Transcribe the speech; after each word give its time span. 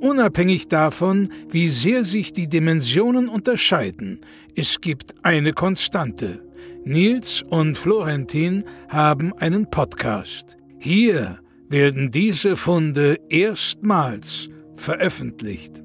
Unabhängig 0.00 0.68
davon, 0.68 1.30
wie 1.50 1.68
sehr 1.68 2.06
sich 2.06 2.32
die 2.32 2.48
Dimensionen 2.48 3.28
unterscheiden, 3.28 4.20
es 4.56 4.80
gibt 4.80 5.14
eine 5.22 5.52
Konstante. 5.52 6.42
Nils 6.84 7.42
und 7.42 7.76
Florentin 7.76 8.64
haben 8.88 9.34
einen 9.34 9.70
Podcast. 9.70 10.56
Hier 10.78 11.40
werden 11.68 12.10
diese 12.10 12.56
Funde 12.56 13.18
erstmals 13.28 14.48
veröffentlicht. 14.76 15.82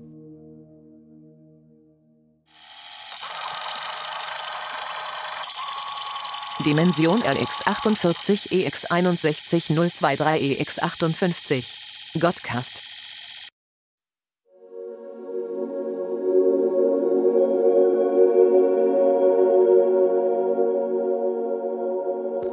Dimension 6.66 7.22
RX48 7.22 8.50
EX61 8.50 9.76
023 10.00 10.62
EX58. 10.62 11.66
Godcast. 12.18 12.85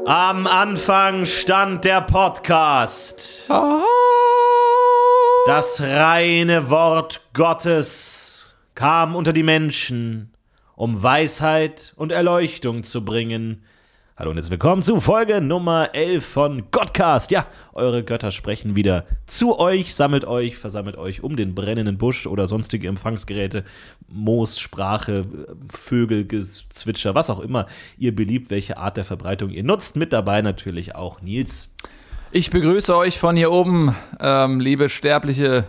Am 0.04 0.48
Anfang 0.48 1.26
stand 1.26 1.84
der 1.84 2.00
Podcast. 2.00 3.48
Das 5.46 5.80
reine 5.80 6.70
Wort 6.70 7.20
Gottes 7.34 8.56
kam 8.74 9.14
unter 9.14 9.32
die 9.32 9.44
Menschen, 9.44 10.32
um 10.74 11.04
Weisheit 11.04 11.92
und 11.96 12.10
Erleuchtung 12.10 12.82
zu 12.82 13.04
bringen. 13.04 13.62
Hallo 14.22 14.30
und 14.30 14.36
herzlich 14.36 14.52
willkommen 14.52 14.84
zu 14.84 15.00
Folge 15.00 15.40
Nummer 15.40 15.96
11 15.96 16.24
von 16.24 16.70
Godcast. 16.70 17.32
Ja, 17.32 17.44
eure 17.72 18.04
Götter 18.04 18.30
sprechen 18.30 18.76
wieder 18.76 19.04
zu 19.26 19.58
euch, 19.58 19.96
sammelt 19.96 20.24
euch, 20.24 20.56
versammelt 20.56 20.96
euch 20.96 21.24
um 21.24 21.34
den 21.34 21.56
brennenden 21.56 21.98
Busch 21.98 22.28
oder 22.28 22.46
sonstige 22.46 22.86
Empfangsgeräte, 22.86 23.64
Moos, 24.06 24.60
Sprache, 24.60 25.24
Vögel, 25.74 26.24
Gezwitscher, 26.24 27.16
was 27.16 27.30
auch 27.30 27.40
immer 27.40 27.66
ihr 27.98 28.14
beliebt, 28.14 28.52
welche 28.52 28.76
Art 28.76 28.96
der 28.96 29.04
Verbreitung 29.04 29.50
ihr 29.50 29.64
nutzt. 29.64 29.96
Mit 29.96 30.12
dabei 30.12 30.40
natürlich 30.40 30.94
auch 30.94 31.20
Nils. 31.20 31.74
Ich 32.30 32.50
begrüße 32.50 32.96
euch 32.96 33.18
von 33.18 33.36
hier 33.36 33.50
oben, 33.50 33.96
ähm, 34.20 34.60
liebe 34.60 34.88
Sterbliche 34.88 35.64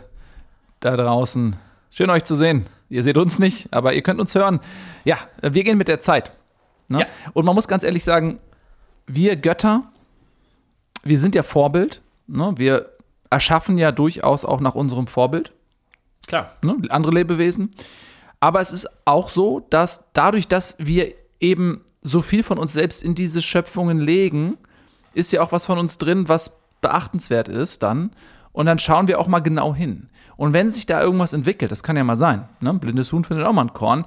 da 0.80 0.96
draußen. 0.96 1.56
Schön 1.90 2.12
euch 2.12 2.24
zu 2.24 2.36
sehen. 2.36 2.66
Ihr 2.88 3.02
seht 3.02 3.18
uns 3.18 3.40
nicht, 3.40 3.74
aber 3.74 3.94
ihr 3.96 4.04
könnt 4.04 4.20
uns 4.20 4.36
hören. 4.36 4.59
Ja, 5.06 5.18
wir 5.42 5.64
gehen 5.64 5.80
mit 5.80 5.88
der 5.88 6.02
Zeit. 6.02 6.34
Ne? 6.88 7.00
Ja. 7.00 7.06
Und 7.34 7.45
man 7.45 7.56
muss 7.56 7.67
ganz 7.67 7.84
ehrlich 7.84 8.03
sagen, 8.03 8.39
wir 9.08 9.36
Götter, 9.36 9.84
wir 11.03 11.20
sind 11.20 11.36
ja 11.36 11.44
Vorbild. 11.44 12.02
Ne? 12.28 12.53
Wir 12.56 12.90
erschaffen 13.30 13.78
ja 13.78 13.92
durchaus 13.92 14.45
auch 14.45 14.59
nach 14.59 14.75
unserem 14.75 15.08
Vorbild. 15.08 15.52
Klar. 16.28 16.53
Ne? 16.62 16.78
Andere 16.90 17.14
Lebewesen. 17.14 17.72
Aber 18.40 18.62
es 18.62 18.72
ist 18.72 18.88
auch 19.06 19.30
so, 19.30 19.62
dass 19.70 20.06
dadurch, 20.14 20.48
dass 20.48 20.75
wir 20.80 21.14
eben 21.40 21.81
so 22.02 22.22
viel 22.22 22.44
von 22.44 22.58
uns 22.58 22.73
selbst 22.73 23.03
in 23.03 23.16
diese 23.16 23.42
Schöpfungen 23.42 24.00
legen, 24.00 24.58
ist 25.13 25.31
ja 25.31 25.41
auch 25.41 25.52
was 25.52 25.66
von 25.66 25.78
uns 25.78 25.97
drin, 25.97 26.28
was 26.28 26.58
beachtenswert 26.81 27.47
ist 27.47 27.84
dann. 27.84 28.12
Und 28.52 28.66
dann 28.66 28.79
schauen 28.79 29.08
wir 29.08 29.19
auch 29.19 29.28
mal 29.28 29.40
genau 29.40 29.74
hin. 29.74 30.09
Und 30.35 30.53
wenn 30.53 30.69
sich 30.69 30.85
da 30.85 31.02
irgendwas 31.02 31.34
entwickelt, 31.34 31.72
das 31.72 31.84
kann 31.84 31.96
ja 31.96 32.03
mal 32.03 32.16
sein, 32.16 32.47
ne? 32.59 32.74
blindes 32.74 33.12
Huhn 33.12 33.24
findet 33.24 33.46
auch 33.46 33.53
mal 33.53 33.62
ein 33.62 33.74
Korn, 33.74 34.06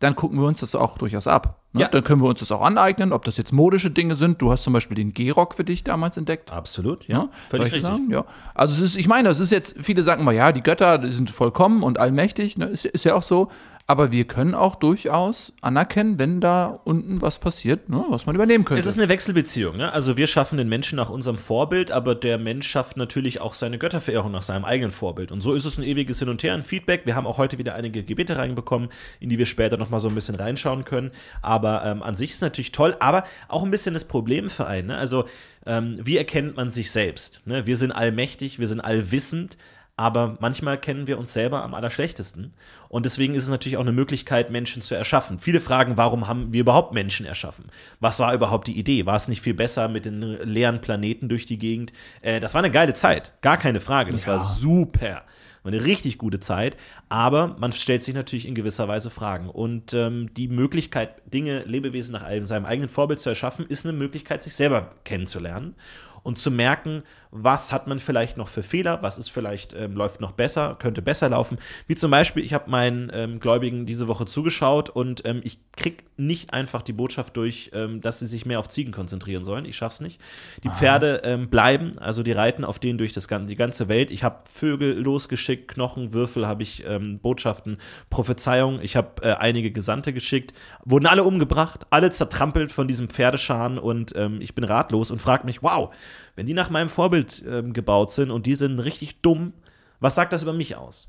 dann 0.00 0.16
gucken 0.16 0.38
wir 0.38 0.46
uns 0.46 0.60
das 0.60 0.74
auch 0.74 0.98
durchaus 0.98 1.26
ab. 1.26 1.61
Ne? 1.72 1.82
Ja. 1.82 1.88
Dann 1.88 2.04
können 2.04 2.20
wir 2.22 2.28
uns 2.28 2.40
das 2.40 2.52
auch 2.52 2.60
aneignen, 2.60 3.12
ob 3.12 3.24
das 3.24 3.38
jetzt 3.38 3.52
modische 3.52 3.90
Dinge 3.90 4.14
sind. 4.14 4.42
Du 4.42 4.52
hast 4.52 4.62
zum 4.62 4.74
Beispiel 4.74 4.94
den 4.94 5.12
G-Rock 5.12 5.54
für 5.54 5.64
dich 5.64 5.84
damals 5.84 6.18
entdeckt. 6.18 6.52
Absolut, 6.52 7.08
ja. 7.08 7.16
Ja, 7.16 7.28
Völlig 7.48 7.66
richtig. 7.66 7.82
Sagen? 7.82 8.10
Ja. 8.10 8.24
Also 8.54 8.74
es 8.74 8.80
ist, 8.80 8.96
ich 8.96 9.08
meine, 9.08 9.28
das 9.28 9.40
ist 9.40 9.52
jetzt, 9.52 9.76
viele 9.80 10.02
sagen 10.02 10.24
mal, 10.24 10.34
ja, 10.34 10.52
die 10.52 10.62
Götter 10.62 10.98
die 10.98 11.10
sind 11.10 11.30
vollkommen 11.30 11.82
und 11.82 11.98
allmächtig, 11.98 12.58
ne? 12.58 12.66
ist, 12.66 12.84
ist 12.84 13.04
ja 13.04 13.14
auch 13.14 13.22
so. 13.22 13.50
Aber 13.92 14.10
wir 14.10 14.24
können 14.24 14.54
auch 14.54 14.76
durchaus 14.76 15.52
anerkennen, 15.60 16.18
wenn 16.18 16.40
da 16.40 16.80
unten 16.84 17.20
was 17.20 17.38
passiert, 17.38 17.90
ne? 17.90 18.02
was 18.08 18.24
man 18.24 18.34
übernehmen 18.34 18.64
könnte. 18.64 18.80
Es 18.80 18.86
ist 18.86 18.98
eine 18.98 19.10
Wechselbeziehung. 19.10 19.76
Ne? 19.76 19.92
Also 19.92 20.16
wir 20.16 20.28
schaffen 20.28 20.56
den 20.56 20.70
Menschen 20.70 20.96
nach 20.96 21.10
unserem 21.10 21.36
Vorbild, 21.36 21.90
aber 21.90 22.14
der 22.14 22.38
Mensch 22.38 22.66
schafft 22.66 22.96
natürlich 22.96 23.42
auch 23.42 23.52
seine 23.52 23.76
Götterverehrung 23.76 24.32
nach 24.32 24.40
seinem 24.40 24.64
eigenen 24.64 24.92
Vorbild. 24.92 25.30
Und 25.30 25.42
so 25.42 25.52
ist 25.52 25.66
es 25.66 25.76
ein 25.76 25.84
ewiges 25.84 26.20
Hin 26.20 26.30
und 26.30 26.42
Her, 26.42 26.54
ein 26.54 26.62
Feedback. 26.62 27.02
Wir 27.04 27.14
haben 27.16 27.26
auch 27.26 27.36
heute 27.36 27.58
wieder 27.58 27.74
einige 27.74 28.02
Gebete 28.02 28.38
reinbekommen, 28.38 28.88
in 29.20 29.28
die 29.28 29.36
wir 29.36 29.44
später 29.44 29.76
noch 29.76 29.90
mal 29.90 30.00
so 30.00 30.08
ein 30.08 30.14
bisschen 30.14 30.36
reinschauen 30.36 30.86
können. 30.86 31.10
Aber 31.42 31.84
ähm, 31.84 32.02
an 32.02 32.16
sich 32.16 32.30
ist 32.30 32.36
es 32.36 32.40
natürlich 32.40 32.72
toll, 32.72 32.96
aber 32.98 33.24
auch 33.48 33.62
ein 33.62 33.70
bisschen 33.70 33.92
das 33.92 34.06
Problem 34.06 34.48
für 34.48 34.66
einen. 34.66 34.88
Ne? 34.88 34.96
Also 34.96 35.26
ähm, 35.66 35.98
wie 36.00 36.16
erkennt 36.16 36.56
man 36.56 36.70
sich 36.70 36.90
selbst? 36.90 37.42
Ne? 37.44 37.66
Wir 37.66 37.76
sind 37.76 37.92
allmächtig, 37.92 38.58
wir 38.58 38.68
sind 38.68 38.80
allwissend. 38.80 39.58
Aber 39.96 40.38
manchmal 40.40 40.78
kennen 40.78 41.06
wir 41.06 41.18
uns 41.18 41.34
selber 41.34 41.62
am 41.62 41.74
allerschlechtesten. 41.74 42.54
Und 42.88 43.04
deswegen 43.04 43.34
ist 43.34 43.44
es 43.44 43.50
natürlich 43.50 43.76
auch 43.76 43.82
eine 43.82 43.92
Möglichkeit, 43.92 44.50
Menschen 44.50 44.80
zu 44.80 44.94
erschaffen. 44.94 45.38
Viele 45.38 45.60
fragen, 45.60 45.98
warum 45.98 46.28
haben 46.28 46.52
wir 46.52 46.62
überhaupt 46.62 46.94
Menschen 46.94 47.26
erschaffen? 47.26 47.66
Was 48.00 48.18
war 48.18 48.32
überhaupt 48.34 48.68
die 48.68 48.78
Idee? 48.78 49.04
War 49.04 49.16
es 49.16 49.28
nicht 49.28 49.42
viel 49.42 49.54
besser 49.54 49.88
mit 49.88 50.06
den 50.06 50.20
leeren 50.22 50.80
Planeten 50.80 51.28
durch 51.28 51.44
die 51.44 51.58
Gegend? 51.58 51.92
Äh, 52.22 52.40
das 52.40 52.54
war 52.54 52.62
eine 52.62 52.70
geile 52.72 52.94
Zeit, 52.94 53.34
gar 53.42 53.58
keine 53.58 53.80
Frage. 53.80 54.10
Das 54.12 54.26
war 54.26 54.38
super. 54.40 55.24
War 55.62 55.72
eine 55.72 55.84
richtig 55.84 56.18
gute 56.18 56.40
Zeit, 56.40 56.76
aber 57.08 57.54
man 57.58 57.72
stellt 57.72 58.02
sich 58.02 58.14
natürlich 58.14 58.48
in 58.48 58.54
gewisser 58.56 58.88
Weise 58.88 59.10
Fragen. 59.10 59.48
Und 59.48 59.92
ähm, 59.92 60.32
die 60.34 60.48
Möglichkeit, 60.48 61.22
Dinge, 61.32 61.60
Lebewesen 61.60 62.12
nach 62.14 62.22
einem- 62.24 62.46
seinem 62.46 62.64
eigenen 62.64 62.88
Vorbild 62.88 63.20
zu 63.20 63.28
erschaffen, 63.28 63.66
ist 63.66 63.86
eine 63.86 63.96
Möglichkeit, 63.96 64.42
sich 64.42 64.54
selber 64.56 64.90
kennenzulernen 65.04 65.76
und 66.24 66.38
zu 66.38 66.50
merken, 66.50 67.04
was 67.34 67.72
hat 67.72 67.86
man 67.86 67.98
vielleicht 67.98 68.36
noch 68.36 68.48
für 68.48 68.62
Fehler, 68.62 69.02
was 69.02 69.16
ist 69.16 69.30
vielleicht, 69.30 69.72
ähm, 69.72 69.94
läuft 69.94 70.20
noch 70.20 70.32
besser, 70.32 70.76
könnte 70.78 71.00
besser 71.00 71.30
laufen. 71.30 71.56
Wie 71.86 71.94
zum 71.94 72.10
Beispiel, 72.10 72.44
ich 72.44 72.52
habe 72.52 72.70
meinen 72.70 73.10
ähm, 73.14 73.40
Gläubigen 73.40 73.86
diese 73.86 74.06
Woche 74.06 74.26
zugeschaut 74.26 74.90
und 74.90 75.22
ähm, 75.24 75.40
ich 75.42 75.58
krieg 75.74 76.04
nicht 76.18 76.52
einfach 76.52 76.82
die 76.82 76.92
Botschaft 76.92 77.34
durch, 77.38 77.70
ähm, 77.72 78.02
dass 78.02 78.18
sie 78.18 78.26
sich 78.26 78.44
mehr 78.44 78.58
auf 78.58 78.68
Ziegen 78.68 78.92
konzentrieren 78.92 79.44
sollen. 79.44 79.64
Ich 79.64 79.76
schaff's 79.76 80.02
nicht. 80.02 80.20
Die 80.62 80.68
Pferde 80.68 81.22
ähm, 81.24 81.48
bleiben, 81.48 81.98
also 81.98 82.22
die 82.22 82.32
reiten 82.32 82.66
auf 82.66 82.78
denen 82.78 82.98
durch 82.98 83.14
das, 83.14 83.28
gan- 83.28 83.46
die 83.46 83.56
ganze 83.56 83.88
Welt. 83.88 84.10
Ich 84.10 84.22
habe 84.22 84.40
Vögel 84.46 84.98
losgeschickt, 84.98 85.68
Knochen, 85.68 86.12
Würfel 86.12 86.46
habe 86.46 86.62
ich, 86.62 86.84
ähm, 86.86 87.18
Botschaften, 87.18 87.78
Prophezeiungen. 88.10 88.82
Ich 88.82 88.94
habe 88.94 89.22
äh, 89.22 89.32
einige 89.36 89.70
Gesandte 89.72 90.12
geschickt, 90.12 90.52
wurden 90.84 91.06
alle 91.06 91.24
umgebracht, 91.24 91.86
alle 91.88 92.10
zertrampelt 92.10 92.72
von 92.72 92.86
diesem 92.88 93.08
Pferdescharen 93.08 93.78
und 93.78 94.12
ähm, 94.16 94.42
ich 94.42 94.54
bin 94.54 94.64
ratlos 94.64 95.10
und 95.10 95.22
frage 95.22 95.46
mich, 95.46 95.62
wow, 95.62 95.94
wenn 96.36 96.46
die 96.46 96.54
nach 96.54 96.70
meinem 96.70 96.88
Vorbild 96.88 97.42
ähm, 97.46 97.72
gebaut 97.72 98.10
sind 98.12 98.30
und 98.30 98.46
die 98.46 98.54
sind 98.54 98.78
richtig 98.78 99.20
dumm, 99.22 99.52
was 100.00 100.14
sagt 100.14 100.32
das 100.32 100.42
über 100.42 100.52
mich 100.52 100.76
aus? 100.76 101.08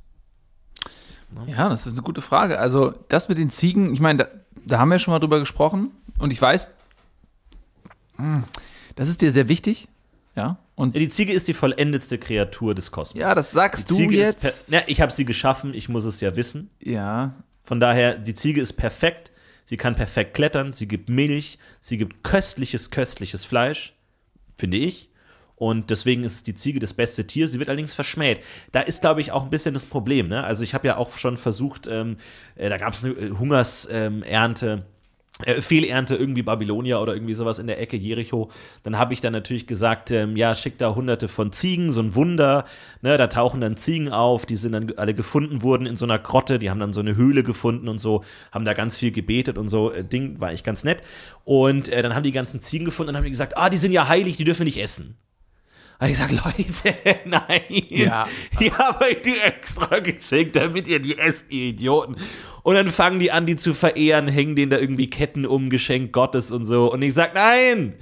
Ja, 1.47 1.67
das 1.69 1.88
ist 1.88 1.94
eine 1.94 2.03
gute 2.03 2.22
Frage. 2.22 2.59
Also, 2.59 2.94
das 3.09 3.28
mit 3.29 3.38
den 3.39 3.50
Ziegen, 3.50 3.94
ich 3.94 4.00
meine, 4.00 4.19
da, 4.25 4.28
da 4.67 4.78
haben 4.79 4.89
wir 4.89 5.00
schon 5.00 5.13
mal 5.13 5.19
drüber 5.19 5.39
gesprochen 5.39 5.89
und 6.19 6.31
ich 6.31 6.39
weiß, 6.41 6.69
hm, 8.17 8.44
das 8.95 9.09
ist 9.09 9.22
dir 9.22 9.31
sehr 9.31 9.47
wichtig. 9.47 9.88
Ja, 10.35 10.57
und 10.75 10.94
Ja, 10.95 11.00
Die 11.00 11.09
Ziege 11.09 11.31
ist 11.34 11.47
die 11.47 11.53
vollendetste 11.53 12.17
Kreatur 12.17 12.73
des 12.75 12.91
Kosmos. 12.91 13.19
ja, 13.19 13.34
das 13.35 13.51
sagst 13.51 13.90
die 13.90 13.94
du 13.94 14.00
Ziege 14.00 14.17
jetzt. 14.17 14.72
ja, 14.72 14.81
ich 14.88 15.01
habe 15.01 15.11
sie 15.11 15.25
geschaffen, 15.25 15.73
ich 15.73 15.90
muss 15.90 16.05
es 16.05 16.19
ja 16.22 16.35
wissen. 16.35 16.69
ja, 16.79 17.34
Von 17.64 17.79
daher, 17.79 18.17
die 18.17 18.34
Ziege 18.34 18.59
ist 18.61 18.73
perfekt. 18.73 19.31
Sie 19.66 19.78
kann 19.78 19.96
perfekt 19.96 20.34
klettern, 20.34 20.73
sie 20.73 20.87
gibt 20.90 21.08
Milch, 21.09 21.58
sie 21.79 21.97
gibt 21.97 22.23
köstliches, 22.23 22.91
köstliches 22.91 23.46
Fleisch, 23.46 23.96
finde 24.58 24.78
ich. 24.78 25.09
Und 25.55 25.90
deswegen 25.90 26.23
ist 26.23 26.47
die 26.47 26.55
Ziege 26.55 26.79
das 26.79 26.94
beste 26.94 27.26
Tier. 27.26 27.47
Sie 27.47 27.59
wird 27.59 27.70
allerdings 27.70 27.94
verschmäht. 27.94 28.41
Da 28.72 28.82
ist, 28.82 29.02
glaube 29.02 29.22
ich, 29.22 29.32
auch 29.32 29.44
ein 29.44 29.50
bisschen 29.50 29.73
das 29.73 29.85
Problem. 29.85 30.28
Ne? 30.28 30.44
Also 30.44 30.64
ich 30.64 30.73
habe 30.73 30.88
ja 30.88 30.97
auch 30.97 31.17
schon 31.17 31.38
versucht, 31.38 31.88
ähm, 31.88 32.17
äh, 32.55 32.70
da 32.70 32.78
gab 32.78 32.94
es 32.94 33.03
eine 33.03 33.14
äh, 33.14 33.29
Hungersernte. 33.32 34.85
Äh, 35.46 35.61
Fehlernte, 35.61 36.16
irgendwie 36.16 36.44
Babylonia 36.44 37.00
oder 37.00 37.16
irgendwie 37.16 37.34
sowas 37.34 37.58
in 37.58 37.66
der 37.66 37.82
Ecke 37.82 37.97
Jericho. 37.97 38.52
Dann 38.84 39.00
habe 39.00 39.14
ich 39.14 39.22
dann 39.22 39.34
natürlich 39.34 39.66
gesagt, 39.66 40.11
ähm, 40.11 40.38
ja, 40.38 40.53
schick 40.53 40.78
da 40.78 40.94
hunderte 40.94 41.28
von 41.28 41.52
Ziegen, 41.52 41.91
so 41.91 42.02
ein 42.02 42.14
Wunder. 42.14 42.66
Ne, 43.02 43.17
da 43.17 43.26
tauchen 43.28 43.59
dann 43.59 43.76
Ziegen 43.76 44.09
auf, 44.09 44.46
die 44.46 44.56
sind 44.56 44.73
dann 44.73 44.94
alle 44.96 45.16
gefunden 45.16 45.64
worden 45.64 45.88
in 45.88 45.96
so 45.96 46.06
einer 46.06 46.20
Grotte, 46.20 46.59
die 46.59 46.70
haben 46.70 46.79
dann 46.79 46.94
so 46.94 46.99
eine 46.99 47.16
Höhle 47.16 47.41
gefunden 47.41 47.88
und 47.88 47.97
so, 47.97 48.23
haben 48.52 48.64
da 48.64 48.73
ganz 48.73 48.96
viel 48.96 49.11
gebetet 49.11 49.58
und 49.58 49.70
so. 49.70 49.91
Äh, 49.91 50.06
Ding 50.06 50.40
war 50.40 50.49
eigentlich 50.49 50.64
ganz 50.64 50.84
nett. 50.84 51.02
Und 51.46 51.90
äh, 51.90 52.03
dann 52.03 52.14
haben 52.14 52.23
die 52.23 52.32
ganzen 52.32 52.61
Ziegen 52.61 52.85
gefunden 52.85 53.09
und 53.09 53.17
haben 53.17 53.23
die 53.23 53.32
gesagt, 53.32 53.58
ah, 53.58 53.72
die 53.72 53.78
sind 53.78 53.91
ja 53.91 54.08
heilig, 54.08 54.38
die 54.38 54.44
dürfen 54.44 54.66
nicht 54.66 54.79
essen. 54.79 55.17
Und 56.03 56.09
ich 56.09 56.17
sag, 56.17 56.32
Leute, 56.34 56.97
nein. 57.26 57.61
Ja. 57.88 58.28
Ich 58.59 58.78
habe 58.78 59.05
euch 59.05 59.22
die 59.22 59.40
extra 59.40 60.00
geschenkt, 60.00 60.58
damit 60.58 60.85
ihr 60.90 61.00
die 61.00 61.17
esst, 61.17 61.50
ihr 61.50 61.67
Idioten. 61.67 62.17
Und 62.61 62.76
dann 62.76 62.90
fangen 62.90 63.20
die 63.20 63.32
an, 63.32 63.46
die 63.46 63.55
zu 63.55 63.73
verehren, 63.73 64.28
hängen 64.28 64.58
denen 64.58 64.70
da 64.70 64.79
irgendwie 64.79 65.09
Ketten 65.09 65.46
um, 65.46 65.70
Geschenk 65.70 66.11
Gottes 66.11 66.52
und 66.52 66.66
so. 66.66 66.91
Und 66.91 67.02
ich 67.03 67.14
sag, 67.14 67.34
nein, 67.34 67.94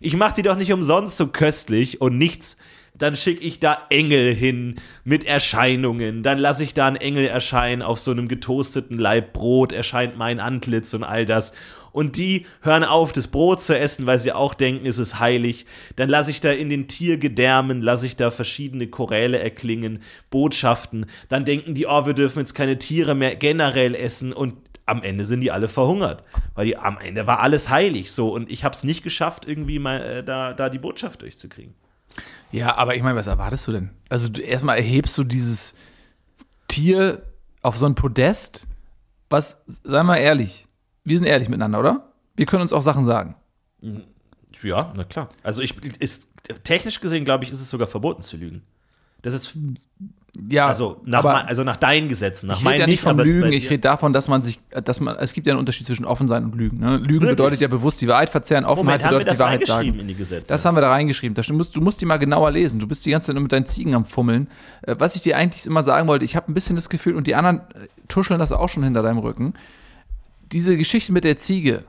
ich 0.00 0.14
mach 0.16 0.32
die 0.32 0.42
doch 0.42 0.56
nicht 0.56 0.70
umsonst 0.70 1.16
so 1.16 1.28
köstlich 1.28 2.02
und 2.02 2.18
nichts. 2.18 2.58
Dann 2.92 3.16
schicke 3.16 3.42
ich 3.42 3.58
da 3.58 3.86
Engel 3.88 4.34
hin 4.34 4.74
mit 5.04 5.24
Erscheinungen. 5.24 6.22
Dann 6.22 6.36
lasse 6.36 6.62
ich 6.62 6.74
da 6.74 6.86
einen 6.86 6.96
Engel 6.96 7.24
erscheinen 7.24 7.80
auf 7.80 8.00
so 8.00 8.10
einem 8.10 8.28
getoasteten 8.28 8.98
Laib 8.98 9.32
Brot, 9.32 9.72
erscheint 9.72 10.18
mein 10.18 10.40
Antlitz 10.40 10.92
und 10.92 11.04
all 11.04 11.24
das 11.24 11.54
und 11.96 12.18
die 12.18 12.44
hören 12.60 12.84
auf, 12.84 13.10
das 13.14 13.26
Brot 13.26 13.62
zu 13.62 13.74
essen, 13.74 14.04
weil 14.04 14.20
sie 14.20 14.30
auch 14.30 14.52
denken, 14.52 14.84
es 14.84 14.98
ist 14.98 15.18
heilig. 15.18 15.64
Dann 15.96 16.10
lasse 16.10 16.30
ich 16.30 16.42
da 16.42 16.52
in 16.52 16.68
den 16.68 16.88
Tiergedärmen, 16.88 17.80
lasse 17.80 18.04
ich 18.04 18.16
da 18.16 18.30
verschiedene 18.30 18.86
Choräle 18.86 19.38
erklingen, 19.38 20.02
Botschaften. 20.28 21.06
Dann 21.30 21.46
denken 21.46 21.72
die, 21.72 21.86
oh, 21.86 22.04
wir 22.04 22.12
dürfen 22.12 22.40
jetzt 22.40 22.52
keine 22.52 22.78
Tiere 22.78 23.14
mehr 23.14 23.34
generell 23.34 23.94
essen 23.94 24.34
und 24.34 24.56
am 24.84 25.02
Ende 25.02 25.24
sind 25.24 25.40
die 25.40 25.50
alle 25.50 25.68
verhungert, 25.68 26.22
weil 26.54 26.66
die, 26.66 26.76
am 26.76 26.98
Ende 26.98 27.26
war 27.26 27.40
alles 27.40 27.70
heilig 27.70 28.12
so 28.12 28.28
und 28.34 28.52
ich 28.52 28.62
habe 28.62 28.74
es 28.74 28.84
nicht 28.84 29.02
geschafft, 29.02 29.48
irgendwie 29.48 29.78
mal 29.78 30.02
äh, 30.02 30.22
da, 30.22 30.52
da 30.52 30.68
die 30.68 30.78
Botschaft 30.78 31.22
durchzukriegen. 31.22 31.72
Ja, 32.52 32.76
aber 32.76 32.94
ich 32.94 33.02
meine, 33.02 33.16
was 33.16 33.26
erwartest 33.26 33.66
du 33.68 33.72
denn? 33.72 33.88
Also 34.10 34.28
du, 34.28 34.42
erstmal 34.42 34.76
erhebst 34.76 35.16
du 35.16 35.24
dieses 35.24 35.74
Tier 36.68 37.22
auf 37.62 37.78
so 37.78 37.86
ein 37.86 37.94
Podest, 37.94 38.68
was, 39.30 39.62
sei 39.82 40.02
mal 40.02 40.18
ehrlich, 40.18 40.65
wir 41.06 41.18
sind 41.18 41.26
ehrlich 41.26 41.48
miteinander, 41.48 41.80
oder? 41.80 42.12
Wir 42.36 42.46
können 42.46 42.62
uns 42.62 42.72
auch 42.72 42.82
Sachen 42.82 43.04
sagen. 43.04 43.36
Ja, 44.62 44.92
na 44.96 45.04
klar. 45.04 45.28
Also 45.42 45.62
ich 45.62 45.74
ist 46.00 46.28
technisch 46.64 47.00
gesehen, 47.00 47.24
glaube 47.24 47.44
ich, 47.44 47.50
ist 47.50 47.60
es 47.60 47.70
sogar 47.70 47.86
verboten 47.86 48.22
zu 48.22 48.36
lügen. 48.36 48.62
Das 49.22 49.34
ist 49.34 49.56
Ja, 50.48 50.68
also 50.68 51.00
nach, 51.04 51.24
mein, 51.24 51.46
also 51.46 51.64
nach 51.64 51.76
deinen 51.78 52.08
Gesetzen, 52.08 52.46
nach 52.46 52.58
ich 52.58 52.60
rede 52.60 52.70
meinen 52.70 52.80
ja 52.80 52.86
nicht 52.86 53.06
aber 53.06 53.24
Lügen, 53.24 53.52
ich 53.52 53.70
rede 53.70 53.80
davon, 53.80 54.12
dass 54.12 54.28
man 54.28 54.42
sich, 54.42 54.60
dass 54.84 55.00
man, 55.00 55.16
es 55.16 55.32
gibt 55.32 55.46
ja 55.46 55.52
einen 55.52 55.60
Unterschied 55.60 55.86
zwischen 55.86 56.04
offen 56.04 56.28
sein 56.28 56.44
und 56.44 56.54
Lügen. 56.54 56.78
Ne? 56.78 56.98
Lügen 56.98 57.08
Wirklich? 57.08 57.30
bedeutet 57.30 57.60
ja 57.60 57.68
bewusst 57.68 58.02
die 58.02 58.08
Wahrheit 58.08 58.30
verzehren, 58.30 58.64
Offenheit 58.64 59.00
Moment, 59.00 59.02
bedeutet 59.02 59.28
das 59.28 59.38
die 59.38 59.44
Wahrheit 59.44 59.66
sagen. 59.66 59.98
in 59.98 60.08
die 60.08 60.14
Gesetze? 60.14 60.52
Das 60.52 60.64
haben 60.64 60.76
wir 60.76 60.82
da 60.82 60.90
reingeschrieben. 60.90 61.34
Das. 61.34 61.46
Du 61.46 61.54
musst, 61.54 61.74
du 61.74 61.80
musst 61.80 62.00
die 62.00 62.06
mal 62.06 62.18
genauer 62.18 62.50
lesen. 62.50 62.78
Du 62.78 62.86
bist 62.86 63.04
die 63.06 63.10
ganze 63.10 63.28
Zeit 63.28 63.34
nur 63.34 63.42
mit 63.42 63.52
deinen 63.52 63.66
Ziegen 63.66 63.94
am 63.94 64.04
Fummeln. 64.04 64.48
Äh, 64.82 64.96
Was 64.98 65.16
ich 65.16 65.22
dir 65.22 65.36
eigentlich 65.36 65.66
immer 65.66 65.82
sagen 65.82 66.06
wollte, 66.06 66.24
ich 66.24 66.36
habe 66.36 66.52
ein 66.52 66.54
bisschen 66.54 66.76
das 66.76 66.88
Gefühl, 66.88 67.16
und 67.16 67.26
die 67.26 67.34
anderen 67.34 67.60
äh, 67.60 67.88
tuscheln 68.08 68.38
das 68.38 68.52
auch 68.52 68.68
schon 68.68 68.84
hinter 68.84 69.02
deinem 69.02 69.18
Rücken, 69.18 69.54
diese 70.52 70.76
Geschichte 70.76 71.12
mit 71.12 71.24
der 71.24 71.38
Ziege, 71.38 71.84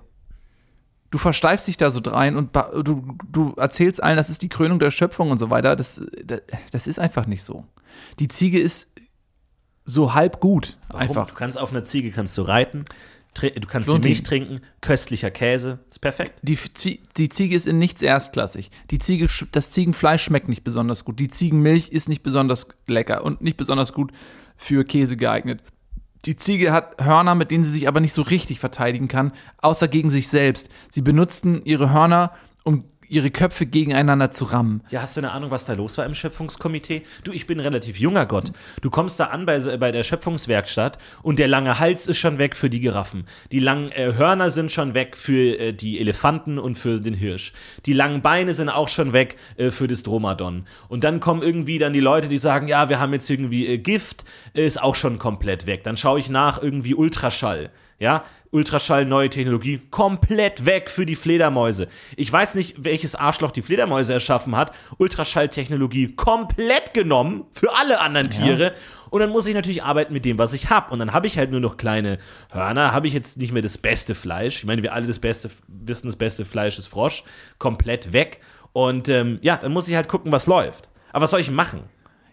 du 1.12 1.18
versteifst 1.18 1.68
dich 1.68 1.77
da 1.77 1.92
so 1.92 2.00
rein 2.06 2.36
und 2.36 2.56
du, 2.56 3.18
du 3.31 3.54
erzählst 3.57 4.01
allen, 4.01 4.18
das 4.18 4.30
ist 4.30 4.42
die 4.42 4.50
Krönung 4.50 4.80
der 4.80 4.92
Schöpfung 4.92 5.31
und 5.31 5.38
so 5.38 5.50
weiter. 5.50 5.75
Das, 5.75 6.01
das, 6.24 6.42
das 6.71 6.88
ist 6.88 7.00
einfach 7.00 7.27
nicht 7.27 7.44
so. 7.44 7.65
Die 8.19 8.27
Ziege 8.27 8.59
ist 8.59 8.88
so 9.86 10.13
halb 10.13 10.39
gut. 10.39 10.77
Warum? 10.89 11.01
Einfach. 11.01 11.30
Du 11.30 11.36
kannst 11.36 11.57
auf 11.57 11.71
einer 11.71 11.86
Ziege 11.86 12.12
kannst 12.12 12.38
du 12.38 12.42
reiten, 12.42 12.86
du 13.33 13.68
kannst 13.68 13.88
Lohnt 13.88 14.04
Milch 14.04 14.24
trinken, 14.24 14.62
köstlicher 14.81 15.31
Käse, 15.31 15.80
ist 15.89 16.00
perfekt. 16.00 16.33
Die, 16.42 16.57
die 17.18 17.30
Ziege 17.30 17.56
ist 17.56 17.68
in 17.68 17.77
nichts 17.77 18.01
erstklassig. 18.01 18.71
Die 18.92 19.00
Ziege, 19.00 19.30
das 19.51 19.71
Ziegenfleisch 19.71 20.24
schmeckt 20.24 20.50
nicht 20.50 20.63
besonders 20.63 21.06
gut. 21.06 21.19
Die 21.19 21.27
Ziegenmilch 21.27 21.89
ist 21.89 22.10
nicht 22.10 22.24
besonders 22.24 22.68
lecker 22.88 23.24
und 23.24 23.42
nicht 23.42 23.57
besonders 23.57 23.94
gut 23.94 24.12
für 24.57 24.83
Käse 24.83 25.18
geeignet. 25.18 25.62
Die 26.27 26.35
Ziege 26.35 26.74
hat 26.74 27.01
Hörner, 27.03 27.35
mit 27.35 27.51
denen 27.51 27.63
sie 27.63 27.71
sich 27.71 27.88
aber 27.88 28.01
nicht 28.01 28.12
so 28.12 28.21
richtig 28.21 28.59
verteidigen 28.59 29.07
kann, 29.07 29.31
außer 29.62 29.88
gegen 29.88 30.09
sich 30.09 30.27
selbst. 30.27 30.69
Sie 30.89 31.01
benutzten 31.01 31.63
ihre 31.63 31.94
Hörner, 31.94 32.33
um 32.65 32.83
ihre 33.09 33.31
Köpfe 33.31 33.65
gegeneinander 33.65 34.31
zu 34.31 34.45
rammen. 34.45 34.83
Ja, 34.89 35.01
hast 35.01 35.18
du 35.18 35.21
eine 35.21 35.31
Ahnung, 35.31 35.51
was 35.51 35.65
da 35.65 35.74
los 35.74 35.98
war 35.98 36.06
im 36.06 36.13
Schöpfungskomitee? 36.13 37.04
Du, 37.24 37.31
ich 37.31 37.48
bin 37.48 37.59
relativ 37.59 38.00
junger 38.00 38.25
Gott. 38.25 38.51
Du 38.81 38.89
kommst 38.89 39.19
da 39.19 39.25
an 39.25 39.45
bei, 39.45 39.59
bei 39.77 39.92
der 39.92 40.04
Schöpfungswerkstatt 40.04 40.98
und 41.24 41.39
der 41.39 41.48
lange 41.48 41.80
Hals 41.80 42.07
ist 42.07 42.18
schon 42.18 42.38
weg 42.38 42.56
für 42.56 42.69
die 42.69 42.80
Giraffen. 42.80 43.25
Die 43.51 43.59
langen 43.59 43.92
äh, 43.92 44.13
Hörner 44.15 44.50
sind 44.50 44.71
schon 44.71 44.94
weg 44.94 45.15
für 45.18 45.59
äh, 45.59 45.74
die 45.74 46.00
Elefanten 46.00 46.59
und 46.59 46.77
für 46.77 47.00
den 47.00 47.13
Hirsch. 47.13 47.54
Die 47.86 47.94
langen 47.94 48.21
Beine 48.21 48.54
sind 48.54 48.69
auch 48.69 48.89
schon 48.89 49.13
weg 49.13 49.38
äh, 49.57 49.71
für 49.71 49.88
das 49.88 50.03
Dromadon. 50.03 50.65
Und 50.89 51.03
dann 51.03 51.19
kommen 51.19 51.42
irgendwie 51.42 51.80
dann 51.80 51.94
die 51.94 52.00
Leute, 52.00 52.27
die 52.27 52.38
sagen, 52.38 52.68
ja, 52.68 52.89
wir 52.89 53.00
haben 53.00 53.13
jetzt 53.13 53.30
irgendwie 53.30 53.68
äh, 53.68 53.77
Gift, 53.77 54.25
ist 54.53 54.81
auch 54.81 54.95
schon 54.95 55.19
komplett 55.19 55.65
weg. 55.65 55.83
Dann 55.83 55.98
schaue 55.98 56.19
ich 56.19 56.30
nach, 56.30 56.62
irgendwie 56.62 56.95
Ultraschall. 56.95 57.71
Ja, 58.00 58.24
Ultraschall, 58.52 59.06
neue 59.06 59.30
Technologie, 59.30 59.82
komplett 59.92 60.66
weg 60.66 60.90
für 60.90 61.06
die 61.06 61.16
Fledermäuse. 61.16 61.88
Ich 62.16 62.32
weiß 62.32 62.56
nicht, 62.56 62.84
welches 62.84 63.16
Arschloch 63.16 63.52
die 63.52 63.62
Fledermäuse 63.62 64.14
erschaffen 64.14 64.56
hat. 64.56 64.72
Ultraschalltechnologie 64.98 66.16
komplett 66.16 66.94
genommen 66.94 67.46
für 67.52 67.76
alle 67.76 68.00
anderen 68.00 68.30
Tiere. 68.30 68.74
Und 69.10 69.22
dann 69.22 69.30
muss 69.30 69.48
ich 69.48 69.54
natürlich 69.54 69.84
arbeiten 69.84 70.14
mit 70.14 70.26
dem, 70.26 70.38
was 70.38 70.54
ich 70.54 70.70
habe. 70.70 70.92
Und 70.92 71.00
dann 71.00 71.14
habe 71.14 71.28
ich 71.28 71.38
halt 71.38 71.52
nur 71.52 71.60
noch 71.60 71.78
kleine 71.78 72.18
Hörner, 72.52 72.92
habe 72.92 73.08
ich 73.08 73.14
jetzt 73.14 73.38
nicht 73.38 73.54
mehr 73.54 73.62
das 73.62 73.78
beste 73.78 74.16
Fleisch. 74.16 74.58
Ich 74.58 74.66
meine, 74.66 74.84
wir 74.84 74.94
alle 74.94 75.08
das 75.08 75.20
beste, 75.20 75.50
wissen, 75.68 76.08
das 76.08 76.16
beste 76.16 76.46
Fleisch 76.46 76.78
ist 76.78 76.88
Frosch. 76.88 77.24
Komplett 77.58 78.14
weg. 78.14 78.42
Und 78.74 79.10
ähm, 79.10 79.40
ja, 79.42 79.58
dann 79.58 79.72
muss 79.72 79.88
ich 79.88 79.96
halt 79.96 80.08
gucken, 80.08 80.32
was 80.32 80.48
läuft. 80.48 80.90
Aber 81.12 81.24
was 81.24 81.32
soll 81.32 81.40
ich 81.40 81.50
machen? 81.50 81.84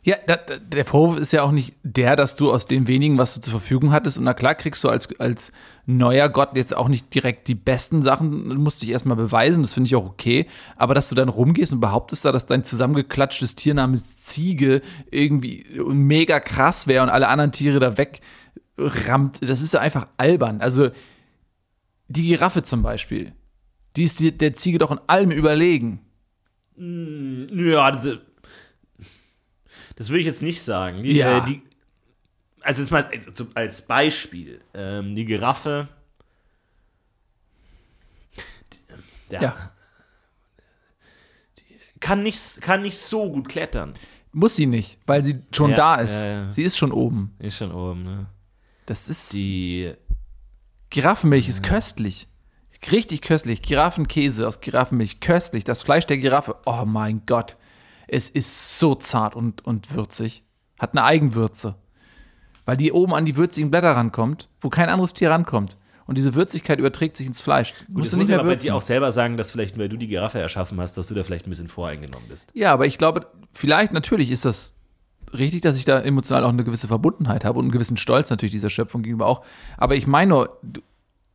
Ja, 0.06 0.16
da, 0.26 0.36
da, 0.36 0.58
der 0.58 0.84
Vorwurf 0.84 1.18
ist 1.18 1.32
ja 1.32 1.42
auch 1.42 1.50
nicht 1.50 1.76
der, 1.82 2.14
dass 2.14 2.36
du 2.36 2.52
aus 2.52 2.66
dem 2.66 2.86
wenigen, 2.88 3.16
was 3.16 3.34
du 3.34 3.40
zur 3.40 3.52
Verfügung 3.52 3.90
hattest, 3.90 4.18
und 4.18 4.24
na 4.24 4.34
klar 4.34 4.54
kriegst 4.54 4.84
du 4.84 4.90
als, 4.90 5.08
als 5.18 5.50
neuer 5.86 6.28
Gott 6.28 6.50
jetzt 6.56 6.76
auch 6.76 6.88
nicht 6.88 7.14
direkt 7.14 7.48
die 7.48 7.54
besten 7.54 8.02
Sachen, 8.02 8.54
musst 8.56 8.82
dich 8.82 8.90
erstmal 8.90 9.16
beweisen, 9.16 9.62
das 9.62 9.72
finde 9.72 9.88
ich 9.88 9.96
auch 9.96 10.04
okay, 10.04 10.46
aber 10.76 10.92
dass 10.92 11.08
du 11.08 11.14
dann 11.14 11.30
rumgehst 11.30 11.72
und 11.72 11.80
behauptest 11.80 12.26
da, 12.26 12.32
dass 12.32 12.44
dein 12.44 12.64
zusammengeklatschtes 12.64 13.54
Tier 13.54 13.72
namens 13.72 14.24
Ziege 14.24 14.82
irgendwie 15.10 15.64
mega 15.88 16.38
krass 16.38 16.86
wäre 16.86 17.02
und 17.02 17.08
alle 17.08 17.28
anderen 17.28 17.52
Tiere 17.52 17.78
da 17.78 17.96
wegrammt, 17.96 19.40
das 19.40 19.62
ist 19.62 19.72
ja 19.72 19.80
einfach 19.80 20.08
albern. 20.18 20.60
Also 20.60 20.90
die 22.08 22.26
Giraffe 22.26 22.62
zum 22.62 22.82
Beispiel, 22.82 23.32
die 23.96 24.04
ist 24.04 24.20
die, 24.20 24.36
der 24.36 24.52
Ziege 24.52 24.76
doch 24.76 24.90
in 24.90 25.00
allem 25.06 25.30
überlegen. 25.30 26.00
Ja, 26.76 27.90
das, 29.96 30.08
würde 30.08 30.20
ich 30.20 30.26
jetzt 30.26 30.42
nicht 30.42 30.62
sagen. 30.62 31.02
Die, 31.02 31.12
Ja. 31.12 31.38
äh, 31.38 31.46
die, 31.46 31.62
also 32.60 32.82
jetzt 32.82 32.90
mal 32.90 33.04
also 33.26 33.46
als 33.54 33.82
Beispiel, 33.82 34.60
ähm, 34.74 35.14
die 35.14 35.24
Giraffe. 35.24 35.88
Die, 38.72 39.34
ja, 39.34 39.42
Ja. 39.42 39.56
Kann, 42.00 42.22
nicht, 42.22 42.60
kann 42.60 42.82
nicht 42.82 42.98
so 42.98 43.30
gut 43.32 43.48
klettern. 43.48 43.94
Muss 44.32 44.56
sie 44.56 44.66
nicht, 44.66 44.98
weil 45.06 45.24
sie 45.24 45.40
schon 45.52 45.70
Ja, 45.70 45.76
da 45.76 45.94
ist. 45.96 46.22
ja. 46.22 46.50
Sie 46.50 46.62
ist 46.62 46.76
schon 46.76 46.92
oben. 46.92 47.34
Ist 47.38 47.56
schon 47.56 47.72
oben, 47.72 48.02
ne? 48.02 48.26
Das 48.86 49.08
ist. 49.08 49.32
Die. 49.32 49.94
Giraffenmilch 50.90 51.48
ist 51.48 51.62
köstlich. 51.62 52.28
Richtig 52.92 53.22
köstlich. 53.22 53.62
Giraffenkäse 53.62 54.46
aus 54.46 54.60
Giraffenmilch. 54.60 55.20
Köstlich. 55.20 55.64
Das 55.64 55.82
Fleisch 55.82 56.04
der 56.06 56.18
Giraffe. 56.18 56.56
Oh 56.66 56.84
mein 56.84 57.24
Gott. 57.24 57.56
Es 58.08 58.28
ist 58.28 58.78
so 58.78 58.94
zart 58.94 59.34
und, 59.36 59.64
und 59.64 59.94
würzig. 59.94 60.44
Hat 60.78 60.92
eine 60.92 61.04
Eigenwürze. 61.04 61.76
Weil 62.64 62.76
die 62.76 62.92
oben 62.92 63.14
an 63.14 63.24
die 63.24 63.36
würzigen 63.36 63.70
Blätter 63.70 63.92
rankommt, 63.92 64.48
wo 64.60 64.70
kein 64.70 64.88
anderes 64.88 65.14
Tier 65.14 65.30
rankommt. 65.30 65.76
Und 66.06 66.18
diese 66.18 66.34
Würzigkeit 66.34 66.78
überträgt 66.78 67.16
sich 67.16 67.26
ins 67.26 67.40
Fleisch. 67.40 67.72
Gut, 67.86 67.98
Musst 67.98 68.12
du 68.12 68.16
muss 68.16 68.22
nicht 68.22 68.22
ich 68.24 68.28
mehr 68.28 68.40
aber 68.40 68.48
bei 68.48 68.56
dir 68.56 68.74
auch 68.74 68.82
selber 68.82 69.10
sagen, 69.10 69.36
dass 69.36 69.50
vielleicht, 69.50 69.78
weil 69.78 69.88
du 69.88 69.96
die 69.96 70.06
Giraffe 70.06 70.38
erschaffen 70.38 70.80
hast, 70.80 70.96
dass 70.98 71.06
du 71.06 71.14
da 71.14 71.24
vielleicht 71.24 71.46
ein 71.46 71.50
bisschen 71.50 71.68
voreingenommen 71.68 72.28
bist. 72.28 72.50
Ja, 72.54 72.72
aber 72.72 72.86
ich 72.86 72.98
glaube, 72.98 73.26
vielleicht, 73.52 73.92
natürlich 73.92 74.30
ist 74.30 74.44
das 74.44 74.74
richtig, 75.32 75.62
dass 75.62 75.76
ich 75.76 75.84
da 75.84 76.00
emotional 76.00 76.44
auch 76.44 76.50
eine 76.50 76.64
gewisse 76.64 76.88
Verbundenheit 76.88 77.44
habe 77.44 77.58
und 77.58 77.66
einen 77.66 77.72
gewissen 77.72 77.96
Stolz 77.96 78.30
natürlich 78.30 78.52
dieser 78.52 78.70
Schöpfung 78.70 79.02
gegenüber 79.02 79.26
auch. 79.26 79.44
Aber 79.78 79.96
ich 79.96 80.06
meine 80.06 80.28
nur, 80.28 80.60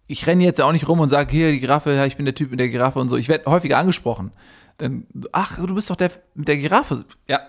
ich 0.08 0.26
renne 0.28 0.44
jetzt 0.44 0.62
auch 0.62 0.72
nicht 0.72 0.88
rum 0.88 1.00
und 1.00 1.10
sage, 1.10 1.32
hier, 1.32 1.52
die 1.52 1.60
Giraffe, 1.60 1.94
ja, 1.94 2.06
ich 2.06 2.16
bin 2.16 2.26
der 2.26 2.36
Typ 2.36 2.52
mit 2.52 2.60
der 2.60 2.70
Giraffe 2.70 3.00
und 3.00 3.10
so. 3.10 3.18
Ich 3.18 3.28
werde 3.28 3.46
häufiger 3.46 3.78
angesprochen. 3.78 4.32
Dann, 4.80 5.06
ach, 5.32 5.58
du 5.58 5.76
bist 5.76 5.90
doch 5.90 5.96
der 5.96 6.12
mit 6.36 6.48
der 6.48 6.58
Giraffe. 6.58 7.06
Ja. 7.28 7.42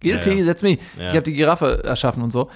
Guilty, 0.00 0.30
Ja, 0.30 0.36
ja. 0.36 0.44
setz 0.44 0.62
mich. 0.62 0.78
Ja. 0.98 1.08
Ich 1.08 1.10
habe 1.10 1.22
die 1.22 1.34
Giraffe 1.34 1.82
erschaffen 1.84 2.22
und 2.22 2.30
so. 2.30 2.50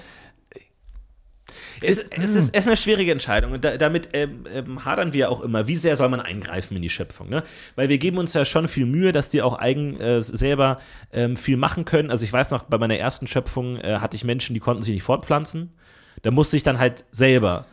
Es, 1.81 1.97
es, 1.97 2.29
ist, 2.29 2.49
es 2.53 2.59
ist 2.61 2.67
eine 2.67 2.77
schwierige 2.77 3.11
Entscheidung 3.11 3.51
und 3.51 3.65
da, 3.65 3.77
damit 3.77 4.09
ähm, 4.13 4.45
ähm, 4.53 4.85
hadern 4.85 5.11
wir 5.11 5.29
auch 5.29 5.41
immer. 5.41 5.67
Wie 5.67 5.75
sehr 5.75 5.95
soll 5.95 6.07
man 6.07 6.21
eingreifen 6.21 6.75
in 6.75 6.81
die 6.81 6.89
Schöpfung? 6.89 7.29
Ne? 7.29 7.43
Weil 7.75 7.89
wir 7.89 7.97
geben 7.97 8.17
uns 8.17 8.33
ja 8.33 8.45
schon 8.45 8.67
viel 8.67 8.85
Mühe, 8.85 9.11
dass 9.11 9.29
die 9.29 9.41
auch 9.41 9.59
eigen 9.59 9.99
äh, 9.99 10.21
selber 10.21 10.79
ähm, 11.11 11.35
viel 11.35 11.57
machen 11.57 11.83
können. 11.83 12.09
Also 12.09 12.23
ich 12.23 12.31
weiß 12.31 12.51
noch, 12.51 12.63
bei 12.63 12.77
meiner 12.77 12.97
ersten 12.97 13.27
Schöpfung 13.27 13.77
äh, 13.77 13.97
hatte 13.99 14.15
ich 14.15 14.23
Menschen, 14.23 14.53
die 14.53 14.59
konnten 14.59 14.81
sich 14.81 14.93
nicht 14.93 15.03
fortpflanzen. 15.03 15.73
Da 16.21 16.31
musste 16.31 16.55
ich 16.55 16.63
dann 16.63 16.79
halt 16.79 17.03
selber 17.11 17.65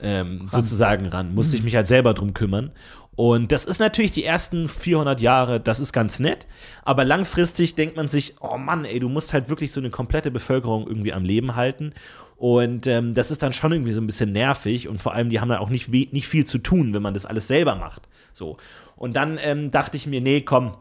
ähm, 0.00 0.48
sozusagen 0.48 1.06
ran, 1.06 1.34
musste 1.34 1.56
ich 1.56 1.62
mich 1.62 1.74
halt 1.74 1.86
selber 1.86 2.14
drum 2.14 2.32
kümmern. 2.34 2.72
Und 3.18 3.50
das 3.50 3.64
ist 3.64 3.80
natürlich 3.80 4.12
die 4.12 4.22
ersten 4.22 4.68
400 4.68 5.20
Jahre, 5.20 5.58
das 5.58 5.80
ist 5.80 5.92
ganz 5.92 6.20
nett, 6.20 6.46
aber 6.84 7.04
langfristig 7.04 7.74
denkt 7.74 7.96
man 7.96 8.06
sich, 8.06 8.36
oh 8.38 8.58
Mann, 8.58 8.84
ey, 8.84 9.00
du 9.00 9.08
musst 9.08 9.32
halt 9.32 9.48
wirklich 9.48 9.72
so 9.72 9.80
eine 9.80 9.90
komplette 9.90 10.30
Bevölkerung 10.30 10.86
irgendwie 10.86 11.12
am 11.12 11.24
Leben 11.24 11.56
halten. 11.56 11.94
Und 12.36 12.86
ähm, 12.86 13.14
das 13.14 13.32
ist 13.32 13.42
dann 13.42 13.52
schon 13.52 13.72
irgendwie 13.72 13.90
so 13.90 14.00
ein 14.00 14.06
bisschen 14.06 14.30
nervig 14.30 14.86
und 14.86 15.02
vor 15.02 15.14
allem, 15.14 15.30
die 15.30 15.40
haben 15.40 15.50
ja 15.50 15.58
auch 15.58 15.68
nicht, 15.68 15.88
nicht 15.88 16.28
viel 16.28 16.46
zu 16.46 16.58
tun, 16.58 16.94
wenn 16.94 17.02
man 17.02 17.12
das 17.12 17.26
alles 17.26 17.48
selber 17.48 17.74
macht. 17.74 18.02
So. 18.32 18.56
Und 18.94 19.16
dann 19.16 19.40
ähm, 19.42 19.72
dachte 19.72 19.96
ich 19.96 20.06
mir, 20.06 20.20
nee, 20.20 20.42
komm, 20.42 20.74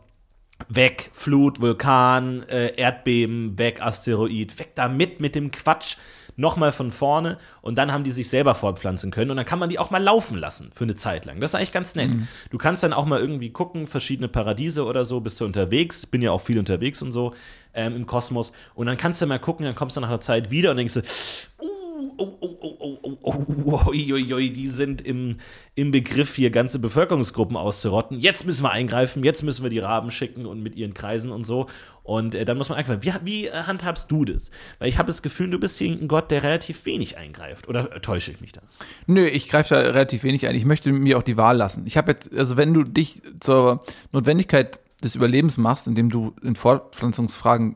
weg, 0.69 1.09
Flut, 1.13 1.59
Vulkan, 1.59 2.43
äh, 2.49 2.75
Erdbeben, 2.75 3.57
weg, 3.57 3.81
Asteroid, 3.81 4.59
weg 4.59 4.73
damit 4.75 5.19
mit 5.19 5.33
dem 5.33 5.49
Quatsch. 5.49 5.97
Nochmal 6.37 6.71
von 6.71 6.91
vorne 6.91 7.37
und 7.61 7.77
dann 7.77 7.91
haben 7.91 8.03
die 8.03 8.11
sich 8.11 8.29
selber 8.29 8.55
fortpflanzen 8.55 9.11
können 9.11 9.31
und 9.31 9.37
dann 9.37 9.45
kann 9.45 9.59
man 9.59 9.69
die 9.69 9.79
auch 9.79 9.89
mal 9.89 10.01
laufen 10.01 10.37
lassen 10.37 10.71
für 10.73 10.85
eine 10.85 10.95
Zeit 10.95 11.25
lang. 11.25 11.41
Das 11.41 11.51
ist 11.51 11.55
eigentlich 11.55 11.71
ganz 11.71 11.95
nett. 11.95 12.13
Mhm. 12.13 12.27
Du 12.51 12.57
kannst 12.57 12.83
dann 12.83 12.93
auch 12.93 13.05
mal 13.05 13.19
irgendwie 13.19 13.49
gucken, 13.49 13.87
verschiedene 13.87 14.27
Paradiese 14.27 14.85
oder 14.85 15.03
so, 15.03 15.19
bist 15.19 15.41
du 15.41 15.45
unterwegs, 15.45 16.05
bin 16.05 16.21
ja 16.21 16.31
auch 16.31 16.41
viel 16.41 16.59
unterwegs 16.59 17.01
und 17.01 17.11
so 17.11 17.33
ähm, 17.73 17.95
im 17.95 18.05
Kosmos 18.05 18.53
und 18.75 18.87
dann 18.87 18.97
kannst 18.97 19.21
du 19.21 19.25
mal 19.25 19.39
gucken, 19.39 19.65
dann 19.65 19.75
kommst 19.75 19.97
du 19.97 20.01
nach 20.01 20.09
einer 20.09 20.21
Zeit 20.21 20.51
wieder 20.51 20.71
und 20.71 20.77
denkst 20.77 20.93
du, 20.93 20.99
uh, 20.99 21.76
oh, 22.17 22.37
oh, 22.41 22.57
oh, 22.61 22.97
oh, 23.01 23.17
oh, 23.21 23.81
oh, 23.85 23.91
die 23.91 24.67
sind 24.67 25.01
im, 25.01 25.37
im 25.75 25.91
Begriff, 25.91 26.35
hier 26.35 26.49
ganze 26.49 26.79
Bevölkerungsgruppen 26.79 27.57
auszurotten. 27.57 28.19
Jetzt 28.19 28.45
müssen 28.45 28.63
wir 28.63 28.71
eingreifen, 28.71 29.23
jetzt 29.23 29.43
müssen 29.43 29.63
wir 29.63 29.69
die 29.69 29.79
Raben 29.79 30.11
schicken 30.11 30.45
und 30.45 30.61
mit 30.61 30.75
ihren 30.75 30.93
Kreisen 30.93 31.31
und 31.31 31.43
so. 31.43 31.67
Und 32.03 32.35
äh, 32.35 32.45
dann 32.45 32.57
muss 32.57 32.69
man 32.69 32.77
eingreifen. 32.77 33.03
Wie, 33.03 33.13
wie 33.25 33.47
äh, 33.47 33.63
handhabst 33.63 34.11
du 34.11 34.25
das? 34.25 34.51
Weil 34.79 34.89
ich 34.89 34.97
habe 34.97 35.07
das 35.07 35.21
Gefühl, 35.21 35.49
du 35.49 35.59
bist 35.59 35.77
hier 35.77 35.91
ein 35.91 36.07
Gott, 36.07 36.31
der 36.31 36.43
relativ 36.43 36.85
wenig 36.85 37.17
eingreift. 37.17 37.67
Oder 37.67 37.95
äh, 37.95 37.99
täusche 37.99 38.31
ich 38.31 38.41
mich 38.41 38.53
da? 38.53 38.61
Nö, 39.07 39.25
ich 39.25 39.49
greife 39.49 39.75
da 39.75 39.81
relativ 39.81 40.23
wenig 40.23 40.47
ein. 40.47 40.55
Ich 40.55 40.65
möchte 40.65 40.91
mir 40.91 41.17
auch 41.17 41.23
die 41.23 41.37
Wahl 41.37 41.57
lassen. 41.57 41.85
Ich 41.85 41.97
habe 41.97 42.11
jetzt, 42.11 42.33
also 42.33 42.57
wenn 42.57 42.73
du 42.73 42.83
dich 42.83 43.21
zur 43.39 43.81
Notwendigkeit 44.11 44.79
des 45.03 45.15
Überlebens 45.15 45.57
machst, 45.57 45.87
indem 45.87 46.09
du 46.09 46.33
in 46.41 46.55
Fortpflanzungsfragen 46.55 47.75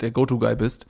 der 0.00 0.10
Go-To-Guy 0.10 0.56
bist, 0.56 0.86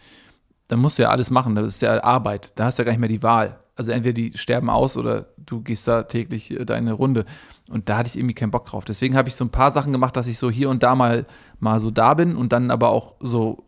dann 0.72 0.80
musst 0.80 0.98
du 0.98 1.02
ja 1.02 1.10
alles 1.10 1.30
machen. 1.30 1.54
Das 1.54 1.66
ist 1.66 1.82
ja 1.82 2.02
Arbeit. 2.02 2.52
Da 2.56 2.64
hast 2.64 2.78
du 2.78 2.82
ja 2.82 2.86
gar 2.86 2.92
nicht 2.92 3.00
mehr 3.00 3.08
die 3.10 3.22
Wahl. 3.22 3.60
Also 3.76 3.92
entweder 3.92 4.14
die 4.14 4.38
sterben 4.38 4.70
aus 4.70 4.96
oder 4.96 5.26
du 5.36 5.60
gehst 5.60 5.86
da 5.86 6.04
täglich 6.04 6.50
äh, 6.50 6.64
deine 6.64 6.94
Runde. 6.94 7.26
Und 7.68 7.90
da 7.90 7.98
hatte 7.98 8.08
ich 8.08 8.16
irgendwie 8.16 8.34
keinen 8.34 8.50
Bock 8.50 8.64
drauf. 8.64 8.86
Deswegen 8.86 9.14
habe 9.14 9.28
ich 9.28 9.34
so 9.34 9.44
ein 9.44 9.50
paar 9.50 9.70
Sachen 9.70 9.92
gemacht, 9.92 10.16
dass 10.16 10.26
ich 10.26 10.38
so 10.38 10.50
hier 10.50 10.70
und 10.70 10.82
da 10.82 10.94
mal, 10.94 11.26
mal 11.60 11.78
so 11.78 11.90
da 11.90 12.14
bin 12.14 12.36
und 12.36 12.54
dann 12.54 12.70
aber 12.70 12.88
auch 12.88 13.16
so 13.20 13.66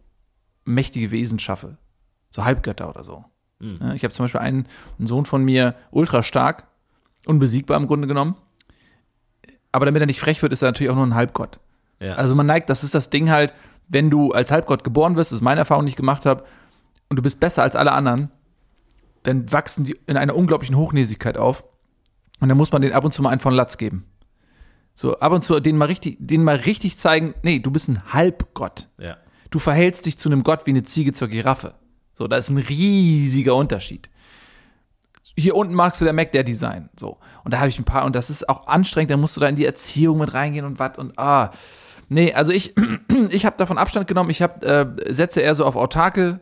mächtige 0.64 1.10
Wesen 1.10 1.38
schaffe. 1.38 1.76
So 2.30 2.46
Halbgötter 2.46 2.88
oder 2.88 3.04
so. 3.04 3.26
Ja, 3.60 3.92
ich 3.92 4.02
habe 4.02 4.14
zum 4.14 4.24
Beispiel 4.24 4.40
einen, 4.40 4.66
einen 4.98 5.06
Sohn 5.06 5.26
von 5.26 5.44
mir, 5.44 5.74
ultra 5.90 6.22
stark, 6.22 6.64
unbesiegbar 7.26 7.76
im 7.76 7.86
Grunde 7.86 8.08
genommen. 8.08 8.34
Aber 9.72 9.84
damit 9.84 10.02
er 10.02 10.06
nicht 10.06 10.20
frech 10.20 10.40
wird, 10.40 10.54
ist 10.54 10.62
er 10.62 10.68
natürlich 10.68 10.90
auch 10.90 10.96
nur 10.96 11.06
ein 11.06 11.14
Halbgott. 11.14 11.60
Ja. 12.00 12.14
Also 12.14 12.34
man 12.34 12.46
neigt, 12.46 12.70
das 12.70 12.82
ist 12.82 12.94
das 12.94 13.10
Ding 13.10 13.30
halt, 13.30 13.52
wenn 13.88 14.08
du 14.08 14.32
als 14.32 14.50
Halbgott 14.50 14.84
geboren 14.84 15.16
wirst, 15.16 15.32
das 15.32 15.38
ist 15.38 15.42
meine 15.42 15.60
Erfahrung, 15.60 15.84
die 15.84 15.90
ich 15.90 15.96
gemacht 15.96 16.24
habe, 16.24 16.44
und 17.08 17.16
du 17.16 17.22
bist 17.22 17.40
besser 17.40 17.62
als 17.62 17.76
alle 17.76 17.92
anderen, 17.92 18.30
dann 19.22 19.50
wachsen 19.52 19.84
die 19.84 19.96
in 20.06 20.16
einer 20.16 20.36
unglaublichen 20.36 20.76
Hochnäsigkeit 20.76 21.36
auf. 21.36 21.64
Und 22.40 22.48
dann 22.48 22.58
muss 22.58 22.72
man 22.72 22.82
denen 22.82 22.94
ab 22.94 23.04
und 23.04 23.12
zu 23.12 23.22
mal 23.22 23.30
einen 23.30 23.40
von 23.40 23.54
Latz 23.54 23.78
geben. 23.78 24.06
So, 24.92 25.18
ab 25.18 25.32
und 25.32 25.42
zu 25.42 25.58
denen 25.60 25.78
mal 25.78 25.86
richtig, 25.86 26.16
denen 26.20 26.44
mal 26.44 26.56
richtig 26.56 26.98
zeigen, 26.98 27.34
nee, 27.42 27.58
du 27.58 27.70
bist 27.70 27.88
ein 27.88 28.12
Halbgott. 28.12 28.88
ja. 28.98 29.16
Du 29.50 29.60
verhältst 29.60 30.06
dich 30.06 30.18
zu 30.18 30.28
einem 30.28 30.42
Gott 30.42 30.66
wie 30.66 30.70
eine 30.70 30.82
Ziege 30.82 31.12
zur 31.12 31.28
Giraffe. 31.28 31.74
So, 32.12 32.26
da 32.26 32.36
ist 32.36 32.48
ein 32.48 32.58
riesiger 32.58 33.54
Unterschied. 33.54 34.10
Hier 35.36 35.54
unten 35.54 35.74
magst 35.74 36.00
du 36.00 36.04
der 36.04 36.12
Mac 36.12 36.32
Daddy 36.32 36.54
sein. 36.54 36.90
So. 36.98 37.18
Und 37.44 37.54
da 37.54 37.58
habe 37.58 37.68
ich 37.68 37.78
ein 37.78 37.84
paar, 37.84 38.04
und 38.04 38.16
das 38.16 38.30
ist 38.30 38.48
auch 38.48 38.66
anstrengend, 38.66 39.12
da 39.12 39.16
musst 39.16 39.36
du 39.36 39.40
da 39.40 39.48
in 39.48 39.54
die 39.54 39.64
Erziehung 39.64 40.18
mit 40.18 40.34
reingehen 40.34 40.64
und 40.64 40.80
was 40.80 40.98
und 40.98 41.16
ah. 41.20 41.52
Nee, 42.08 42.32
also 42.34 42.50
ich, 42.50 42.74
ich 43.30 43.46
habe 43.46 43.56
davon 43.56 43.78
Abstand 43.78 44.08
genommen, 44.08 44.30
ich 44.30 44.42
hab, 44.42 44.64
äh, 44.64 44.86
setze 45.10 45.40
eher 45.40 45.54
so 45.54 45.64
auf 45.64 45.76
autarke 45.76 46.40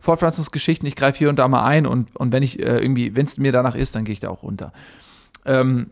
Fortpflanzungsgeschichten, 0.00 0.86
ich 0.86 0.96
greife 0.96 1.18
hier 1.18 1.28
und 1.28 1.38
da 1.38 1.48
mal 1.48 1.64
ein 1.64 1.86
und, 1.86 2.14
und 2.16 2.32
wenn 2.32 2.42
ich 2.42 2.58
äh, 2.60 2.78
irgendwie, 2.78 3.16
wenn 3.16 3.26
es 3.26 3.38
mir 3.38 3.52
danach 3.52 3.74
ist, 3.74 3.94
dann 3.94 4.04
gehe 4.04 4.12
ich 4.12 4.20
da 4.20 4.28
auch 4.30 4.42
runter. 4.42 4.72
Ähm, 5.44 5.90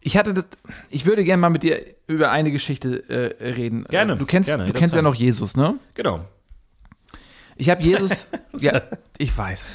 ich 0.00 0.16
hatte 0.16 0.34
das, 0.34 0.44
ich 0.90 1.06
würde 1.06 1.24
gerne 1.24 1.40
mal 1.40 1.48
mit 1.50 1.62
dir 1.62 1.80
über 2.06 2.30
eine 2.30 2.50
Geschichte 2.52 3.08
äh, 3.08 3.44
reden. 3.44 3.84
Gerne, 3.88 4.16
Du 4.16 4.26
kennst, 4.26 4.48
gerne, 4.48 4.66
du 4.66 4.72
kennst 4.74 4.94
ja 4.94 5.02
noch 5.02 5.14
Jesus, 5.14 5.56
ne? 5.56 5.78
Genau. 5.94 6.24
Ich 7.56 7.70
habe 7.70 7.82
Jesus, 7.82 8.28
ja, 8.58 8.82
ich 9.18 9.36
weiß. 9.36 9.72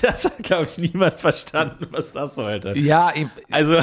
Das 0.00 0.24
hat, 0.24 0.38
glaube 0.42 0.66
ich, 0.70 0.78
niemand 0.78 1.18
verstanden, 1.20 1.86
was 1.90 2.12
das 2.12 2.34
sollte. 2.34 2.76
Ja, 2.78 3.12
ich- 3.14 3.26
Also, 3.50 3.78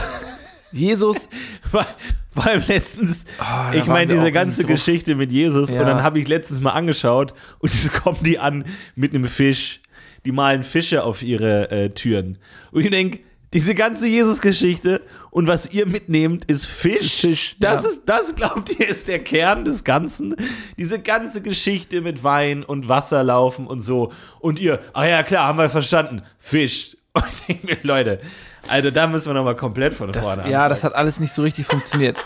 Jesus, 0.73 1.29
weil, 2.33 2.63
letztens, 2.67 3.25
Ah, 3.37 3.71
da 3.71 3.77
ich 3.77 3.85
meine, 3.85 4.13
diese 4.13 4.31
ganze. 4.31 4.63
Geschichte 4.63 5.15
mit 5.15 5.31
Jesus 5.31 5.71
Ja. 5.71 5.81
und 5.81 5.87
dann 5.87 6.03
habe 6.03 6.19
ich 6.19 6.27
letztens 6.27 6.61
mal 6.61 6.71
angeschaut 6.71 7.33
und 7.59 7.71
es 7.73 7.91
kommen 8.03 8.19
die 8.21 8.39
an 8.39 8.65
mit 8.95 9.13
einem 9.13 9.25
Fisch. 9.25 9.81
Die 10.25 10.31
malen 10.31 10.63
Fische 10.63 11.03
auf 11.03 11.21
ihre 11.21 11.69
äh, 11.69 11.89
Türen. 11.89 12.37
Und 12.71 12.81
ich 12.83 12.89
denke, 12.89 13.19
diese 13.51 13.75
ganze 13.75 14.07
Jesus-Geschichte 14.07 15.01
und 15.31 15.47
was 15.47 15.73
ihr 15.73 15.85
mitnehmt, 15.85 16.45
ist 16.45 16.65
Fisch. 16.65 17.21
Fisch, 17.21 17.55
das 17.59 17.83
ja. 17.83 17.89
ist, 17.89 18.01
das 18.05 18.35
glaubt 18.35 18.79
ihr, 18.79 18.87
ist 18.87 19.09
der 19.09 19.19
Kern 19.19 19.65
des 19.65 19.83
Ganzen. 19.83 20.35
Diese 20.77 20.99
ganze 20.99 21.41
Geschichte 21.41 22.01
mit 22.01 22.23
Wein 22.23 22.63
und 22.63 22.87
Wasserlaufen 22.87 23.67
und 23.67 23.81
so. 23.81 24.11
Und 24.39 24.59
ihr, 24.59 24.79
ach 24.93 25.05
ja, 25.05 25.23
klar, 25.23 25.45
haben 25.45 25.59
wir 25.59 25.69
verstanden. 25.69 26.21
Fisch. 26.39 26.97
Und 27.13 27.25
ich 27.31 27.41
denke 27.45 27.67
mir, 27.67 27.77
Leute, 27.83 28.19
also 28.67 28.91
da 28.91 29.08
müssen 29.08 29.27
wir 29.29 29.34
nochmal 29.34 29.55
komplett 29.55 29.93
von 29.93 30.12
das, 30.12 30.25
vorne 30.36 30.50
ja, 30.50 30.67
das 30.70 30.84
hat 30.84 30.93
alles 30.96 31.20
nicht 31.20 31.34
so 31.34 31.41
richtig 31.41 31.65
funktioniert. 31.65 32.17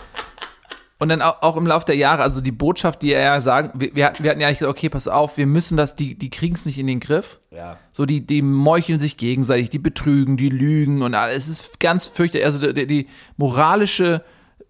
Und 0.99 1.09
dann 1.09 1.21
auch, 1.21 1.43
auch 1.43 1.57
im 1.57 1.67
Laufe 1.67 1.85
der 1.85 1.95
Jahre, 1.95 2.23
also 2.23 2.41
die 2.41 2.51
Botschaft, 2.51 3.03
die 3.03 3.11
er 3.13 3.21
ja 3.21 3.39
sagen, 3.41 3.71
wir, 3.79 3.93
wir, 3.95 4.05
hatten, 4.07 4.23
ja 4.23 4.31
eigentlich 4.31 4.57
gesagt, 4.59 4.75
okay, 4.77 4.89
pass 4.89 5.07
auf, 5.07 5.37
wir 5.37 5.45
müssen 5.45 5.77
das, 5.77 5.95
die, 5.95 6.17
die 6.17 6.31
kriegen 6.31 6.55
es 6.55 6.65
nicht 6.65 6.79
in 6.79 6.87
den 6.87 6.99
Griff. 6.99 7.39
Ja. 7.51 7.77
So, 7.91 8.07
die, 8.07 8.25
die 8.25 8.41
meucheln 8.41 8.97
sich 8.97 9.15
gegenseitig, 9.17 9.69
die 9.69 9.77
betrügen, 9.77 10.37
die 10.37 10.49
lügen 10.49 11.03
und 11.03 11.13
alles. 11.13 11.47
Es 11.47 11.59
ist 11.59 11.79
ganz 11.79 12.07
fürchterlich. 12.07 12.45
Also 12.47 12.73
die, 12.73 12.87
die 12.87 13.07
moralische 13.37 14.23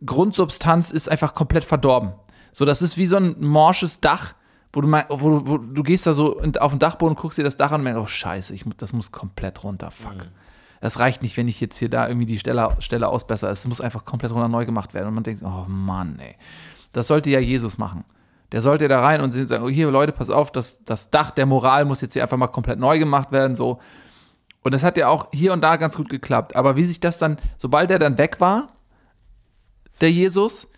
Grundsubstanz 0.06 0.92
ist 0.92 1.10
einfach 1.10 1.34
komplett 1.34 1.64
verdorben. 1.64 2.12
So, 2.52 2.66
das 2.66 2.82
ist 2.82 2.98
wie 2.98 3.06
so 3.06 3.18
ein 3.18 3.36
morsches 3.40 4.02
Dach, 4.02 4.34
wo 4.74 4.82
du, 4.82 4.88
mal, 4.88 5.06
wo, 5.10 5.30
du- 5.40 5.48
wo 5.48 5.58
du 5.58 5.84
gehst 5.84 6.08
da 6.08 6.14
so 6.14 6.42
auf 6.60 6.72
den 6.72 6.80
Dachboden, 6.80 7.16
guckst 7.16 7.38
dir 7.38 7.44
das 7.44 7.56
Dach 7.58 7.72
an 7.72 7.82
und 7.82 7.84
merkst, 7.86 8.02
oh 8.02 8.08
scheiße, 8.08 8.54
ich, 8.54 8.66
das 8.78 8.94
muss 8.94 9.12
komplett 9.12 9.64
runter, 9.64 9.92
fuck. 9.92 10.28
Das 10.81 11.00
reicht 11.00 11.22
nicht, 11.22 11.38
wenn 11.38 11.48
ich 11.48 11.60
jetzt 11.60 11.77
hier 11.77 11.89
da 11.89 12.07
irgendwie 12.07 12.25
die 12.25 12.39
Stelle, 12.39 12.69
Stelle 12.79 13.07
ausbessere. 13.07 13.51
Es 13.51 13.67
muss 13.67 13.81
einfach 13.81 14.05
komplett 14.05 14.31
runter 14.31 14.48
neu 14.48 14.65
gemacht 14.65 14.93
werden. 14.93 15.07
Und 15.07 15.15
man 15.15 15.24
denkt, 15.24 15.43
oh 15.43 15.65
Mann, 15.67 16.19
ey. 16.19 16.36
Das 16.93 17.07
sollte 17.07 17.29
ja 17.29 17.39
Jesus 17.39 17.77
machen. 17.77 18.05
Der 18.51 18.62
sollte 18.62 18.88
da 18.88 19.01
rein 19.01 19.22
und 19.22 19.31
sagen, 19.31 19.63
oh, 19.63 19.69
hier, 19.69 19.91
Leute, 19.91 20.13
pass 20.13 20.29
auf, 20.29 20.51
das, 20.51 20.84
das 20.86 21.10
Dach 21.10 21.31
der 21.31 21.46
Moral 21.46 21.86
muss 21.86 22.01
jetzt 22.01 22.13
hier 22.13 22.24
einfach 22.24 22.38
mal 22.38 22.48
komplett 22.48 22.79
neu 22.79 22.98
gemacht 22.98 23.31
werden, 23.31 23.55
so. 23.55 23.79
Und 24.63 24.74
das 24.74 24.84
hat 24.84 24.98
ja 24.98 25.10
auch 25.10 25.27
hier 25.34 25.53
und 25.53 25.62
da 25.62 25.75
ganz 25.75 25.98
gut 25.98 26.10
geklappt. 26.10 26.55
Aber 26.55 26.75
wie 26.75 26.86
sich 26.86 27.00
das 27.00 27.17
dann, 27.17 27.38
sobald 27.57 27.91
er 27.91 28.00
dann 28.00 28.17
weg 28.17 28.39
war, 28.39 28.69
der 30.01 30.12
Jesus, 30.12 30.69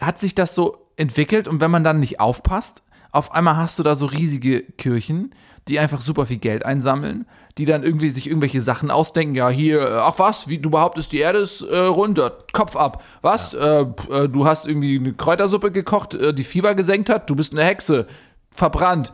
hat 0.00 0.18
sich 0.18 0.34
das 0.34 0.54
so 0.54 0.88
entwickelt 0.96 1.48
und 1.48 1.60
wenn 1.60 1.70
man 1.70 1.84
dann 1.84 2.00
nicht 2.00 2.20
aufpasst, 2.20 2.82
auf 3.10 3.32
einmal 3.32 3.56
hast 3.56 3.78
du 3.78 3.82
da 3.82 3.94
so 3.94 4.06
riesige 4.06 4.62
Kirchen, 4.62 5.34
die 5.68 5.78
einfach 5.78 6.00
super 6.00 6.26
viel 6.26 6.38
Geld 6.38 6.66
einsammeln, 6.66 7.26
die 7.58 7.66
dann 7.66 7.82
irgendwie 7.82 8.08
sich 8.08 8.26
irgendwelche 8.26 8.60
Sachen 8.60 8.90
ausdenken. 8.90 9.34
Ja, 9.34 9.48
hier, 9.48 9.80
äh, 9.80 9.92
ach 9.94 10.18
was, 10.18 10.48
wie 10.48 10.58
du 10.58 10.70
behauptest, 10.70 11.12
die 11.12 11.18
Erde 11.18 11.38
ist 11.38 11.62
äh, 11.62 11.78
runter, 11.78 12.32
Kopf 12.52 12.76
ab. 12.76 13.02
Was? 13.20 13.54
Äh, 13.54 13.84
p- 13.84 14.12
äh, 14.12 14.28
du 14.28 14.46
hast 14.46 14.66
irgendwie 14.66 14.98
eine 14.98 15.12
Kräutersuppe 15.12 15.70
gekocht, 15.70 16.14
äh, 16.14 16.34
die 16.34 16.44
Fieber 16.44 16.74
gesenkt 16.74 17.10
hat, 17.10 17.30
du 17.30 17.36
bist 17.36 17.52
eine 17.52 17.64
Hexe, 17.64 18.06
verbrannt. 18.50 19.12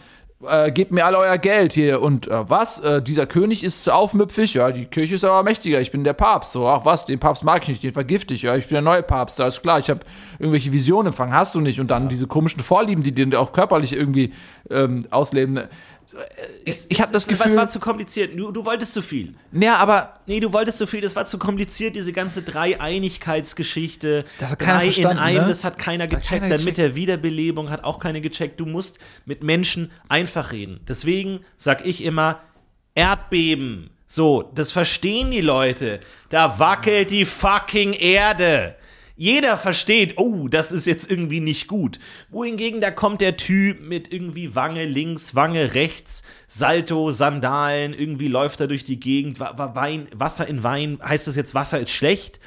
Äh, 0.49 0.71
gebt 0.71 0.93
mir 0.93 1.05
alle 1.05 1.19
euer 1.19 1.37
Geld 1.37 1.73
hier. 1.73 2.00
Und 2.00 2.28
äh, 2.28 2.49
was? 2.49 2.78
Äh, 2.78 3.02
dieser 3.02 3.26
König 3.26 3.64
ist 3.64 3.90
aufmüpfig. 3.90 4.55
Ja, 4.55 4.71
die 4.71 4.85
Kirche 4.85 5.17
ist 5.17 5.25
aber 5.25 5.43
mächtiger. 5.43 5.81
Ich 5.81 5.90
bin 5.90 6.05
der 6.05 6.12
Papst. 6.12 6.52
So, 6.52 6.69
ach 6.69 6.85
was, 6.85 7.07
den 7.07 7.19
Papst 7.19 7.43
mag 7.43 7.64
ich 7.64 7.69
nicht, 7.71 7.83
den 7.83 7.93
vergifte 7.93 8.35
ich. 8.35 8.43
Ja, 8.43 8.55
ich 8.55 8.67
bin 8.67 8.75
der 8.75 8.83
neue 8.83 9.02
Papst. 9.02 9.40
Da 9.40 9.49
ist 9.49 9.62
klar, 9.62 9.81
ich 9.81 9.90
habe 9.90 9.99
irgendwelche 10.38 10.73
Visionen 10.73 11.09
empfangen. 11.09 11.35
Hast 11.35 11.57
du 11.57 11.61
nicht. 11.61 11.81
Und 11.81 11.90
dann 11.90 12.09
diese 12.09 12.28
komischen 12.28 12.61
Vorlieben, 12.61 13.02
die 13.02 13.11
dir 13.11 13.40
auch 13.40 13.52
körperlich 13.52 13.93
irgendwie 13.93 14.33
ähm, 14.71 15.05
ausleben. 15.11 15.59
Ich, 16.65 16.87
ich 16.88 17.00
habe 17.00 17.12
das 17.12 17.27
Gefühl. 17.27 17.55
war 17.55 17.69
zu 17.69 17.81
kompliziert? 17.81 18.38
Du, 18.38 18.50
du 18.50 18.65
wolltest 18.65 18.95
zu 18.95 19.03
viel. 19.03 19.35
Ja, 19.53 19.77
aber 19.77 20.19
Nee, 20.29 20.41
du 20.41 20.53
wolltest 20.53 20.77
zu 20.77 20.87
viel, 20.87 21.00
das 21.00 21.17
war 21.17 21.25
zu 21.25 21.38
kompliziert, 21.38 21.97
diese 21.97 22.12
ganze 22.12 22.43
Dreieinigkeitsgeschichte. 22.43 24.27
Das 24.38 24.50
hat 24.50 24.59
keiner 24.59 24.79
Drei 24.81 24.88
in 24.88 25.07
einem, 25.07 25.43
ne? 25.43 25.49
das 25.49 25.65
hat 25.65 25.79
keiner 25.79 26.07
gecheckt. 26.07 26.43
keiner 26.43 26.57
Dann 26.57 26.65
mit 26.65 26.77
der 26.77 26.95
Wiederbelebung 26.95 27.71
hat 27.71 27.83
auch 27.83 27.99
keiner 27.99 28.21
gecheckt. 28.21 28.61
Du 28.61 28.67
musst 28.67 28.99
mit 29.25 29.43
Menschen 29.43 29.91
einfach 30.11 30.53
reden. 30.53 30.81
Deswegen 30.87 31.41
sag 31.57 31.87
ich 31.87 32.05
immer, 32.05 32.41
Erdbeben. 32.95 33.88
So, 34.07 34.50
das 34.55 34.71
verstehen 34.71 35.31
die 35.31 35.41
Leute. 35.41 36.00
Da 36.29 36.59
wackelt 36.59 37.11
die 37.11 37.25
fucking 37.25 37.95
Erde. 37.95 38.77
Jeder 39.20 39.58
versteht, 39.58 40.14
oh, 40.16 40.46
das 40.46 40.70
ist 40.70 40.87
jetzt 40.87 41.10
irgendwie 41.10 41.40
nicht 41.40 41.66
gut. 41.66 41.98
Wohingegen, 42.30 42.80
da 42.80 42.92
kommt 42.92 43.20
der 43.20 43.37
Typ 43.37 43.80
mit 43.80 44.12
irgendwie 44.12 44.54
Wange 44.54 44.84
links, 44.84 45.34
Wange 45.34 45.75
rechts, 45.75 46.22
Salto, 46.46 47.10
Sandalen, 47.10 47.94
irgendwie 47.94 48.28
läuft 48.28 48.60
er 48.60 48.68
durch 48.68 48.84
die 48.84 49.00
Gegend, 49.00 49.40
Wein, 49.40 50.06
Wasser 50.14 50.46
in 50.46 50.62
Wein. 50.62 51.00
Heißt 51.02 51.26
das 51.26 51.34
jetzt, 51.34 51.52
Wasser 51.52 51.80
ist 51.80 51.90
schlecht? 51.90 52.38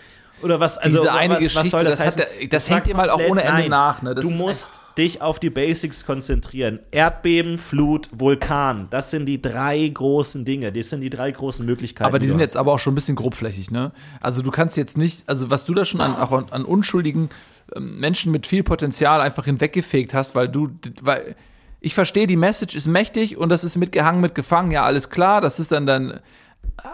Oder 0.43 0.59
was, 0.59 0.77
also 0.77 0.99
Diese 0.99 1.13
eine 1.13 1.35
was, 1.35 1.41
was 1.41 1.47
Geschichte, 1.53 1.69
soll 1.69 1.83
das, 1.83 1.97
das 1.97 1.99
hat 1.99 2.05
heißen? 2.07 2.23
der- 2.39 2.47
das 2.49 2.69
hängt 2.69 2.87
dir 2.87 2.95
mal 2.95 3.09
auch 3.09 3.19
ohne 3.29 3.43
Ende 3.43 3.61
nein. 3.61 3.69
nach, 3.69 4.01
ne? 4.01 4.15
Du 4.15 4.29
musst 4.29 4.73
dich 4.97 5.21
auf 5.21 5.39
die 5.39 5.49
Basics 5.49 6.05
konzentrieren. 6.05 6.79
Erdbeben, 6.91 7.57
Flut, 7.59 8.09
Vulkan. 8.11 8.87
Das 8.89 9.11
sind 9.11 9.25
die 9.25 9.41
drei 9.41 9.87
großen 9.87 10.43
Dinge. 10.43 10.71
Das 10.71 10.89
sind 10.89 11.01
die 11.01 11.09
drei 11.09 11.31
großen 11.31 11.65
Möglichkeiten. 11.65 12.07
Aber 12.07 12.19
die 12.19 12.27
sind 12.27 12.39
jetzt 12.39 12.57
aber 12.57 12.73
auch 12.73 12.79
schon 12.79 12.91
ein 12.91 12.95
bisschen 12.95 13.15
grobflächig, 13.15 13.71
ne? 13.71 13.91
Also 14.19 14.41
du 14.41 14.51
kannst 14.51 14.75
jetzt 14.77 14.97
nicht, 14.97 15.23
also 15.27 15.49
was 15.49 15.65
du 15.65 15.73
da 15.73 15.85
schon 15.85 16.01
an, 16.01 16.15
auch 16.15 16.31
an, 16.33 16.45
an 16.51 16.65
unschuldigen 16.65 17.29
ähm, 17.75 17.99
Menschen 17.99 18.31
mit 18.31 18.47
viel 18.47 18.63
Potenzial 18.63 19.21
einfach 19.21 19.45
hinweggefegt 19.45 20.13
hast, 20.13 20.35
weil 20.35 20.49
du, 20.49 20.67
weil 21.01 21.35
ich 21.79 21.95
verstehe, 21.95 22.27
die 22.27 22.35
Message 22.35 22.75
ist 22.75 22.85
mächtig 22.87 23.37
und 23.37 23.49
das 23.49 23.63
ist 23.63 23.77
mitgehangen, 23.77 24.21
mitgefangen, 24.21 24.71
ja, 24.71 24.83
alles 24.83 25.09
klar, 25.09 25.41
das 25.41 25.59
ist 25.59 25.71
dann 25.71 25.85
dann, 25.85 26.19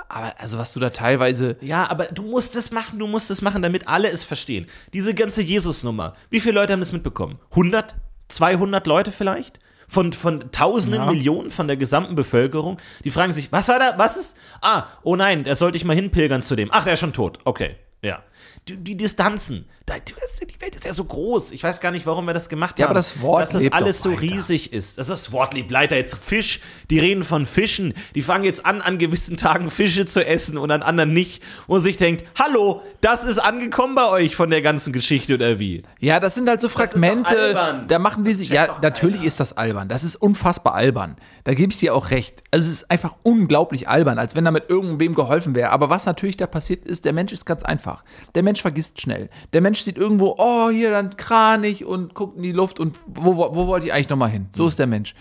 aber 0.10 0.34
also 0.40 0.58
was 0.58 0.74
du 0.74 0.80
da 0.80 0.90
teilweise, 0.90 1.58
Ja, 1.62 1.90
aber 1.90 2.06
du 2.06 2.24
musst 2.24 2.56
es 2.56 2.72
machen, 2.72 3.00
du 3.00 3.08
musst 3.08 3.30
es 3.32 3.42
machen, 3.42 3.62
damit 3.62 3.88
alle 3.88 4.08
es 4.10 4.24
verstehen. 4.24 4.68
Diese 4.94 5.14
ganze 5.14 5.42
Jesus-Nummer. 5.42 6.14
Wie 6.30 6.40
viele 6.40 6.56
Leute 6.56 6.74
haben 6.74 6.80
das 6.80 6.94
mitbekommen? 6.94 7.40
100? 7.52 7.96
200 8.30 8.86
Leute 8.88 9.12
vielleicht? 9.12 9.60
Von, 9.90 10.12
von 10.12 10.52
Tausenden, 10.52 11.00
Ja. 11.02 11.10
Millionen 11.12 11.50
von 11.50 11.68
der 11.68 11.78
gesamten 11.78 12.16
Bevölkerung? 12.16 12.78
Die 13.06 13.12
fragen 13.12 13.32
sich, 13.32 13.52
was 13.54 13.70
war 13.70 13.80
da? 13.80 13.94
Was 13.98 14.18
ist? 14.18 14.36
Ah, 14.62 14.84
oh 15.04 15.16
nein, 15.16 15.46
da 15.46 15.56
sollte 15.56 15.78
ich 15.78 15.86
mal 15.86 15.96
hinpilgern 15.96 16.42
zu 16.42 16.56
dem. 16.58 16.70
Ach, 16.74 16.84
der 16.84 16.94
ist 16.94 17.00
schon 17.00 17.14
tot. 17.14 17.40
Okay, 17.46 17.78
ja. 18.02 18.22
Die, 18.68 18.78
die 18.78 18.98
Distanzen. 18.98 19.66
Die, 19.88 20.62
Welt 20.62 20.76
ist 20.76 20.84
ja 20.84 20.92
so 20.92 21.06
groß. 21.06 21.52
Ich 21.52 21.64
weiß 21.64 21.80
gar 21.80 21.92
nicht, 21.92 22.06
warum 22.06 22.26
wir 22.26 22.34
das 22.34 22.50
gemacht 22.50 22.78
Ja, 22.78 22.86
haben. 22.86 22.92
aber 22.92 23.00
das 23.00 23.22
Wort 23.22 23.42
Dass 23.42 23.52
das 23.52 23.72
alles 23.72 24.02
so 24.02 24.12
riesig 24.14 24.74
ist. 24.74 24.98
Dass 24.98 25.08
das 25.08 25.32
Wort 25.32 25.54
lebt 25.54 25.72
weiter. 25.72 25.96
Jetzt 25.96 26.16
Fisch. 26.16 26.60
Die 26.90 27.00
reden 27.00 27.24
von 27.24 27.46
Fischen. 27.46 27.94
Die 28.14 28.22
fangen 28.22 28.44
jetzt 28.44 28.66
an, 28.66 28.82
an 28.82 28.98
gewissen 28.98 29.38
Tagen 29.38 29.72
Fische 29.72 30.06
zu 30.06 30.26
essen 30.26 30.58
und 30.58 30.72
an 30.72 30.84
anderen 30.84 31.14
nicht. 31.14 31.42
Und 31.68 31.82
sich 31.82 31.96
denkt, 31.98 32.26
hallo, 32.36 32.82
das 33.02 33.24
ist 33.24 33.40
angekommen 33.40 33.96
bei 33.96 34.10
euch 34.10 34.36
von 34.36 34.50
der 34.50 34.62
ganzen 34.62 34.92
Geschichte 34.92 35.36
oder 35.36 35.60
wie? 35.60 35.84
ja, 36.00 36.20
das 36.20 36.36
sind 36.36 36.50
halt 36.50 36.62
so 36.62 36.68
ist 36.68 36.74
doch 36.76 36.82
Fragmente, 36.82 37.38
albern. 37.38 37.88
da 37.88 38.00
machen 38.00 38.24
die 38.24 38.34
sich, 38.34 38.50
ja, 38.50 38.80
natürlich 38.82 39.24
ist 39.24 39.40
das 39.40 39.56
albern, 39.56 39.88
das 39.88 40.04
ist 40.04 40.16
unfassbar 40.16 40.74
albern, 40.74 41.16
da 41.44 41.54
gebe 41.54 41.72
ich 41.72 41.78
dir 41.80 41.94
auch 41.96 42.12
recht, 42.12 42.44
also 42.52 42.68
es 42.70 42.82
ist 42.82 42.92
einfach 42.92 43.16
unglaublich 43.24 43.88
albern, 43.88 44.20
als 44.20 44.36
wenn 44.36 44.46
damit 44.46 44.70
irgendwem 44.70 45.16
geholfen 45.16 45.56
wäre, 45.56 45.70
aber 45.70 45.90
was 45.90 46.06
natürlich 46.06 46.38
da 46.38 46.48
passiert 46.48 46.86
ist, 46.86 47.06
der 47.06 47.14
Mensch 47.14 47.32
ist 47.32 47.46
ganz 47.46 47.64
einfach, 47.64 48.04
der 48.36 48.44
Mensch 48.44 48.57
vergisst 48.62 49.02
schnell, 49.02 49.30
der 49.54 49.62
Mensch 49.62 49.82
sieht 49.82 49.98
irgendwo, 49.98 50.36
oh, 50.38 50.70
hier 50.70 50.92
dann 50.92 51.16
Kranich 51.18 51.86
und 51.86 52.14
guckt 52.14 52.38
in 52.38 52.44
die 52.44 52.52
Luft 52.52 52.80
und 52.80 52.98
wo, 53.06 53.36
wo, 53.36 53.56
wo 53.56 53.68
wollte 53.68 53.88
ich 53.88 53.94
eigentlich 53.94 54.10
nochmal 54.10 54.30
hin, 54.30 54.48
so 54.54 54.68
ist 54.68 54.80
der 54.80 54.88
Mensch. 54.88 55.16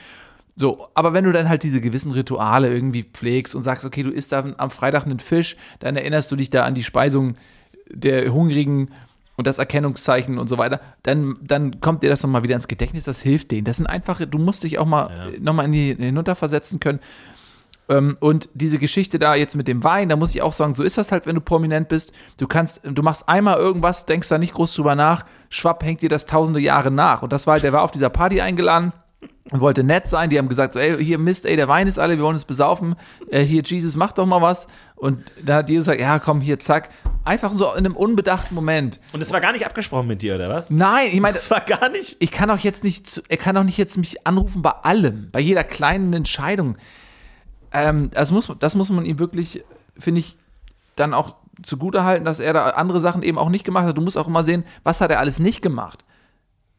So, 0.58 0.88
aber 0.94 1.12
wenn 1.12 1.24
du 1.24 1.32
dann 1.32 1.50
halt 1.50 1.62
diese 1.62 1.82
gewissen 1.82 2.12
Rituale 2.12 2.72
irgendwie 2.72 3.02
pflegst 3.02 3.54
und 3.54 3.60
sagst, 3.60 3.84
okay, 3.84 4.02
du 4.02 4.10
isst 4.10 4.32
da 4.32 4.42
am 4.56 4.70
Freitag 4.70 5.04
einen 5.04 5.18
Fisch, 5.18 5.56
dann 5.80 5.96
erinnerst 5.96 6.32
du 6.32 6.36
dich 6.36 6.48
da 6.48 6.64
an 6.64 6.74
die 6.74 6.82
Speisung 6.82 7.36
der 7.90 8.32
Hungrigen 8.32 8.90
und 9.36 9.46
das 9.46 9.58
Erkennungszeichen 9.58 10.38
und 10.38 10.48
so 10.48 10.56
weiter, 10.56 10.80
dann, 11.02 11.36
dann 11.42 11.80
kommt 11.80 12.02
dir 12.02 12.08
das 12.08 12.22
nochmal 12.22 12.42
wieder 12.42 12.54
ins 12.54 12.68
Gedächtnis, 12.68 13.04
das 13.04 13.20
hilft 13.20 13.50
denen. 13.50 13.64
Das 13.64 13.76
sind 13.76 13.86
einfache, 13.86 14.26
du 14.26 14.38
musst 14.38 14.64
dich 14.64 14.78
auch 14.78 14.86
mal 14.86 15.32
ja. 15.34 15.40
nochmal 15.40 15.66
in 15.66 15.72
die 15.72 15.94
hinunterversetzen 15.94 16.80
können. 16.80 17.00
Ähm, 17.88 18.16
und 18.20 18.48
diese 18.54 18.78
Geschichte 18.78 19.18
da 19.18 19.34
jetzt 19.34 19.54
mit 19.56 19.68
dem 19.68 19.84
Wein, 19.84 20.08
da 20.08 20.16
muss 20.16 20.34
ich 20.34 20.42
auch 20.42 20.52
sagen, 20.52 20.74
so 20.74 20.82
ist 20.82 20.98
das 20.98 21.12
halt, 21.12 21.26
wenn 21.26 21.34
du 21.36 21.40
prominent 21.40 21.88
bist. 21.88 22.12
Du 22.36 22.46
kannst, 22.46 22.80
du 22.84 23.02
machst 23.02 23.28
einmal 23.28 23.58
irgendwas, 23.58 24.06
denkst 24.06 24.28
da 24.28 24.38
nicht 24.38 24.54
groß 24.54 24.74
drüber 24.74 24.94
nach, 24.94 25.24
schwapp 25.50 25.84
hängt 25.84 26.02
dir 26.02 26.08
das 26.08 26.26
tausende 26.26 26.60
Jahre 26.60 26.90
nach. 26.90 27.22
Und 27.22 27.32
das 27.32 27.46
war 27.46 27.52
halt, 27.54 27.64
der 27.64 27.72
war 27.72 27.82
auf 27.82 27.92
dieser 27.92 28.10
Party 28.10 28.40
eingeladen 28.40 28.92
und 29.52 29.60
wollte 29.60 29.84
nett 29.84 30.08
sein. 30.08 30.30
Die 30.30 30.38
haben 30.38 30.48
gesagt, 30.48 30.72
so, 30.74 30.80
ey, 30.80 31.02
hier 31.02 31.18
Mist, 31.18 31.46
ey, 31.46 31.54
der 31.54 31.68
Wein 31.68 31.86
ist 31.86 31.98
alle, 31.98 32.16
wir 32.16 32.24
wollen 32.24 32.34
uns 32.34 32.44
besaufen. 32.44 32.96
Äh, 33.30 33.42
hier, 33.42 33.62
Jesus, 33.64 33.94
mach 33.94 34.10
doch 34.10 34.26
mal 34.26 34.42
was. 34.42 34.66
Und 34.96 35.22
dann 35.44 35.56
hat 35.58 35.70
Jesus 35.70 35.86
gesagt, 35.86 36.00
ja, 36.00 36.18
komm, 36.18 36.40
hier, 36.40 36.58
zack. 36.58 36.88
Einfach 37.24 37.52
so 37.52 37.70
in 37.72 37.78
einem 37.86 37.94
unbedachten 37.96 38.54
Moment. 38.56 39.00
Und 39.12 39.20
es 39.20 39.32
war 39.32 39.40
gar 39.40 39.52
nicht 39.52 39.64
abgesprochen 39.64 40.08
mit 40.08 40.22
dir, 40.22 40.34
oder 40.34 40.48
was? 40.48 40.70
Nein, 40.70 41.08
ich 41.12 41.20
meine, 41.20 41.34
Das 41.34 41.50
war 41.52 41.60
gar 41.60 41.88
nicht. 41.88 42.16
ich 42.18 42.32
kann 42.32 42.50
auch 42.50 42.58
jetzt 42.58 42.82
nicht, 42.82 43.22
er 43.28 43.36
kann 43.36 43.56
auch 43.56 43.62
nicht 43.64 43.78
jetzt 43.78 43.96
mich 43.96 44.26
anrufen 44.26 44.62
bei 44.62 44.70
allem, 44.70 45.28
bei 45.30 45.38
jeder 45.40 45.62
kleinen 45.62 46.12
Entscheidung. 46.12 46.76
Ähm, 47.76 48.10
das, 48.10 48.32
muss, 48.32 48.50
das 48.58 48.74
muss 48.74 48.88
man 48.90 49.04
ihm 49.04 49.18
wirklich, 49.18 49.62
finde 49.98 50.20
ich, 50.20 50.36
dann 50.96 51.12
auch 51.12 51.34
zugutehalten, 51.62 52.24
dass 52.24 52.40
er 52.40 52.52
da 52.54 52.70
andere 52.70 53.00
Sachen 53.00 53.22
eben 53.22 53.38
auch 53.38 53.50
nicht 53.50 53.64
gemacht 53.64 53.84
hat. 53.86 53.96
Du 53.98 54.02
musst 54.02 54.16
auch 54.16 54.28
immer 54.28 54.42
sehen, 54.42 54.64
was 54.82 55.00
hat 55.00 55.10
er 55.10 55.18
alles 55.20 55.38
nicht 55.38 55.60
gemacht. 55.60 56.04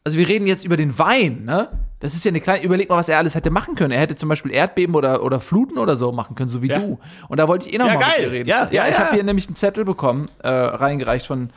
Also 0.03 0.17
wir 0.17 0.27
reden 0.27 0.47
jetzt 0.47 0.63
über 0.65 0.77
den 0.77 0.97
Wein, 0.97 1.43
ne? 1.45 1.69
Das 1.99 2.13
ist 2.13 2.23
ja 2.25 2.29
eine 2.29 2.39
kleine, 2.39 2.63
überleg 2.63 2.89
mal, 2.89 2.95
was 2.95 3.09
er 3.09 3.17
alles 3.17 3.35
hätte 3.35 3.49
machen 3.49 3.75
können. 3.75 3.91
Er 3.91 3.99
hätte 3.99 4.15
zum 4.15 4.29
Beispiel 4.29 4.51
Erdbeben 4.51 4.95
oder, 4.95 5.23
oder 5.23 5.39
Fluten 5.39 5.77
oder 5.77 5.95
so 5.95 6.11
machen 6.11 6.35
können, 6.35 6.47
so 6.49 6.61
wie 6.61 6.67
Ja. 6.67 6.79
du. 6.79 6.99
Und 7.27 7.37
da 7.39 7.47
wollte 7.47 7.67
ich 7.67 7.73
eh 7.73 7.77
noch 7.77 7.87
Ja, 7.87 7.95
mal 7.95 8.07
mit 8.07 8.17
dir 8.19 8.31
reden. 8.31 8.49
Ja, 8.49 8.69
ja, 8.71 8.87
ich 8.87 8.93
ja. 8.93 8.99
habe 8.99 9.15
hier 9.15 9.23
nämlich 9.23 9.47
einen 9.47 9.55
Zettel 9.55 9.83
bekommen, 9.83 10.29
äh, 10.43 10.47
reingereicht 10.49 11.25
von, 11.27 11.49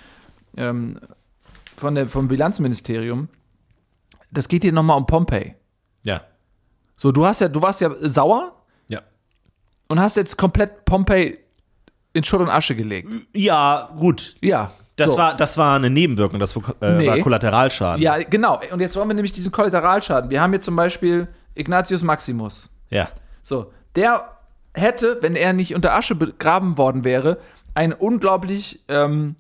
ähm, 0.57 0.99
von 1.77 1.95
der, 1.95 2.09
vom 2.09 2.29
Bilanzministerium. 2.29 3.29
Das 4.31 4.49
geht 4.49 4.63
hier 4.63 4.73
nochmal 4.73 4.97
um 4.97 5.07
Pompeii. 5.07 5.55
Ja. 6.03 6.23
So, 6.97 7.13
du 7.13 7.25
hast 7.27 7.41
ja, 7.41 7.49
du 7.49 7.63
warst 7.63 7.81
ja 7.81 7.91
sauer. 8.01 8.53
Und 9.91 9.99
hast 10.01 10.17
jetzt 10.17 10.39
komplett 10.39 10.85
Pompeii 10.85 11.37
in 12.13 12.23
Schutt 12.23 12.41
und 12.41 12.49
Asche 12.49 12.77
gelegt. 12.77 13.13
Ja, 13.35 13.91
gut. 13.99 14.37
Ja. 14.41 14.71
Das, 14.95 15.11
so. 15.11 15.17
war, 15.17 15.35
das 15.37 15.59
war 15.59 15.77
eine 15.77 15.91
Nebenwirkung, 15.91 16.39
das 16.39 16.55
war, 16.55 16.63
äh, 16.81 16.99
Nee. 16.99 17.07
war 17.09 17.19
Kollateralschaden. 17.19 18.01
Ja, 18.01 18.19
genau. 18.19 18.61
Und 18.71 18.81
jetzt 18.81 18.95
wollen 18.97 19.09
wir 19.09 19.15
nämlich 19.15 19.33
diesen 19.33 19.51
Kollateralschaden. 19.51 20.31
Wir 20.31 20.41
haben 20.41 20.53
hier 20.53 20.61
zum 20.61 20.77
Beispiel 20.77 21.27
Ignatius 21.55 22.03
Maximus. 22.05 22.71
Ja. 22.91 23.09
So, 23.43 23.73
der 23.97 24.31
hätte, 24.75 25.19
wenn 25.23 25.35
er 25.35 25.53
nicht 25.55 25.75
unter 25.75 25.95
Asche 25.95 26.15
begraben 26.15 26.79
worden 26.79 27.03
wäre, 27.05 27.39
ein 27.75 27.93
unglaublich 27.93 28.81
ähm, 28.89 29.35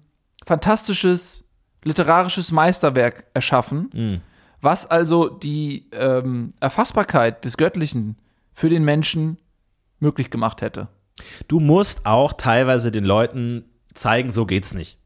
fantastisches 0.46 1.44
literarisches 1.84 2.50
Meisterwerk 2.50 3.24
erschaffen, 3.34 4.20
was 4.60 4.86
also 4.90 5.28
die 5.28 5.86
ähm, 5.92 6.54
Erfassbarkeit 6.60 7.44
des 7.44 7.56
Göttlichen 7.56 8.16
für 8.52 8.68
den 8.68 8.84
Menschen 8.84 9.38
möglich 10.00 10.30
gemacht 10.30 10.62
hätte. 10.62 10.88
Du 11.48 11.60
musst 11.60 12.06
auch 12.06 12.32
teilweise 12.32 12.90
den 12.90 13.04
Leuten 13.04 13.64
zeigen, 13.94 14.32
so 14.32 14.46
geht's 14.46 14.74
nicht. 14.74 14.98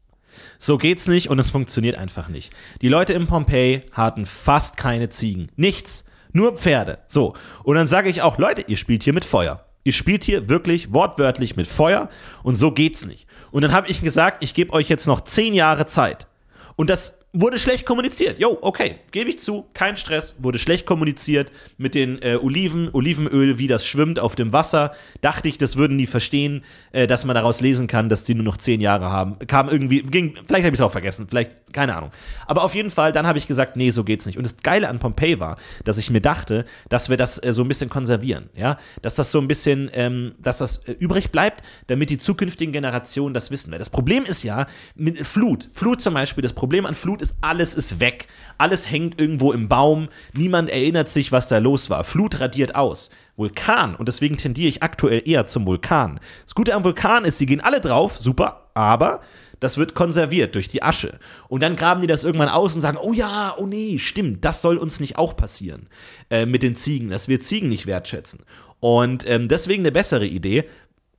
So 0.57 0.77
geht's 0.77 1.07
nicht 1.07 1.29
und 1.29 1.39
es 1.39 1.49
funktioniert 1.49 1.97
einfach 1.97 2.27
nicht. 2.27 2.51
Die 2.81 2.89
Leute 2.89 3.13
in 3.13 3.27
Pompeji 3.27 3.83
hatten 3.91 4.25
fast 4.25 4.77
keine 4.77 5.09
Ziegen. 5.09 5.49
Nichts. 5.55 6.05
Nur 6.31 6.57
Pferde. 6.57 6.99
So. 7.07 7.33
Und 7.63 7.75
dann 7.75 7.87
sage 7.87 8.09
ich 8.09 8.21
auch, 8.21 8.37
Leute, 8.37 8.65
ihr 8.67 8.75
spielt 8.75 9.03
hier 9.03 9.13
mit 9.13 9.23
Feuer. 9.23 9.65
Ihr 9.85 9.93
spielt 9.93 10.23
hier 10.23 10.49
wirklich 10.49 10.91
wortwörtlich 10.91 11.55
mit 11.55 11.67
Feuer 11.67 12.09
und 12.43 12.55
so 12.55 12.71
geht's 12.71 13.05
nicht. 13.05 13.27
Und 13.51 13.61
dann 13.61 13.71
habe 13.71 13.87
ich 13.87 14.01
gesagt, 14.01 14.43
ich 14.43 14.53
gebe 14.53 14.73
euch 14.73 14.89
jetzt 14.89 15.07
noch 15.07 15.21
zehn 15.21 15.53
Jahre 15.53 15.85
Zeit. 15.85 16.27
Und 16.75 16.89
das 16.89 17.19
wurde 17.35 17.59
schlecht 17.59 17.85
kommuniziert. 17.85 18.39
Jo, 18.39 18.57
okay, 18.61 18.95
gebe 19.11 19.29
ich 19.29 19.39
zu, 19.39 19.65
kein 19.73 19.97
Stress, 19.97 20.35
wurde 20.39 20.57
schlecht 20.57 20.85
kommuniziert 20.85 21.51
mit 21.77 21.93
den 21.93 22.21
äh, 22.21 22.37
Oliven, 22.41 22.89
Olivenöl, 22.93 23.59
wie 23.59 23.67
das 23.67 23.85
schwimmt 23.85 24.19
auf 24.19 24.35
dem 24.35 24.53
Wasser. 24.53 24.93
Dachte 25.21 25.49
ich, 25.49 25.57
das 25.57 25.75
würden 25.75 25.97
die 25.97 26.07
verstehen, 26.07 26.63
äh, 26.93 27.07
dass 27.07 27.25
man 27.25 27.35
daraus 27.35 27.59
lesen 27.61 27.87
kann, 27.87 28.07
dass 28.07 28.23
die 28.23 28.33
nur 28.33 28.45
noch 28.45 28.57
zehn 28.57 28.79
Jahre 28.79 29.05
haben. 29.05 29.37
Kam 29.47 29.67
irgendwie, 29.67 30.01
ging, 30.01 30.35
vielleicht 30.47 30.65
habe 30.65 30.75
ich 30.75 30.79
es 30.79 30.81
auch 30.81 30.91
vergessen, 30.91 31.27
vielleicht, 31.27 31.73
keine 31.73 31.95
Ahnung. 31.95 32.11
Aber 32.47 32.63
auf 32.63 32.73
jeden 32.73 32.91
Fall, 32.91 33.11
dann 33.11 33.27
habe 33.27 33.37
ich 33.37 33.47
gesagt, 33.47 33.75
nee, 33.75 33.89
so 33.89 34.03
geht's 34.05 34.25
nicht. 34.25 34.37
Und 34.37 34.45
das 34.45 34.57
Geile 34.57 34.87
an 34.87 34.99
Pompeii 34.99 35.39
war, 35.39 35.57
dass 35.83 35.97
ich 35.97 36.09
mir 36.09 36.21
dachte, 36.21 36.65
dass 36.87 37.09
wir 37.09 37.17
das 37.17 37.43
äh, 37.43 37.51
so 37.51 37.63
ein 37.63 37.67
bisschen 37.67 37.89
konservieren, 37.89 38.49
ja, 38.55 38.77
dass 39.01 39.15
das 39.15 39.31
so 39.31 39.39
ein 39.39 39.47
bisschen, 39.47 39.89
ähm, 39.93 40.33
dass 40.39 40.59
das 40.59 40.77
äh, 40.87 40.93
übrig 40.93 41.31
bleibt, 41.31 41.63
damit 41.87 42.09
die 42.09 42.17
zukünftigen 42.17 42.71
Generationen 42.71 43.33
das 43.33 43.51
wissen. 43.51 43.71
Weil 43.71 43.79
das 43.79 43.89
Problem 43.89 44.23
ist 44.23 44.43
ja, 44.43 44.67
mit 44.95 45.19
Flut, 45.19 45.69
Flut 45.73 46.01
zum 46.01 46.13
Beispiel, 46.13 46.41
das 46.41 46.53
Problem 46.53 46.85
an 46.85 46.95
Flut 46.95 47.21
ist, 47.21 47.24
alles 47.41 47.73
ist 47.73 47.99
weg. 47.99 48.27
Alles 48.57 48.89
hängt 48.89 49.19
irgendwo 49.19 49.51
im 49.51 49.67
Baum. 49.67 50.09
Niemand 50.33 50.69
erinnert 50.69 51.09
sich, 51.09 51.31
was 51.31 51.49
da 51.49 51.57
los 51.57 51.89
war. 51.89 52.03
Flut 52.03 52.39
radiert 52.39 52.75
aus. 52.75 53.09
Vulkan, 53.37 53.95
und 53.95 54.07
deswegen 54.07 54.37
tendiere 54.37 54.69
ich 54.69 54.83
aktuell 54.83 55.21
eher 55.25 55.45
zum 55.45 55.65
Vulkan. 55.65 56.19
Das 56.43 56.55
Gute 56.55 56.73
am 56.73 56.83
Vulkan 56.83 57.25
ist, 57.25 57.37
sie 57.37 57.45
gehen 57.45 57.59
alle 57.59 57.81
drauf, 57.81 58.17
super, 58.17 58.69
aber 58.73 59.21
das 59.59 59.77
wird 59.77 59.93
konserviert 59.93 60.55
durch 60.55 60.67
die 60.67 60.83
Asche. 60.83 61.19
Und 61.49 61.61
dann 61.61 61.75
graben 61.75 62.01
die 62.01 62.07
das 62.07 62.23
irgendwann 62.23 62.49
aus 62.49 62.75
und 62.75 62.81
sagen, 62.81 62.97
oh 63.01 63.13
ja, 63.13 63.55
oh 63.57 63.65
nee, 63.65 63.97
stimmt, 63.99 64.45
das 64.45 64.61
soll 64.61 64.77
uns 64.77 64.99
nicht 64.99 65.17
auch 65.17 65.35
passieren 65.35 65.89
äh, 66.29 66.45
mit 66.45 66.63
den 66.63 66.75
Ziegen, 66.75 67.09
dass 67.09 67.27
wir 67.27 67.41
Ziegen 67.41 67.69
nicht 67.69 67.87
wertschätzen. 67.87 68.43
Und 68.79 69.27
ähm, 69.27 69.47
deswegen 69.47 69.81
eine 69.81 69.91
bessere 69.91 70.27
Idee. 70.27 70.65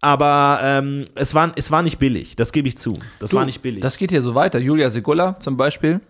Aber 0.00 0.60
ähm, 0.62 1.06
es, 1.14 1.34
war, 1.34 1.52
es 1.56 1.70
war 1.70 1.82
nicht 1.82 1.98
billig, 1.98 2.36
das 2.36 2.52
gebe 2.52 2.68
ich 2.68 2.78
zu. 2.78 2.98
Das 3.18 3.32
war 3.32 3.44
nicht 3.44 3.62
billig. 3.62 3.80
Das 3.80 3.96
geht 3.96 4.10
hier 4.10 4.22
so 4.22 4.34
weiter. 4.34 4.58
Julia 4.58 4.90
Segulla 4.90 5.38
zum 5.40 5.56
Beispiel, 5.56 6.00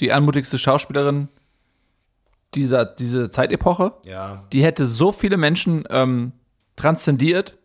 die 0.00 0.12
anmutigste 0.12 0.58
Schauspielerin 0.58 1.28
dieser, 2.54 2.84
dieser 2.84 3.30
Zeitepoche, 3.30 3.92
ja. 4.04 4.44
die 4.52 4.62
hätte 4.64 4.84
so 4.86 5.12
viele 5.12 5.36
Menschen 5.36 5.84
ähm, 5.90 6.32
transzendiert. 6.76 7.56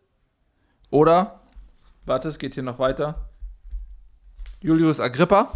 Oder, 0.91 1.39
warte, 2.05 2.29
es 2.29 2.37
geht 2.37 2.53
hier 2.53 2.63
noch 2.63 2.77
weiter. 2.79 3.29
Julius 4.61 4.99
Agrippa. 4.99 5.51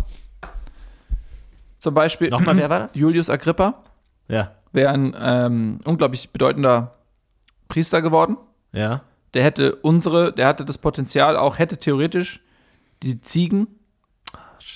Zum 1.77 1.93
Beispiel. 1.93 2.29
Nochmal, 2.29 2.57
wer 2.57 2.69
war 2.69 2.79
das? 2.79 2.91
Julius 2.93 3.29
Agrippa 3.29 3.83
Ja. 4.27 4.51
wäre 4.71 4.91
ein 4.91 5.15
ähm, 5.17 5.79
unglaublich 5.85 6.31
bedeutender 6.31 6.95
Priester 7.69 8.01
geworden. 8.01 8.37
Ja. 8.71 9.01
Der 9.33 9.43
hätte 9.43 9.75
unsere, 9.75 10.33
der 10.33 10.47
hatte 10.47 10.65
das 10.65 10.77
Potenzial 10.77 11.37
auch, 11.37 11.59
hätte 11.59 11.77
theoretisch 11.77 12.41
die 13.03 13.21
Ziegen 13.21 13.67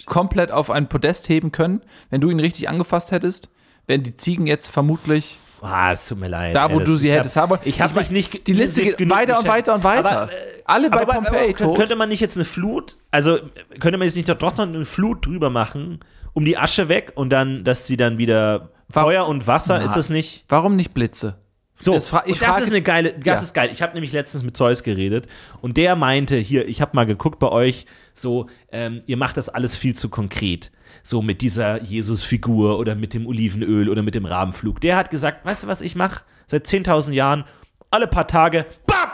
komplett 0.06 0.52
auf 0.52 0.70
ein 0.70 0.90
Podest 0.90 1.30
heben 1.30 1.52
können, 1.52 1.82
wenn 2.10 2.22
du 2.22 2.30
ihn 2.30 2.40
richtig 2.40 2.70
angefasst 2.70 3.12
hättest. 3.12 3.50
Wären 3.88 4.04
die 4.04 4.16
Ziegen 4.16 4.48
jetzt 4.48 4.70
vermutlich 4.70 5.40
Ah, 5.62 5.94
es 5.94 6.08
tut 6.08 6.20
mir 6.20 6.28
leid. 6.28 6.56
da, 6.56 6.70
wo 6.72 6.76
Alice. 6.78 6.86
du 6.88 6.96
sie 6.98 7.10
hab- 7.12 7.20
hättest 7.20 7.36
haben 7.38 7.50
wollen. 7.52 7.62
Ich 7.64 7.82
habe 7.82 7.98
mich 7.98 8.12
nicht. 8.12 8.48
Die 8.48 8.54
Liste 8.54 8.84
geht 8.84 9.10
weiter 9.10 9.40
und 9.40 9.48
weiter 9.48 9.74
und 9.76 9.84
weiter. 9.84 10.12
Aber, 10.24 10.32
äh, 10.32 10.36
Alle 10.66 10.90
bei 10.90 11.02
aber, 11.04 11.14
Pompeii 11.14 11.50
aber, 11.50 11.58
tot. 11.58 11.78
Könnte 11.78 11.96
man 11.96 12.10
nicht 12.10 12.20
jetzt 12.20 12.36
eine 12.38 12.46
Flut, 12.46 12.98
also 13.12 13.38
könnte 13.80 13.98
man 13.98 14.06
jetzt 14.06 14.16
nicht 14.16 14.28
doch 14.28 14.58
noch 14.58 14.60
eine 14.60 14.86
Flut 14.86 15.26
drüber 15.26 15.50
machen, 15.50 16.00
um 16.34 16.44
die 16.46 16.58
Asche 16.58 16.90
weg 16.90 17.14
und 17.16 17.30
dann, 17.30 17.64
dass 17.64 17.88
sie 17.88 17.96
dann 17.98 18.18
wieder 18.18 18.70
Feuer 18.90 19.26
und 19.28 19.48
Wasser, 19.48 19.78
Na, 19.80 19.86
ist 19.86 19.96
das 19.96 20.10
nicht? 20.10 20.44
Warum 20.50 20.76
nicht 20.76 20.94
Blitze? 20.94 21.36
So, 21.84 21.94
Das 21.94 22.06
ich 22.26 22.40
das 22.40 22.50
frage- 22.50 22.64
ist 22.64 22.70
eine 22.70 22.82
geile, 22.82 23.14
das 23.14 23.26
Ja. 23.26 23.34
ist 23.34 23.54
geil. 23.54 23.70
Ich 23.72 23.82
habe 23.82 23.94
nämlich 23.94 24.12
letztens 24.14 24.44
mit 24.44 24.56
Zeus 24.56 24.84
geredet 24.84 25.28
und 25.62 25.78
der 25.78 25.96
meinte, 25.96 26.38
hier, 26.38 26.68
ich 26.68 26.82
habe 26.82 26.96
mal 26.96 27.06
geguckt 27.06 27.40
bei 27.40 27.50
euch, 27.50 27.86
so, 28.14 28.48
ähm, 28.72 29.02
ihr 29.06 29.18
macht 29.18 29.38
das 29.38 29.50
alles 29.50 29.76
viel 29.76 29.96
zu 29.96 30.10
konkret. 30.10 30.72
So 31.02 31.22
mit 31.22 31.42
dieser 31.42 31.82
Jesus-Figur 31.84 32.78
oder 32.80 32.96
mit 32.96 33.14
dem 33.14 33.28
Olivenöl 33.28 33.90
oder 33.90 34.02
mit 34.04 34.16
dem 34.16 34.26
Rabenflug. 34.26 34.80
Der 34.82 34.96
hat 34.96 35.10
gesagt, 35.10 35.46
weißt 35.46 35.64
du, 35.64 35.68
was 35.68 35.82
ich 35.82 35.96
mache? 35.96 36.22
Seit 36.46 36.66
10.000 36.68 37.14
Jahren, 37.16 37.44
alle 37.92 38.08
paar 38.08 38.28
Tage, 38.28 38.66
bap, 38.86 39.12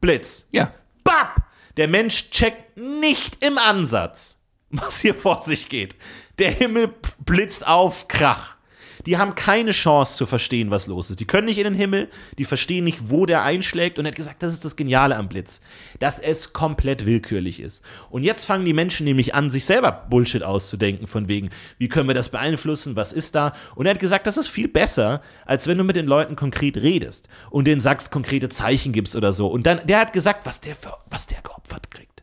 Blitz. 0.00 0.48
Ja. 0.50 0.72
Bap! 1.04 1.42
Der 1.76 1.86
Mensch 1.88 2.30
checkt 2.30 2.76
nicht 2.76 3.44
im 3.44 3.56
Ansatz, 3.58 4.38
was 4.70 5.00
hier 5.00 5.14
vor 5.14 5.42
sich 5.42 5.68
geht. 5.68 5.94
Der 6.38 6.50
Himmel 6.50 6.92
blitzt 7.24 7.66
auf, 7.66 8.08
Krach. 8.08 8.56
Die 9.06 9.18
haben 9.18 9.34
keine 9.34 9.70
Chance 9.70 10.16
zu 10.16 10.26
verstehen, 10.26 10.70
was 10.70 10.86
los 10.86 11.10
ist. 11.10 11.20
Die 11.20 11.26
können 11.26 11.46
nicht 11.46 11.58
in 11.58 11.64
den 11.64 11.74
Himmel, 11.74 12.08
die 12.38 12.44
verstehen 12.44 12.84
nicht, 12.84 13.10
wo 13.10 13.26
der 13.26 13.42
einschlägt. 13.42 13.98
Und 13.98 14.06
er 14.06 14.10
hat 14.10 14.16
gesagt, 14.16 14.42
das 14.42 14.52
ist 14.52 14.64
das 14.64 14.76
Geniale 14.76 15.16
am 15.16 15.28
Blitz, 15.28 15.60
dass 15.98 16.18
es 16.18 16.52
komplett 16.52 17.06
willkürlich 17.06 17.60
ist. 17.60 17.84
Und 18.10 18.24
jetzt 18.24 18.44
fangen 18.44 18.64
die 18.64 18.72
Menschen 18.72 19.04
nämlich 19.04 19.34
an, 19.34 19.50
sich 19.50 19.64
selber 19.64 19.92
Bullshit 19.92 20.42
auszudenken, 20.42 21.06
von 21.06 21.28
wegen, 21.28 21.50
wie 21.78 21.88
können 21.88 22.08
wir 22.08 22.14
das 22.14 22.28
beeinflussen, 22.28 22.96
was 22.96 23.12
ist 23.12 23.34
da? 23.34 23.52
Und 23.74 23.86
er 23.86 23.90
hat 23.90 24.00
gesagt, 24.00 24.26
das 24.26 24.36
ist 24.36 24.48
viel 24.48 24.68
besser, 24.68 25.22
als 25.46 25.66
wenn 25.66 25.78
du 25.78 25.84
mit 25.84 25.96
den 25.96 26.06
Leuten 26.06 26.36
konkret 26.36 26.76
redest 26.76 27.28
und 27.50 27.66
denen 27.66 27.80
sagst, 27.80 28.10
konkrete 28.10 28.48
Zeichen 28.48 28.92
gibst 28.92 29.16
oder 29.16 29.32
so. 29.32 29.48
Und 29.48 29.66
dann, 29.66 29.80
der 29.86 30.00
hat 30.00 30.12
gesagt, 30.12 30.46
was 30.46 30.60
der, 30.60 30.74
für, 30.74 30.96
was 31.10 31.26
der 31.26 31.40
geopfert 31.42 31.90
kriegt. 31.90 32.22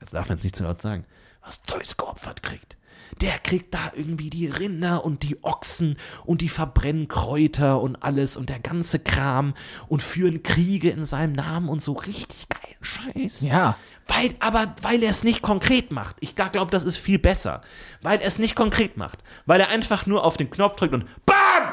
Also 0.00 0.16
darf 0.16 0.28
man 0.28 0.38
es 0.38 0.44
nicht 0.44 0.56
zu 0.56 0.64
laut 0.64 0.80
sagen. 0.80 1.04
Was 1.44 1.62
Zeus 1.62 1.96
geopfert 1.96 2.42
kriegt. 2.42 2.76
Der 3.20 3.38
kriegt 3.38 3.72
da 3.72 3.92
irgendwie 3.94 4.30
die 4.30 4.46
Rinder 4.46 5.04
und 5.04 5.22
die 5.22 5.42
Ochsen 5.42 5.96
und 6.24 6.40
die 6.40 6.48
verbrennen 6.48 7.08
Kräuter 7.08 7.80
und 7.80 8.02
alles 8.02 8.36
und 8.36 8.50
der 8.50 8.58
ganze 8.58 8.98
Kram 8.98 9.54
und 9.88 10.02
führen 10.02 10.42
Kriege 10.42 10.90
in 10.90 11.04
seinem 11.04 11.32
Namen 11.32 11.68
und 11.68 11.82
so 11.82 11.92
richtig 11.92 12.48
geilen 12.48 12.84
Scheiß. 12.84 13.42
Ja. 13.42 13.76
Weil, 14.08 14.30
aber 14.38 14.74
weil 14.82 15.02
er 15.02 15.10
es 15.10 15.24
nicht 15.24 15.42
konkret 15.42 15.90
macht. 15.90 16.16
Ich 16.20 16.36
glaube, 16.36 16.70
das 16.70 16.84
ist 16.84 16.96
viel 16.96 17.18
besser. 17.18 17.62
Weil 18.02 18.20
er 18.20 18.26
es 18.26 18.38
nicht 18.38 18.54
konkret 18.54 18.96
macht. 18.96 19.18
Weil 19.46 19.60
er 19.60 19.68
einfach 19.70 20.06
nur 20.06 20.24
auf 20.24 20.36
den 20.36 20.50
Knopf 20.50 20.76
drückt 20.76 20.94
und 20.94 21.06
BAM! 21.26 21.72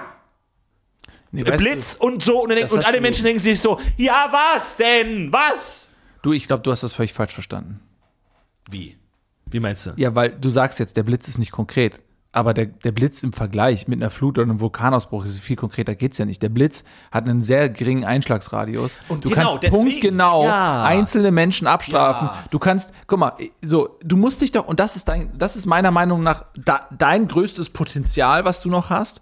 Nee, 1.32 1.44
Blitz 1.44 1.96
und 1.96 2.22
so. 2.24 2.44
Und, 2.44 2.52
und 2.52 2.86
alle 2.86 2.98
du- 2.98 3.02
Menschen 3.02 3.24
denken 3.24 3.42
sich 3.42 3.60
so, 3.60 3.80
ja, 3.98 4.28
was 4.32 4.78
denn? 4.78 5.34
Was? 5.34 5.90
Du, 6.22 6.30
du 6.30 6.34
ich 6.34 6.48
glaube, 6.48 6.64
du 6.64 6.72
hast 6.72 6.84
das 6.84 6.94
völlig 6.94 7.12
falsch 7.12 7.34
verstanden. 7.34 7.80
Wie? 8.70 8.98
Wie 9.54 9.60
meinst 9.60 9.86
du? 9.86 9.92
Ja, 9.96 10.14
weil 10.16 10.32
du 10.32 10.50
sagst 10.50 10.80
jetzt, 10.80 10.98
der 10.98 11.04
Blitz 11.04 11.28
ist 11.28 11.38
nicht 11.38 11.52
konkret. 11.52 12.02
Aber 12.36 12.56
der, 12.56 12.66
der 12.66 12.92
Blitz 12.92 13.22
im 13.22 13.32
Vergleich 13.32 13.88
mit 13.88 14.02
einer 14.02 14.10
Flut 14.10 14.40
oder 14.40 14.50
einem 14.50 14.60
Vulkanausbruch 14.60 15.24
ist 15.24 15.38
viel 15.38 15.56
konkreter 15.56 15.94
geht's 15.94 16.18
ja 16.18 16.26
nicht. 16.26 16.42
Der 16.42 16.50
Blitz 16.50 16.84
hat 17.12 17.30
einen 17.30 17.42
sehr 17.42 17.70
geringen 17.70 18.04
Einschlagsradius. 18.04 19.02
Und 19.08 19.24
du 19.24 19.30
genau, 19.30 19.42
kannst 19.52 19.62
deswegen. 19.62 19.84
punktgenau 19.84 20.44
Ja. 20.46 20.84
einzelne 20.84 21.30
Menschen 21.30 21.68
abstrafen. 21.68 22.30
Ja. 22.30 22.44
Du 22.50 22.58
kannst, 22.58 22.92
guck 23.06 23.20
mal, 23.20 23.34
so, 23.62 24.00
du 24.04 24.18
musst 24.18 24.42
dich 24.42 24.50
doch, 24.52 24.66
und 24.66 24.80
das 24.80 24.96
ist 24.96 25.08
dein, 25.10 25.38
das 25.38 25.56
ist 25.56 25.68
meiner 25.68 25.92
Meinung 25.92 26.24
nach 26.24 26.46
da, 26.56 26.88
dein 26.98 27.28
größtes 27.28 27.70
Potenzial, 27.70 28.46
was 28.46 28.62
du 28.62 28.70
noch 28.72 28.90
hast, 28.90 29.22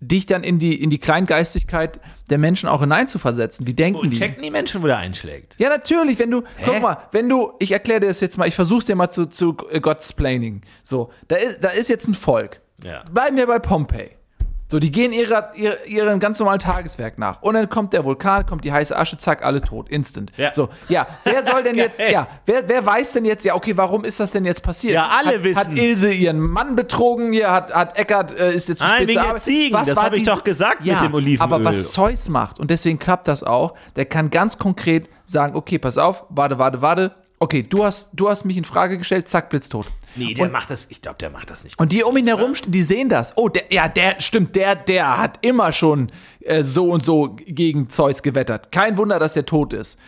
dich 0.00 0.26
dann 0.26 0.44
in 0.44 0.58
die, 0.58 0.80
in 0.80 0.90
die 0.90 0.98
Kleingeistigkeit 0.98 2.00
der 2.30 2.38
Menschen 2.38 2.68
auch 2.68 2.80
hineinzuversetzen. 2.80 3.66
Wie 3.66 3.74
denken 3.74 4.00
Und 4.00 4.10
die? 4.10 4.16
checken 4.18 4.42
die 4.42 4.50
Menschen, 4.50 4.82
wo 4.82 4.86
der 4.86 4.98
einschlägt. 4.98 5.56
Ja, 5.58 5.68
natürlich, 5.68 6.18
wenn 6.18 6.30
du, 6.30 6.42
guck 6.64 6.80
mal, 6.80 6.98
wenn 7.12 7.28
du, 7.28 7.52
ich 7.58 7.72
erkläre 7.72 8.00
dir 8.00 8.08
das 8.08 8.20
jetzt 8.20 8.38
mal, 8.38 8.46
ich 8.46 8.54
versuch's 8.54 8.84
dir 8.84 8.94
mal 8.94 9.10
zu, 9.10 9.26
zu 9.26 9.54
God'splaining. 9.54 10.60
So, 10.82 11.10
da 11.26 11.36
ist, 11.36 11.64
da 11.64 11.68
ist 11.68 11.88
jetzt 11.88 12.06
ein 12.06 12.14
Volk. 12.14 12.60
Ja. 12.82 13.02
Bleiben 13.12 13.36
wir 13.36 13.46
bei 13.46 13.58
Pompeii. 13.58 14.10
So, 14.70 14.78
die 14.78 14.92
gehen 14.92 15.14
ihrer, 15.14 15.52
ihr, 15.54 15.86
ihrem 15.86 16.20
ganz 16.20 16.38
normalen 16.38 16.58
Tageswerk 16.58 17.16
nach. 17.16 17.40
Und 17.40 17.54
dann 17.54 17.70
kommt 17.70 17.94
der 17.94 18.04
Vulkan, 18.04 18.44
kommt 18.44 18.64
die 18.64 18.72
heiße 18.72 18.94
Asche, 18.94 19.16
zack, 19.16 19.42
alle 19.42 19.62
tot, 19.62 19.88
instant. 19.88 20.30
Ja. 20.36 20.52
So, 20.52 20.68
ja, 20.90 21.06
wer 21.24 21.42
soll 21.42 21.62
denn 21.62 21.76
jetzt, 21.76 21.98
ja, 21.98 22.26
wer, 22.44 22.68
wer 22.68 22.84
weiß 22.84 23.14
denn 23.14 23.24
jetzt, 23.24 23.46
ja, 23.46 23.54
okay, 23.54 23.74
warum 23.78 24.04
ist 24.04 24.20
das 24.20 24.32
denn 24.32 24.44
jetzt 24.44 24.62
passiert? 24.62 24.92
Ja, 24.92 25.08
alle 25.08 25.36
hat, 25.36 25.44
wissen's. 25.44 25.68
Hat 25.68 25.78
Ilse 25.78 26.12
ihren 26.12 26.38
Mann 26.38 26.76
betrogen, 26.76 27.32
hier 27.32 27.50
hat, 27.50 27.74
hat 27.74 27.98
Eckart, 27.98 28.38
äh, 28.38 28.54
ist 28.54 28.68
jetzt 28.68 28.78
zu 28.78 28.84
Nein, 28.84 28.96
spät 28.96 29.08
wegen 29.08 29.22
der. 29.22 29.36
Ziegen, 29.36 29.74
Was 29.74 29.86
das 29.86 29.96
war 29.96 30.04
hab 30.04 30.12
ich 30.12 30.24
doch 30.24 30.44
gesagt 30.44 30.80
mit 30.80 30.88
ja, 30.88 31.00
dem 31.00 31.14
Olivenöl. 31.14 31.40
Aber 31.40 31.64
was 31.64 31.92
Zeus 31.92 32.28
macht, 32.28 32.60
und 32.60 32.70
deswegen 32.70 32.98
klappt 32.98 33.26
das 33.26 33.42
auch, 33.42 33.74
der 33.96 34.04
kann 34.04 34.28
ganz 34.28 34.58
konkret 34.58 35.08
sagen, 35.24 35.56
okay, 35.56 35.78
pass 35.78 35.96
auf, 35.96 36.26
warte, 36.28 36.58
warte, 36.58 36.82
warte, 36.82 37.14
okay, 37.38 37.62
du 37.62 37.84
hast, 37.84 38.10
du 38.12 38.28
hast 38.28 38.44
mich 38.44 38.56
in 38.56 38.64
Frage 38.64 38.98
gestellt, 38.98 39.28
zack, 39.28 39.50
blitztot. 39.50 39.86
Nee, 40.16 40.34
der 40.34 40.46
und, 40.46 40.52
macht 40.52 40.70
das, 40.70 40.86
ich 40.88 41.02
glaube, 41.02 41.18
der 41.18 41.30
macht 41.30 41.50
das 41.50 41.64
nicht. 41.64 41.78
und 41.78 41.92
die 41.92 42.02
um 42.02 42.16
ihn 42.16 42.26
herum, 42.26 42.54
die 42.66 42.82
sehen 42.82 43.08
das. 43.08 43.36
Oh, 43.36 43.48
der, 43.48 43.64
ja, 43.70 43.88
der, 43.88 44.20
stimmt, 44.20 44.56
der, 44.56 44.74
der 44.74 45.18
hat 45.18 45.38
immer 45.42 45.72
schon 45.72 46.10
äh, 46.40 46.62
so 46.62 46.90
und 46.90 47.02
so 47.02 47.36
gegen 47.36 47.90
Zeus 47.90 48.22
gewettert. 48.22 48.72
Kein 48.72 48.96
Wunder, 48.96 49.18
dass 49.18 49.36
er 49.36 49.46
tot 49.46 49.72
ist. 49.72 49.98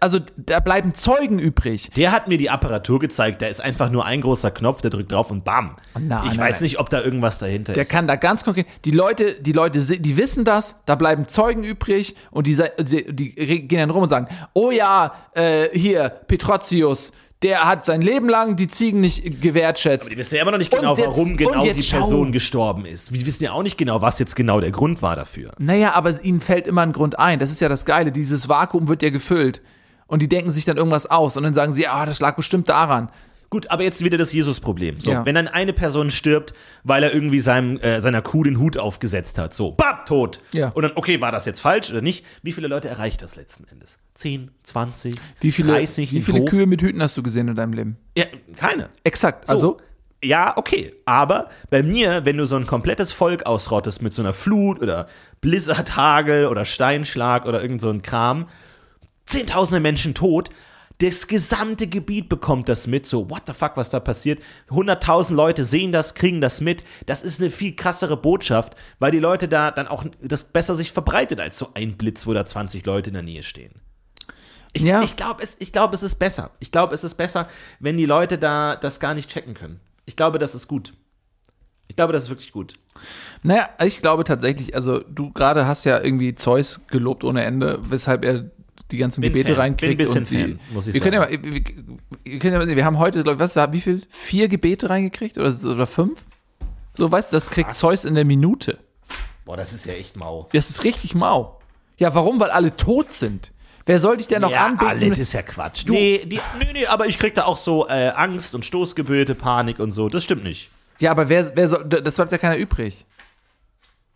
Also, 0.00 0.18
da 0.36 0.58
bleiben 0.58 0.94
Zeugen 0.94 1.38
übrig. 1.38 1.90
Der 1.94 2.10
hat 2.10 2.26
mir 2.26 2.38
die 2.38 2.50
Apparatur 2.50 2.98
gezeigt, 2.98 3.40
da 3.40 3.46
ist 3.46 3.60
einfach 3.60 3.88
nur 3.88 4.04
ein 4.04 4.20
großer 4.20 4.50
Knopf, 4.50 4.80
der 4.80 4.90
drückt 4.90 5.12
drauf 5.12 5.30
und 5.30 5.44
bam. 5.44 5.76
Na, 5.98 6.22
ich 6.24 6.30
nein, 6.30 6.38
weiß 6.38 6.56
nein. 6.56 6.62
nicht, 6.64 6.80
ob 6.80 6.90
da 6.90 7.02
irgendwas 7.02 7.38
dahinter 7.38 7.72
Der 7.72 7.82
ist. 7.82 7.90
kann 7.90 8.08
da 8.08 8.16
ganz 8.16 8.42
konkret, 8.44 8.66
die 8.84 8.90
Leute, 8.90 9.34
die 9.34 9.52
Leute, 9.52 9.78
die 9.78 10.16
wissen 10.16 10.44
das, 10.44 10.82
da 10.86 10.96
bleiben 10.96 11.28
Zeugen 11.28 11.62
übrig 11.62 12.16
und 12.32 12.48
die, 12.48 12.56
die, 12.80 13.14
die 13.14 13.68
gehen 13.68 13.78
dann 13.78 13.90
rum 13.90 14.02
und 14.02 14.08
sagen, 14.08 14.26
oh 14.54 14.72
ja, 14.72 15.12
äh, 15.34 15.68
hier, 15.72 16.08
Petrotius, 16.08 17.12
der 17.42 17.66
hat 17.66 17.84
sein 17.84 18.00
Leben 18.00 18.28
lang 18.28 18.56
die 18.56 18.66
Ziegen 18.66 19.00
nicht 19.00 19.40
gewertschätzt. 19.42 20.10
die 20.10 20.16
wissen 20.16 20.36
ja 20.36 20.42
immer 20.42 20.52
noch 20.52 20.58
nicht 20.58 20.70
genau, 20.70 20.96
jetzt- 20.96 21.06
warum 21.06 21.36
genau 21.36 21.62
die 21.62 21.82
schau. 21.82 21.98
Person 21.98 22.32
gestorben 22.32 22.86
ist. 22.86 23.12
Wir 23.12 23.24
wissen 23.26 23.44
ja 23.44 23.52
auch 23.52 23.62
nicht 23.62 23.76
genau, 23.76 24.00
was 24.00 24.18
jetzt 24.18 24.34
genau 24.36 24.60
der 24.60 24.70
Grund 24.70 25.02
war 25.02 25.16
dafür. 25.16 25.52
Naja, 25.58 25.92
aber 25.94 26.22
ihnen 26.24 26.40
fällt 26.40 26.66
immer 26.66 26.82
ein 26.82 26.92
Grund 26.92 27.18
ein. 27.18 27.38
Das 27.38 27.50
ist 27.50 27.60
ja 27.60 27.68
das 27.68 27.84
Geile. 27.84 28.10
Dieses 28.12 28.48
Vakuum 28.48 28.88
wird 28.88 29.02
ja 29.02 29.10
gefüllt. 29.10 29.60
Und 30.06 30.22
die 30.22 30.28
denken 30.28 30.50
sich 30.50 30.64
dann 30.64 30.76
irgendwas 30.76 31.06
aus. 31.10 31.36
Und 31.36 31.42
dann 31.42 31.52
sagen 31.54 31.72
sie, 31.72 31.86
ah, 31.88 32.06
das 32.06 32.20
lag 32.20 32.36
bestimmt 32.36 32.68
daran. 32.68 33.10
Gut, 33.48 33.70
aber 33.70 33.84
jetzt 33.84 34.02
wieder 34.02 34.18
das 34.18 34.32
Jesus-Problem. 34.32 34.98
So, 34.98 35.12
Ja. 35.12 35.24
wenn 35.24 35.34
dann 35.36 35.46
eine 35.48 35.72
Person 35.72 36.10
stirbt, 36.10 36.52
weil 36.82 37.02
er 37.04 37.14
irgendwie 37.14 37.40
seinem, 37.40 37.78
äh, 37.78 38.00
seiner 38.00 38.20
Kuh 38.22 38.42
den 38.42 38.58
Hut 38.58 38.76
aufgesetzt 38.76 39.38
hat, 39.38 39.54
so, 39.54 39.70
bap, 39.72 40.06
tot. 40.06 40.40
Ja. 40.52 40.70
Und 40.70 40.82
dann, 40.82 40.92
okay, 40.96 41.20
war 41.20 41.30
das 41.32 41.44
jetzt 41.46 41.60
falsch 41.60 41.90
oder 41.90 42.02
nicht? 42.02 42.24
Wie 42.42 42.52
viele 42.52 42.66
Leute 42.68 42.88
erreicht 42.88 43.22
das 43.22 43.36
letzten 43.36 43.64
Endes? 43.68 43.98
10, 44.14 44.50
20, 44.64 45.14
Wie 45.40 45.52
viele, 45.52 45.72
30, 45.72 46.12
wie 46.12 46.22
viele 46.22 46.40
Hof? 46.40 46.50
Kühe 46.50 46.66
mit 46.66 46.82
Hüten 46.82 47.00
hast 47.02 47.16
du 47.16 47.22
gesehen 47.22 47.48
in 47.48 47.54
deinem 47.54 47.72
Leben? 47.72 47.96
Ja, 48.16 48.24
keine. 48.56 48.88
Exakt. 49.04 49.46
So. 49.46 49.52
Also, 49.52 49.76
Ja, 50.24 50.54
okay. 50.56 50.94
Aber 51.04 51.50
bei 51.70 51.82
mir, 51.82 52.24
wenn 52.24 52.38
du 52.38 52.46
so 52.46 52.56
ein 52.56 52.66
komplettes 52.66 53.12
Volk 53.12 53.44
ausrottest 53.46 54.02
mit 54.02 54.12
so 54.14 54.22
einer 54.22 54.32
Flut 54.32 54.80
oder 54.82 55.06
Blizzard, 55.42 55.94
Hagel 55.94 56.46
oder 56.46 56.64
Steinschlag 56.64 57.44
oder 57.46 57.60
irgend 57.62 57.80
so 57.82 57.90
ein 57.90 58.00
Kram, 58.02 58.48
zehntausende 59.26 59.80
Menschen 59.80 60.14
tot, 60.14 60.50
das 60.98 61.26
gesamte 61.26 61.86
Gebiet 61.86 62.28
bekommt 62.28 62.68
das 62.68 62.86
mit, 62.86 63.06
so, 63.06 63.28
what 63.28 63.42
the 63.46 63.52
fuck, 63.52 63.72
was 63.76 63.90
da 63.90 64.00
passiert. 64.00 64.40
Hunderttausend 64.70 65.36
Leute 65.36 65.62
sehen 65.64 65.92
das, 65.92 66.14
kriegen 66.14 66.40
das 66.40 66.60
mit. 66.62 66.84
Das 67.04 67.22
ist 67.22 67.40
eine 67.40 67.50
viel 67.50 67.76
krassere 67.76 68.16
Botschaft, 68.16 68.74
weil 68.98 69.10
die 69.10 69.18
Leute 69.18 69.46
da 69.48 69.70
dann 69.70 69.88
auch 69.88 70.04
das 70.22 70.46
besser 70.46 70.74
sich 70.74 70.92
verbreitet 70.92 71.38
als 71.40 71.58
so 71.58 71.68
ein 71.74 71.96
Blitz, 71.98 72.26
wo 72.26 72.32
da 72.32 72.46
20 72.46 72.86
Leute 72.86 73.10
in 73.10 73.14
der 73.14 73.22
Nähe 73.22 73.42
stehen. 73.42 73.72
Ich, 74.72 74.82
Ja. 74.82 75.02
ich 75.02 75.16
glaube, 75.16 75.42
es, 75.42 75.56
ich 75.58 75.72
glaub, 75.72 75.92
es 75.92 76.02
ist 76.02 76.16
besser. 76.16 76.50
Ich 76.60 76.72
glaube, 76.72 76.94
es 76.94 77.04
ist 77.04 77.14
besser, 77.14 77.48
wenn 77.78 77.96
die 77.96 78.06
Leute 78.06 78.38
da 78.38 78.76
das 78.76 78.98
gar 79.00 79.14
nicht 79.14 79.30
checken 79.30 79.54
können. 79.54 79.80
Ich 80.06 80.16
glaube, 80.16 80.38
das 80.38 80.54
ist 80.54 80.66
gut. 80.66 80.94
Ich 81.88 81.96
glaube, 81.96 82.12
das 82.12 82.24
ist 82.24 82.30
wirklich 82.30 82.52
gut. 82.52 82.74
naja, 83.42 83.68
ich 83.84 84.00
glaube 84.02 84.24
tatsächlich, 84.24 84.74
also 84.74 85.00
du 85.00 85.30
gerade 85.32 85.66
hast 85.66 85.84
ja 85.84 86.00
irgendwie 86.00 86.34
Zeus 86.34 86.86
gelobt 86.88 87.22
ohne 87.22 87.44
Ende, 87.44 87.78
weshalb 87.82 88.24
er 88.24 88.50
die 88.90 88.98
ganzen 88.98 89.20
Bin 89.20 89.32
Gebete 89.32 89.52
Fan. 89.54 89.60
reinkriegt. 89.60 89.96
Bin 89.98 90.06
ein 90.06 90.24
bisschen 90.24 90.24
und 90.24 90.30
die, 90.30 90.58
Fan, 90.58 90.74
muss 90.74 90.86
ich 90.86 90.94
wir 90.94 91.00
Können 91.00 91.14
ja 91.14 91.22
sagen. 91.22 91.42
mal, 91.42 91.52
wir, 91.52 91.62
wir, 92.24 92.38
können 92.38 92.52
ja 92.52 92.58
mal 92.58 92.66
sehen, 92.66 92.76
wir 92.76 92.84
haben 92.84 92.98
heute, 92.98 93.22
glaub 93.22 93.34
ich, 93.34 93.40
was, 93.40 93.56
wie 93.72 93.80
viel? 93.80 94.02
Vier 94.08 94.48
Gebete 94.48 94.88
reingekriegt 94.90 95.38
oder, 95.38 95.54
oder 95.64 95.86
fünf? 95.86 96.20
So, 96.92 97.10
weißt 97.10 97.32
du, 97.32 97.36
das 97.36 97.50
kriegt 97.50 97.74
Zeus 97.74 98.04
in 98.04 98.14
der 98.14 98.24
Minute. 98.24 98.78
Boah, 99.44 99.56
das 99.56 99.72
ist 99.72 99.84
ja 99.84 99.94
echt 99.94 100.16
mau. 100.16 100.48
Das 100.52 100.70
ist 100.70 100.84
richtig 100.84 101.14
mau. 101.14 101.60
Ja, 101.98 102.14
warum? 102.14 102.40
Weil 102.40 102.50
alle 102.50 102.74
tot 102.76 103.12
sind. 103.12 103.52
Wer 103.86 104.00
soll 104.00 104.16
dich 104.16 104.26
denn 104.26 104.42
noch 104.42 104.50
ja, 104.50 104.66
anbeten? 104.66 104.88
alle, 104.88 105.08
das 105.10 105.18
ist 105.20 105.32
ja 105.32 105.42
Quatsch. 105.42 105.84
Nee, 105.86 106.22
die, 106.26 106.40
nee, 106.58 106.72
nee, 106.72 106.86
aber 106.86 107.06
ich 107.06 107.18
krieg 107.18 107.34
da 107.34 107.44
auch 107.44 107.56
so 107.56 107.86
äh, 107.88 108.08
Angst 108.16 108.54
und 108.54 108.64
Stoßgebete, 108.64 109.34
Panik 109.34 109.78
und 109.78 109.92
so. 109.92 110.08
Das 110.08 110.24
stimmt 110.24 110.42
nicht. 110.42 110.70
Ja, 110.98 111.10
aber 111.12 111.28
wer, 111.28 111.56
wer 111.56 111.68
soll, 111.68 111.84
das 111.84 112.16
bleibt 112.16 112.32
ja 112.32 112.38
keiner 112.38 112.56
übrig. 112.56 113.06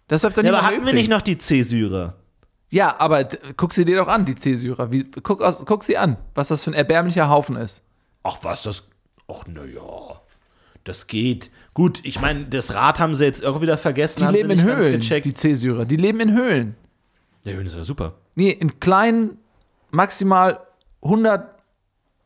Das 0.09 0.22
bleibt 0.22 0.37
doch 0.37 0.42
Ja, 0.42 0.48
niemand 0.48 0.64
aber 0.64 0.72
hatten 0.74 0.85
wir 0.85 0.92
übrig. 0.92 1.02
nicht 1.02 1.11
noch 1.11 1.22
die 1.22 1.38
Cäsüre? 1.38 2.14
Ja, 2.70 2.94
aber 3.00 3.24
guck 3.56 3.74
sie 3.74 3.85
dir 3.85 3.96
doch 3.96 4.09
an, 4.09 4.24
die 4.24 4.35
Cäsyrer. 4.37 4.90
Wie, 4.92 5.04
guck, 5.04 5.42
aus, 5.42 5.64
guck 5.66 5.83
sie 5.85 5.96
an, 5.98 6.16
was 6.35 6.48
das 6.48 6.64
für 6.64 6.70
ein 6.70 6.74
erbärmlicher 6.74 7.28
Haufen 7.28 7.56
ist. 7.56 7.85
Ach 8.22 8.38
was, 8.42 8.62
das. 8.62 8.88
ach 9.28 9.44
naja, 9.46 10.20
das 10.85 11.06
geht. 11.09 11.50
Gut, 11.74 12.00
ich 12.04 12.20
meine, 12.20 12.46
das 12.46 12.72
Rad 12.74 13.00
haben 13.00 13.14
sie 13.14 13.24
jetzt 13.24 13.44
auch 13.44 13.61
wieder 13.61 13.76
vergessen. 13.78 14.20
Die 14.20 14.24
haben 14.26 14.35
leben 14.35 14.50
sie 14.50 14.56
in 14.56 14.62
Höhlen, 14.64 15.00
Gecheckt. 15.00 15.26
die 15.26 15.35
Cäsyrer. 15.35 15.85
Die 15.85 15.96
leben 15.96 16.20
in 16.20 16.33
Höhlen. 16.33 16.76
ja, 17.44 17.52
Höhlen 17.52 17.66
ist 17.66 17.74
ja 17.76 17.85
super. 17.85 18.14
Nee, 18.37 18.50
in 18.50 18.78
kleinen, 18.78 19.38
maximal 19.90 20.61
100 21.02 21.48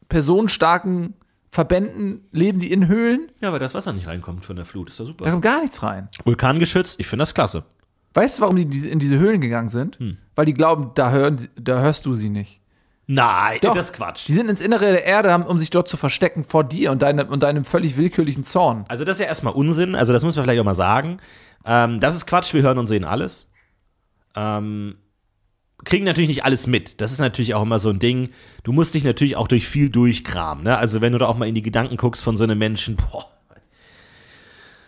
Personen 0.08 0.48
starken 0.48 1.14
Verbänden 1.50 2.26
leben 2.32 2.58
die 2.58 2.72
in 2.72 2.88
Höhlen. 2.88 3.30
Ja, 3.40 3.52
weil 3.52 3.60
das 3.60 3.74
Wasser 3.74 3.92
nicht 3.92 4.06
reinkommt 4.08 4.44
von 4.44 4.56
der 4.56 4.64
Flut. 4.64 4.90
Ist 4.90 4.98
ja 4.98 5.04
Da 5.04 5.08
super. 5.08 5.30
kommt 5.30 5.42
gar 5.42 5.60
nichts 5.62 5.82
rein. 5.82 6.08
Vulkangeschützt, 6.24 6.98
ich 6.98 7.06
finde 7.06 7.22
das 7.22 7.32
klasse. 7.32 7.64
Weißt 8.14 8.38
du, 8.38 8.42
warum 8.42 8.56
die 8.56 8.62
in 8.88 8.98
diese- 8.98 9.18
Höhlen 9.18 9.40
gegangen 9.40 9.68
sind? 9.68 9.98
Hm. 9.98 10.16
Weil 10.34 10.46
die 10.46 10.54
glauben, 10.54 10.92
da, 10.94 11.10
hören, 11.10 11.48
da 11.56 11.80
hörst 11.80 12.06
du 12.06 12.14
sie 12.14 12.30
nicht. 12.30 12.60
Nein, 13.06 13.58
Doch. 13.60 13.74
das 13.74 13.86
ist 13.86 13.92
Quatsch. 13.92 14.26
Die 14.28 14.32
sind 14.32 14.48
ins 14.48 14.60
Innere 14.62 14.86
der 14.86 15.04
Erde, 15.04 15.36
um 15.46 15.58
sich 15.58 15.68
dort 15.68 15.88
zu 15.88 15.96
verstecken 15.98 16.42
vor 16.42 16.64
dir 16.64 16.90
und, 16.90 17.02
deine, 17.02 17.26
und 17.26 17.42
deinem 17.42 17.64
völlig 17.66 17.98
willkürlichen 17.98 18.44
Zorn. 18.44 18.86
Also 18.88 19.04
das 19.04 19.16
ist 19.16 19.20
ja 19.20 19.26
erstmal 19.26 19.52
Unsinn, 19.52 19.94
also 19.94 20.12
das 20.14 20.24
muss 20.24 20.36
man 20.36 20.44
vielleicht 20.44 20.60
auch 20.60 20.64
mal 20.64 20.74
sagen. 20.74 21.18
Ähm, 21.66 22.00
das 22.00 22.14
ist 22.14 22.26
Quatsch, 22.26 22.54
wir 22.54 22.62
hören 22.62 22.78
und 22.78 22.86
sehen 22.86 23.04
alles. 23.04 23.48
Ähm, 24.36 24.96
kriegen 25.84 26.04
natürlich 26.06 26.28
nicht 26.28 26.44
alles 26.46 26.66
mit. 26.66 27.00
Das 27.02 27.12
ist 27.12 27.18
natürlich 27.18 27.54
auch 27.54 27.62
immer 27.62 27.78
so 27.78 27.90
ein 27.90 27.98
Ding. 27.98 28.30
Du 28.62 28.72
musst 28.72 28.94
dich 28.94 29.04
natürlich 29.04 29.36
auch 29.36 29.48
durch 29.48 29.68
viel 29.68 29.90
durchkramen. 29.90 30.64
Ne? 30.64 30.78
Also 30.78 31.02
wenn 31.02 31.12
du 31.12 31.18
da 31.18 31.26
auch 31.26 31.36
mal 31.36 31.46
in 31.48 31.54
die 31.54 31.62
Gedanken 31.62 31.96
guckst 31.98 32.22
von 32.24 32.36
so 32.38 32.44
einem 32.44 32.58
Menschen, 32.58 32.96
boah, 32.96 33.28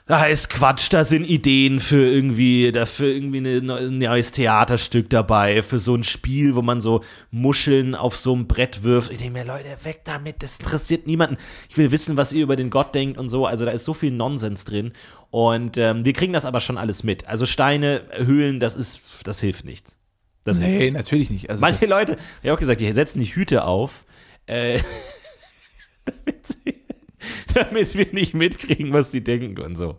da 0.07 0.25
ist 0.27 0.51
Quatsch, 0.51 0.87
da 0.93 1.03
sind 1.03 1.25
Ideen 1.25 1.81
für 1.81 2.07
irgendwie, 2.07 2.71
dafür 2.71 3.09
irgendwie 3.09 3.39
eine, 3.39 3.77
ein 3.79 3.99
neues 3.99 4.31
Theaterstück 4.31 5.11
dabei, 5.11 5.63
für 5.63 5.81
so 5.81 5.97
ein 5.97 6.05
Spiel, 6.05 6.55
wo 6.55 6.63
man 6.63 6.81
so 6.81 7.03
Muscheln 7.33 7.97
auf 7.97 8.17
so 8.17 8.35
ein 8.35 8.47
Brett 8.47 8.85
wirft. 8.85 9.11
Ich 9.11 9.19
denke 9.19 9.33
mir, 9.33 9.45
Leute, 9.45 9.69
weg 9.83 10.03
damit, 10.05 10.45
das 10.45 10.59
interessiert 10.61 11.09
niemanden. 11.09 11.39
Ich 11.69 11.77
will 11.77 11.91
wissen, 11.91 12.17
was 12.17 12.33
ihr 12.33 12.45
über 12.45 12.55
den 12.55 12.71
Gott 12.71 12.95
denkt 12.95 13.19
und 13.19 13.29
so. 13.29 13.47
Also 13.47 13.65
da 13.65 13.73
ist 13.73 13.85
so 13.85 13.95
viel 13.95 14.13
Nonsens 14.13 14.65
drin. 14.65 14.93
Und 15.31 15.77
ähm, 15.77 16.05
wir 16.05 16.13
kriegen 16.13 16.33
das 16.33 16.45
aber 16.45 16.61
schon 16.61 16.79
alles 16.79 17.03
mit. 17.03 17.27
Also 17.27 17.45
Steine, 17.45 18.03
Höhlen, 18.13 18.61
das 18.61 18.77
ist, 18.77 19.01
das 19.25 19.41
hilft 19.41 19.65
nichts. 19.65 19.99
Das 20.45 20.59
hilft 20.59 20.79
Nee, 20.79 20.85
nicht. 20.85 20.95
natürlich 20.95 21.31
nicht. 21.31 21.51
Also 21.51 21.61
Manche 21.61 21.87
Leute, 21.87 22.17
ich 22.43 22.49
habe 22.49 22.55
auch 22.55 22.61
gesagt, 22.61 22.81
die 22.81 22.93
setzen 22.93 23.19
die 23.19 23.27
Hüte 23.27 23.65
auf, 23.65 24.05
äh, 24.47 24.79
damit, 26.05 26.47
sie, 26.47 26.75
damit 27.55 27.95
wir 27.95 28.13
nicht 28.13 28.35
mitkriegen, 28.35 28.93
was 28.93 29.11
die 29.11 29.23
denken 29.25 29.61
und 29.61 29.77
so. 29.77 29.99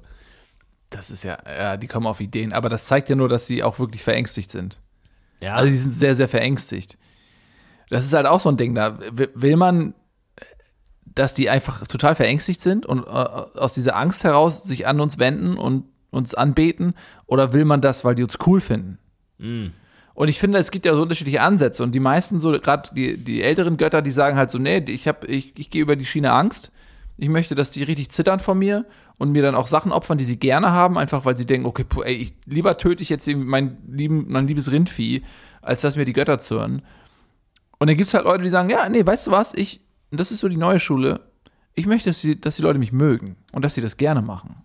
das 0.90 1.10
ist 1.10 1.24
ja, 1.24 1.38
ja, 1.46 1.78
die 1.78 1.88
kommen 1.88 2.08
auf 2.08 2.22
Ideen. 2.22 2.54
Aber 2.54 2.70
das 2.70 2.86
zeigt 2.88 3.10
ja 3.10 3.16
nur, 3.16 3.30
dass 3.30 3.48
sie 3.48 3.64
auch 3.64 3.80
wirklich 3.80 4.04
verängstigt 4.04 4.50
sind. 4.52 4.80
Ja, 5.42 5.56
Also 5.56 5.70
die 5.70 5.78
sind 5.78 5.92
sehr, 5.92 6.16
sehr 6.16 6.28
verängstigt. 6.28 6.98
Das 7.90 8.06
ist 8.06 8.14
halt 8.14 8.26
auch 8.26 8.40
so 8.40 8.50
ein 8.50 8.58
Ding. 8.58 8.74
Da 8.76 8.98
will 9.12 9.56
man, 9.56 9.94
dass 11.06 11.34
die 11.34 11.50
einfach 11.50 11.86
total 11.88 12.16
verängstigt 12.16 12.62
sind 12.62 12.86
und 12.86 13.04
äh, 13.06 13.10
aus 13.10 13.74
dieser 13.74 13.96
Angst 13.96 14.24
heraus 14.24 14.64
sich 14.64 14.88
an 14.88 15.00
uns 15.00 15.18
wenden 15.20 15.58
und 15.58 15.86
uns 16.10 16.34
anbeten? 16.34 16.94
Oder 17.26 17.54
will 17.54 17.66
man 17.66 17.82
das, 17.82 18.04
weil 18.06 18.16
die 18.16 18.24
uns 18.24 18.38
cool 18.46 18.60
finden? 18.62 18.98
Und 20.14 20.30
ich 20.30 20.40
finde, 20.40 20.58
es 20.58 20.72
gibt 20.72 20.86
ja 20.86 20.94
so 20.94 21.02
unterschiedliche 21.02 21.42
Ansätze. 21.42 21.84
Und 21.84 21.94
die 21.94 22.00
meisten, 22.00 22.40
so 22.40 22.52
gerade 22.52 22.90
die, 22.94 23.24
die 23.24 23.44
älteren 23.44 23.78
Götter, 23.78 24.02
die 24.02 24.12
sagen 24.12 24.36
halt 24.38 24.50
so, 24.50 24.58
nee, 24.58 24.84
ich, 24.88 25.08
hab, 25.08 25.26
ich, 25.26 25.58
ich 25.60 25.70
gehe 25.70 25.82
über 25.82 25.96
die 25.96 26.06
Schiene 26.06 26.32
Angst. 26.32 26.72
Ich 27.18 27.30
möchte, 27.30 27.56
dass 27.56 27.72
die 27.72 27.84
richtig 27.84 28.10
zittern 28.10 28.40
vor 28.40 28.56
mir 28.56 28.86
und 29.18 29.32
mir 29.32 29.42
dann 29.42 29.56
auch 29.56 29.68
Sachen 29.68 29.92
opfern, 29.92 30.18
die 30.18 30.26
sie 30.26 30.38
gerne 30.38 30.72
haben, 30.72 30.98
einfach 30.98 31.26
weil 31.26 31.36
sie 31.36 31.48
denken, 31.48 31.66
okay, 31.66 31.86
ey, 32.04 32.16
ich, 32.16 32.34
lieber 32.46 32.78
töte 32.78 33.02
ich 33.02 33.10
jetzt 33.10 33.28
mein, 33.28 33.78
lieben, 33.90 34.26
mein 34.28 34.48
liebes 34.48 34.72
Rindvieh, 34.72 35.24
als 35.62 35.82
dass 35.82 35.96
mir 35.96 36.06
die 36.06 36.14
Götter 36.14 36.40
zürnen. 36.40 36.84
Und 37.80 37.88
dann 37.88 37.98
gibt 37.98 38.08
es 38.08 38.14
halt 38.14 38.26
Leute, 38.26 38.44
die 38.44 38.50
sagen, 38.50 38.70
ja, 38.70 38.88
nee, 38.90 39.06
weißt 39.06 39.28
du 39.28 39.32
was, 39.32 39.54
ich, 39.54 39.82
das 40.12 40.32
ist 40.32 40.40
so 40.40 40.48
die 40.48 40.58
neue 40.58 40.80
Schule, 40.80 41.22
ich 41.78 41.86
möchte, 41.86 42.10
dass 42.10 42.22
die, 42.22 42.42
dass 42.42 42.56
die 42.56 42.64
Leute 42.64 42.80
mich 42.80 42.92
mögen 42.92 43.36
und 43.52 43.64
dass 43.64 43.76
sie 43.76 43.82
das 43.82 43.98
gerne 43.98 44.24
machen. 44.24 44.56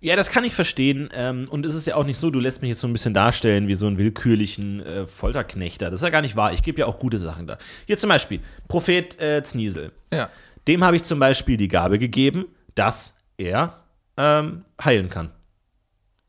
Ja, 0.00 0.16
das 0.16 0.30
kann 0.30 0.44
ich 0.44 0.54
verstehen. 0.54 1.08
Ähm, 1.14 1.48
und 1.50 1.64
es 1.64 1.74
ist 1.74 1.86
ja 1.86 1.96
auch 1.96 2.04
nicht 2.04 2.18
so, 2.18 2.30
du 2.30 2.38
lässt 2.38 2.60
mich 2.60 2.68
jetzt 2.68 2.80
so 2.80 2.86
ein 2.86 2.92
bisschen 2.92 3.14
darstellen 3.14 3.68
wie 3.68 3.74
so 3.74 3.86
einen 3.86 3.96
willkürlichen 3.96 4.80
äh, 4.84 5.06
Folterknechter. 5.06 5.90
Das 5.90 6.00
ist 6.00 6.04
ja 6.04 6.10
gar 6.10 6.20
nicht 6.20 6.36
wahr. 6.36 6.52
Ich 6.52 6.62
gebe 6.62 6.80
ja 6.80 6.86
auch 6.86 6.98
gute 6.98 7.18
Sachen 7.18 7.46
da. 7.46 7.58
Hier 7.86 7.96
zum 7.98 8.08
Beispiel, 8.08 8.40
Prophet 8.68 9.18
äh, 9.18 9.42
Zniesel. 9.42 9.92
Ja. 10.12 10.28
Dem 10.68 10.84
habe 10.84 10.96
ich 10.96 11.02
zum 11.02 11.18
Beispiel 11.18 11.56
die 11.56 11.68
Gabe 11.68 11.98
gegeben, 11.98 12.46
dass 12.74 13.16
er 13.38 13.82
ähm, 14.16 14.64
heilen 14.82 15.08
kann. 15.10 15.30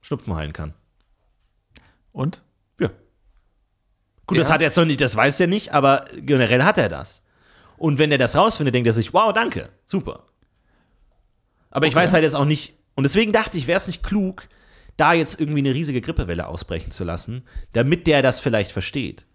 Schnupfen 0.01 0.33
heilen 0.35 0.53
kann. 0.53 0.73
Und? 2.11 2.41
Ja. 2.79 2.89
Gut, 4.25 4.37
das 4.39 4.47
Ja. 4.47 4.53
hat 4.55 4.61
er 4.61 4.67
jetzt 4.67 4.77
noch 4.77 4.85
nicht, 4.85 5.01
das 5.01 5.15
weiß 5.15 5.39
er 5.41 5.47
nicht, 5.47 5.73
aber 5.73 6.05
generell 6.15 6.63
hat 6.63 6.77
er 6.77 6.89
das. 6.89 7.23
Und 7.77 7.97
wenn 7.99 8.11
er 8.11 8.17
das 8.17 8.35
rausfindet, 8.35 8.73
denkt 8.75 8.87
er 8.87 8.93
sich, 8.93 9.13
wow, 9.13 9.31
danke, 9.33 9.69
super. 9.85 10.25
Aber 11.69 11.85
ich 11.85 11.93
Okay. 11.93 12.03
weiß 12.03 12.13
halt 12.13 12.23
jetzt 12.23 12.35
auch 12.35 12.45
nicht, 12.45 12.73
und 12.95 13.03
deswegen 13.03 13.31
dachte 13.31 13.57
ich, 13.57 13.67
wäre 13.67 13.77
es 13.77 13.87
nicht 13.87 14.03
klug, 14.03 14.47
da 14.97 15.13
jetzt 15.13 15.39
irgendwie 15.39 15.59
eine 15.59 15.73
riesige 15.73 16.01
Grippewelle 16.01 16.47
ausbrechen 16.47 16.91
zu 16.91 17.03
lassen, 17.03 17.43
damit 17.73 18.07
der 18.07 18.21
das 18.21 18.39
vielleicht 18.39 18.71
versteht. 18.71 19.25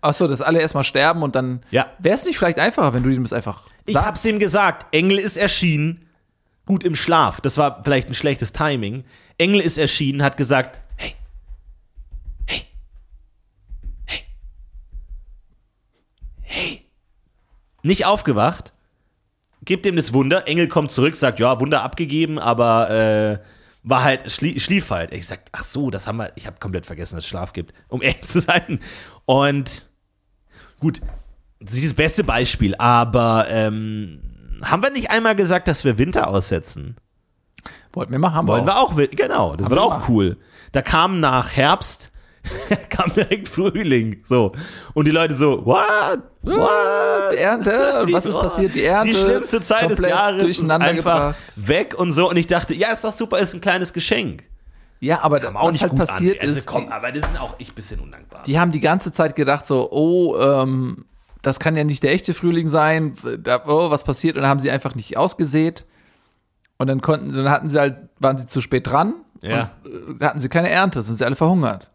Achso, 0.00 0.26
dass 0.26 0.40
alle 0.42 0.60
erstmal 0.60 0.82
sterben 0.82 1.22
und 1.22 1.36
dann. 1.36 1.60
Ja. 1.70 1.86
Wäre 2.00 2.16
es 2.16 2.24
nicht 2.24 2.38
vielleicht 2.38 2.58
einfacher, 2.58 2.92
wenn 2.92 3.04
du 3.04 3.10
ihm 3.10 3.22
das 3.22 3.32
einfach 3.32 3.70
Ich 3.86 3.94
sagst? 3.94 4.06
hab's 4.06 4.24
ihm 4.24 4.38
gesagt, 4.38 4.94
Engel 4.94 5.18
ist 5.18 5.36
erschienen, 5.36 6.06
gut 6.66 6.84
im 6.84 6.94
Schlaf. 6.94 7.40
Das 7.40 7.58
war 7.58 7.82
vielleicht 7.82 8.08
ein 8.08 8.14
schlechtes 8.14 8.52
Timing. 8.52 9.04
Engel 9.38 9.60
ist 9.60 9.78
erschienen, 9.78 10.22
hat 10.22 10.36
gesagt, 10.36 10.80
hey, 10.96 11.14
hey, 12.46 12.62
hey, 14.04 14.20
hey. 16.42 16.86
Nicht 17.82 18.06
aufgewacht, 18.06 18.72
gibt 19.64 19.86
ihm 19.86 19.96
das 19.96 20.12
Wunder. 20.12 20.46
Engel 20.46 20.68
kommt 20.68 20.90
zurück, 20.90 21.16
sagt, 21.16 21.40
ja, 21.40 21.58
Wunder 21.60 21.82
abgegeben, 21.82 22.38
aber 22.38 22.90
äh, 22.90 23.38
war 23.82 24.04
halt, 24.04 24.30
schlie 24.30 24.60
schlief 24.60 24.90
halt. 24.90 25.12
Ich 25.12 25.26
sag, 25.26 25.40
ach 25.52 25.64
so, 25.64 25.90
das 25.90 26.06
haben 26.06 26.18
wir, 26.18 26.32
ich 26.36 26.46
habe 26.46 26.58
komplett 26.60 26.86
vergessen, 26.86 27.16
dass 27.16 27.24
es 27.24 27.28
Schlaf 27.28 27.52
gibt, 27.52 27.74
um 27.88 28.02
ehrlich 28.02 28.22
zu 28.22 28.40
sein. 28.40 28.80
Und 29.24 29.88
gut, 30.78 31.00
das 31.64 31.74
ist 31.74 31.84
das 31.86 31.94
beste 31.94 32.24
Beispiel, 32.24 32.74
aber 32.76 33.46
ähm, 33.48 34.20
haben 34.62 34.82
wir 34.82 34.90
nicht 34.90 35.10
einmal 35.10 35.34
gesagt, 35.36 35.68
dass 35.68 35.84
wir 35.84 35.98
Winter 35.98 36.28
aussetzen? 36.28 36.96
Wollten 37.92 38.12
wir 38.12 38.18
machen, 38.18 38.34
haben 38.34 38.48
Wollen 38.48 38.64
wir 38.66 38.72
wir 38.74 38.80
auch, 38.80 38.94
genau, 38.96 39.54
das 39.56 39.66
Haben 39.66 39.76
war 39.76 39.82
wir 39.90 39.96
auch 39.96 40.08
cool. 40.08 40.36
Da 40.72 40.80
kam 40.82 41.20
nach 41.20 41.50
Herbst, 41.52 42.10
kam 42.88 43.12
direkt 43.14 43.48
Frühling, 43.48 44.22
so. 44.24 44.52
Und 44.94 45.06
die 45.06 45.10
Leute 45.10 45.34
so, 45.34 45.64
what? 45.66 46.20
What? 46.42 47.34
Ernte, 47.36 48.00
und 48.00 48.06
Die- 48.08 48.12
was 48.14 48.26
ist 48.26 48.40
passiert? 48.40 48.74
Die 48.74 48.84
Ernte. 48.84 49.10
Die 49.10 49.16
schlimmste 49.20 49.60
Zeit 49.60 49.90
des 49.90 50.00
Jahres 50.00 50.42
ist 50.58 50.70
einfach 50.70 50.94
gebracht. 51.36 51.36
weg 51.56 51.94
und 51.98 52.12
so. 52.12 52.28
Und 52.30 52.36
ich 52.36 52.46
dachte, 52.46 52.74
ja, 52.74 52.92
ist 52.92 53.04
doch 53.04 53.12
super, 53.12 53.38
ist 53.38 53.54
ein 53.54 53.60
kleines 53.60 53.92
Geschenk. 53.92 54.44
Ja, 55.00 55.20
aber 55.22 55.40
Kam 55.40 55.56
auch 55.56 55.66
was 55.66 55.72
nicht 55.72 55.82
halt 55.82 55.96
passiert 55.96 56.42
an. 56.42 56.48
Also, 56.48 56.58
ist, 56.60 56.66
komm, 56.66 56.86
die, 56.86 56.92
aber 56.92 57.12
das 57.12 57.26
sind 57.26 57.38
auch 57.40 57.54
ich 57.58 57.70
ein 57.70 57.74
bisschen 57.74 58.00
undankbar. 58.00 58.42
die 58.44 58.58
haben 58.58 58.70
die 58.70 58.80
ganze 58.80 59.10
Zeit 59.12 59.34
gedacht 59.36 59.66
so, 59.66 59.90
oh, 59.90 60.36
ähm, 60.40 61.04
das 61.42 61.58
kann 61.58 61.76
ja 61.76 61.84
nicht 61.84 62.02
der 62.02 62.12
echte 62.12 62.34
Frühling 62.34 62.68
sein. 62.68 63.14
Da, 63.38 63.62
oh, 63.66 63.90
was 63.90 64.04
passiert? 64.04 64.36
Und 64.36 64.42
dann 64.42 64.50
haben 64.50 64.60
sie 64.60 64.70
einfach 64.70 64.94
nicht 64.94 65.16
ausgesät. 65.16 65.84
Und 66.78 66.86
dann 66.86 67.00
konnten 67.00 67.30
sie, 67.30 67.42
dann 67.42 67.50
hatten 67.50 67.68
sie 67.68 67.78
halt, 67.78 67.96
waren 68.18 68.38
sie 68.38 68.46
zu 68.46 68.60
spät 68.60 68.86
dran. 68.86 69.14
Ja. 69.42 69.72
Und, 69.84 70.22
äh, 70.22 70.24
hatten 70.24 70.40
sie 70.40 70.48
keine 70.48 70.70
Ernte, 70.70 71.02
sind 71.02 71.16
sie 71.16 71.24
alle 71.24 71.36
verhungert. 71.36 71.90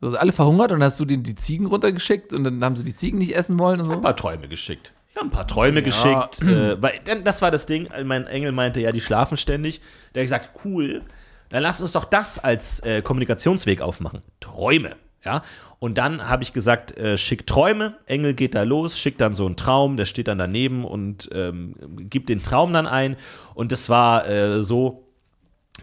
So, 0.00 0.16
alle 0.16 0.32
verhungert 0.32 0.70
und 0.70 0.82
hast 0.82 0.98
du 1.00 1.04
denen 1.04 1.24
die 1.24 1.34
Ziegen 1.34 1.66
runtergeschickt 1.66 2.32
und 2.32 2.44
dann 2.44 2.64
haben 2.64 2.76
sie 2.76 2.84
die 2.84 2.94
Ziegen 2.94 3.18
nicht 3.18 3.34
essen 3.34 3.58
wollen 3.58 3.80
und 3.80 3.90
ein 3.90 3.96
so. 3.96 4.00
paar 4.00 4.16
Träume 4.16 4.46
geschickt. 4.48 4.92
Ja, 5.16 5.22
ein 5.22 5.30
paar 5.30 5.48
Träume 5.48 5.82
geschickt. 5.82 6.40
Äh, 6.42 6.80
weil, 6.80 6.92
das 7.24 7.42
war 7.42 7.50
das 7.50 7.66
Ding. 7.66 7.88
Mein 8.04 8.28
Engel 8.28 8.52
meinte, 8.52 8.80
ja, 8.80 8.92
die 8.92 9.00
schlafen 9.00 9.36
ständig. 9.36 9.80
Der 10.14 10.22
hat 10.22 10.26
gesagt, 10.26 10.50
cool, 10.64 11.02
dann 11.48 11.62
lass 11.62 11.80
uns 11.80 11.92
doch 11.92 12.04
das 12.04 12.38
als 12.38 12.78
äh, 12.80 13.02
Kommunikationsweg 13.02 13.80
aufmachen. 13.80 14.22
Träume. 14.38 14.94
Ja. 15.24 15.42
Und 15.80 15.96
dann 15.96 16.28
habe 16.28 16.42
ich 16.42 16.52
gesagt, 16.52 16.96
äh, 16.96 17.16
schick 17.16 17.46
Träume. 17.46 17.96
Engel 18.06 18.34
geht 18.34 18.54
da 18.54 18.64
los, 18.64 18.98
schickt 18.98 19.20
dann 19.20 19.34
so 19.34 19.46
einen 19.46 19.56
Traum, 19.56 19.96
der 19.96 20.06
steht 20.06 20.28
dann 20.28 20.38
daneben 20.38 20.84
und 20.84 21.28
ähm, 21.32 21.74
gibt 22.10 22.28
den 22.28 22.42
Traum 22.42 22.72
dann 22.72 22.86
ein. 22.86 23.16
Und 23.54 23.70
das 23.70 23.88
war 23.88 24.28
äh, 24.28 24.62
so, 24.62 25.04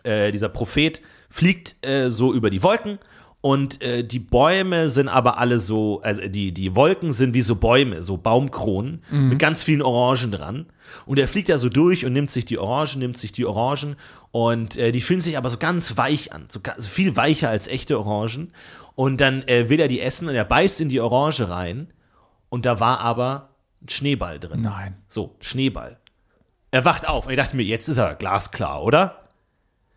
äh, 0.03 0.31
dieser 0.31 0.49
Prophet 0.49 1.01
fliegt 1.29 1.75
äh, 1.85 2.09
so 2.09 2.33
über 2.33 2.49
die 2.49 2.61
Wolken 2.61 2.99
und 3.45 3.83
äh, 3.83 4.03
die 4.03 4.17
Bäume 4.17 4.89
sind 4.89 5.07
aber 5.07 5.37
alle 5.37 5.59
so, 5.59 6.01
also 6.01 6.23
die, 6.27 6.51
die 6.51 6.75
Wolken 6.75 7.11
sind 7.11 7.35
wie 7.35 7.43
so 7.43 7.55
Bäume, 7.55 8.01
so 8.01 8.17
Baumkronen 8.17 9.03
mit 9.11 9.37
ganz 9.37 9.61
vielen 9.61 9.83
Orangen 9.83 10.31
dran. 10.31 10.65
Und 11.05 11.19
er 11.19 11.27
fliegt 11.27 11.49
da 11.49 11.59
so 11.59 11.69
durch 11.69 12.05
und 12.05 12.13
nimmt 12.13 12.31
sich 12.31 12.45
die 12.45 12.57
Orangen, 12.57 12.97
nimmt 12.97 13.19
sich 13.19 13.33
die 13.33 13.45
Orangen 13.45 13.97
und 14.31 14.77
äh, 14.77 14.91
die 14.91 15.01
fühlen 15.01 15.21
sich 15.21 15.37
aber 15.37 15.49
so 15.49 15.57
ganz 15.57 15.95
weich 15.95 16.33
an, 16.33 16.45
so, 16.49 16.59
so 16.75 16.89
viel 16.89 17.15
weicher 17.17 17.51
als 17.51 17.67
echte 17.67 17.99
Orangen. 17.99 18.51
Und 18.95 19.19
dann 19.19 19.43
äh, 19.47 19.69
will 19.69 19.79
er 19.79 19.87
die 19.87 19.99
essen 20.01 20.29
und 20.29 20.35
er 20.35 20.45
beißt 20.45 20.79
in 20.81 20.89
die 20.89 21.01
Orange 21.01 21.49
rein 21.49 21.91
und 22.49 22.65
da 22.65 22.79
war 22.79 22.99
aber 22.99 23.49
ein 23.81 23.89
Schneeball 23.89 24.39
drin. 24.39 24.61
Nein. 24.61 24.95
So, 25.07 25.35
Schneeball. 25.41 25.97
Er 26.71 26.85
wacht 26.85 27.07
auf 27.07 27.25
und 27.25 27.31
ich 27.31 27.37
dachte 27.37 27.55
mir, 27.55 27.63
jetzt 27.63 27.87
ist 27.89 27.97
er 27.97 28.15
glasklar, 28.15 28.83
oder? 28.83 29.27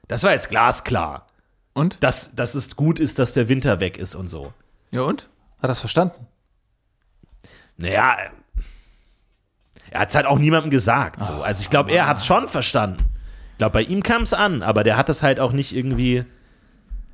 Das 0.09 0.23
war 0.25 0.33
jetzt 0.33 0.49
glasklar, 0.49 1.27
Und? 1.75 2.03
dass, 2.03 2.35
dass 2.35 2.55
es 2.55 2.75
gut 2.77 2.99
ist, 2.99 3.19
dass 3.19 3.35
der 3.35 3.49
Winter 3.49 3.79
weg 3.81 3.99
ist 3.99 4.15
und 4.15 4.29
so. 4.29 4.53
Ja, 4.91 5.03
und? 5.03 5.29
Hat 5.63 5.71
das 5.71 5.81
verstanden? 5.81 6.27
Naja, 7.77 8.17
äh, 8.19 8.31
Er 9.91 10.01
hat 10.01 10.09
es 10.11 10.15
halt 10.15 10.27
auch 10.27 10.39
niemandem 10.39 10.71
gesagt. 10.71 11.23
So. 11.23 11.35
Also 11.35 11.63
ich 11.63 11.71
glaube, 11.71 11.93
er 11.93 12.07
hat 12.07 12.19
es 12.19 12.27
schon 12.27 12.49
verstanden. 12.49 13.05
Ich 13.53 13.59
glaube, 13.59 13.75
bei 13.75 13.83
ihm 13.83 14.03
kam 14.03 14.23
es 14.23 14.35
an, 14.35 14.63
aber 14.63 14.83
der 14.85 14.97
hat 14.97 15.09
das 15.09 15.23
halt 15.23 15.41
auch 15.41 15.53
nicht 15.53 15.75
irgendwie. 15.75 16.25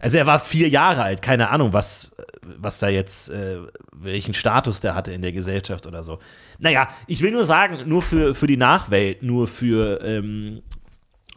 Also 0.04 0.18
er 0.18 0.26
war 0.26 0.38
vier 0.38 0.68
Jahre 0.68 1.02
alt, 1.02 1.22
keine 1.22 1.48
Ahnung, 1.50 1.72
was, 1.72 2.10
was 2.42 2.78
da 2.78 2.88
jetzt, 2.88 3.30
äh, 3.30 3.56
welchen 3.92 4.34
Status 4.34 4.80
der 4.80 4.94
hatte 4.94 5.12
in 5.12 5.22
der 5.22 5.32
Gesellschaft 5.32 5.86
oder 5.86 6.04
so. 6.04 6.18
Naja, 6.58 6.88
ich 7.06 7.22
will 7.22 7.30
nur 7.32 7.44
sagen, 7.44 7.88
nur 7.88 8.02
für, 8.02 8.34
für 8.34 8.46
die 8.46 8.58
Nachwelt, 8.58 9.22
nur 9.22 9.48
für, 9.48 10.02
ähm, 10.04 10.60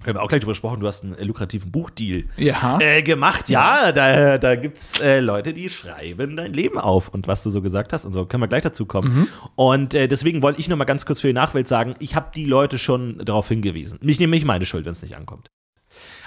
wir 0.04 0.14
haben 0.14 0.20
auch 0.20 0.28
gleich 0.28 0.42
drüber 0.42 0.52
gesprochen, 0.52 0.80
du 0.82 0.88
hast 0.88 1.04
einen 1.04 1.16
lukrativen 1.26 1.72
Buchdeal 1.72 2.26
Ja. 2.36 2.78
äh, 2.82 3.02
gemacht. 3.04 3.50
Ja, 3.50 3.92
da, 3.94 4.38
da 4.38 4.56
gibt 4.56 4.76
es 4.78 5.00
äh, 5.00 5.22
Leute, 5.22 5.54
die 5.54 5.70
schreiben 5.70 6.36
dein 6.36 6.52
Leben 6.54 6.78
auf 6.78 7.08
und 7.08 7.28
was 7.28 7.44
du 7.44 7.50
so 7.50 7.62
gesagt 7.62 7.94
hast 7.94 8.06
und 8.06 8.12
so. 8.12 8.26
Können 8.26 8.44
wir 8.44 8.48
gleich 8.48 8.64
dazu 8.64 8.86
kommen. 8.86 9.28
Und 9.56 9.94
äh, 9.96 10.08
deswegen 10.08 10.42
wollte 10.42 10.60
ich 10.60 10.68
noch 10.68 10.78
mal 10.78 10.84
ganz 10.86 11.06
kurz 11.06 11.22
für 11.22 11.28
die 11.28 11.34
Nachwelt 11.34 11.68
sagen, 11.68 11.96
ich 12.00 12.16
habe 12.16 12.32
die 12.36 12.46
Leute 12.46 12.78
schon 12.78 13.20
darauf 13.26 13.48
hingewiesen. 13.48 13.98
Mich 14.02 14.20
nehme 14.20 14.36
ich 14.36 14.46
meine 14.46 14.66
Schuld, 14.66 14.86
wenn 14.86 14.92
es 14.92 15.02
nicht 15.02 15.16
ankommt. 15.16 15.50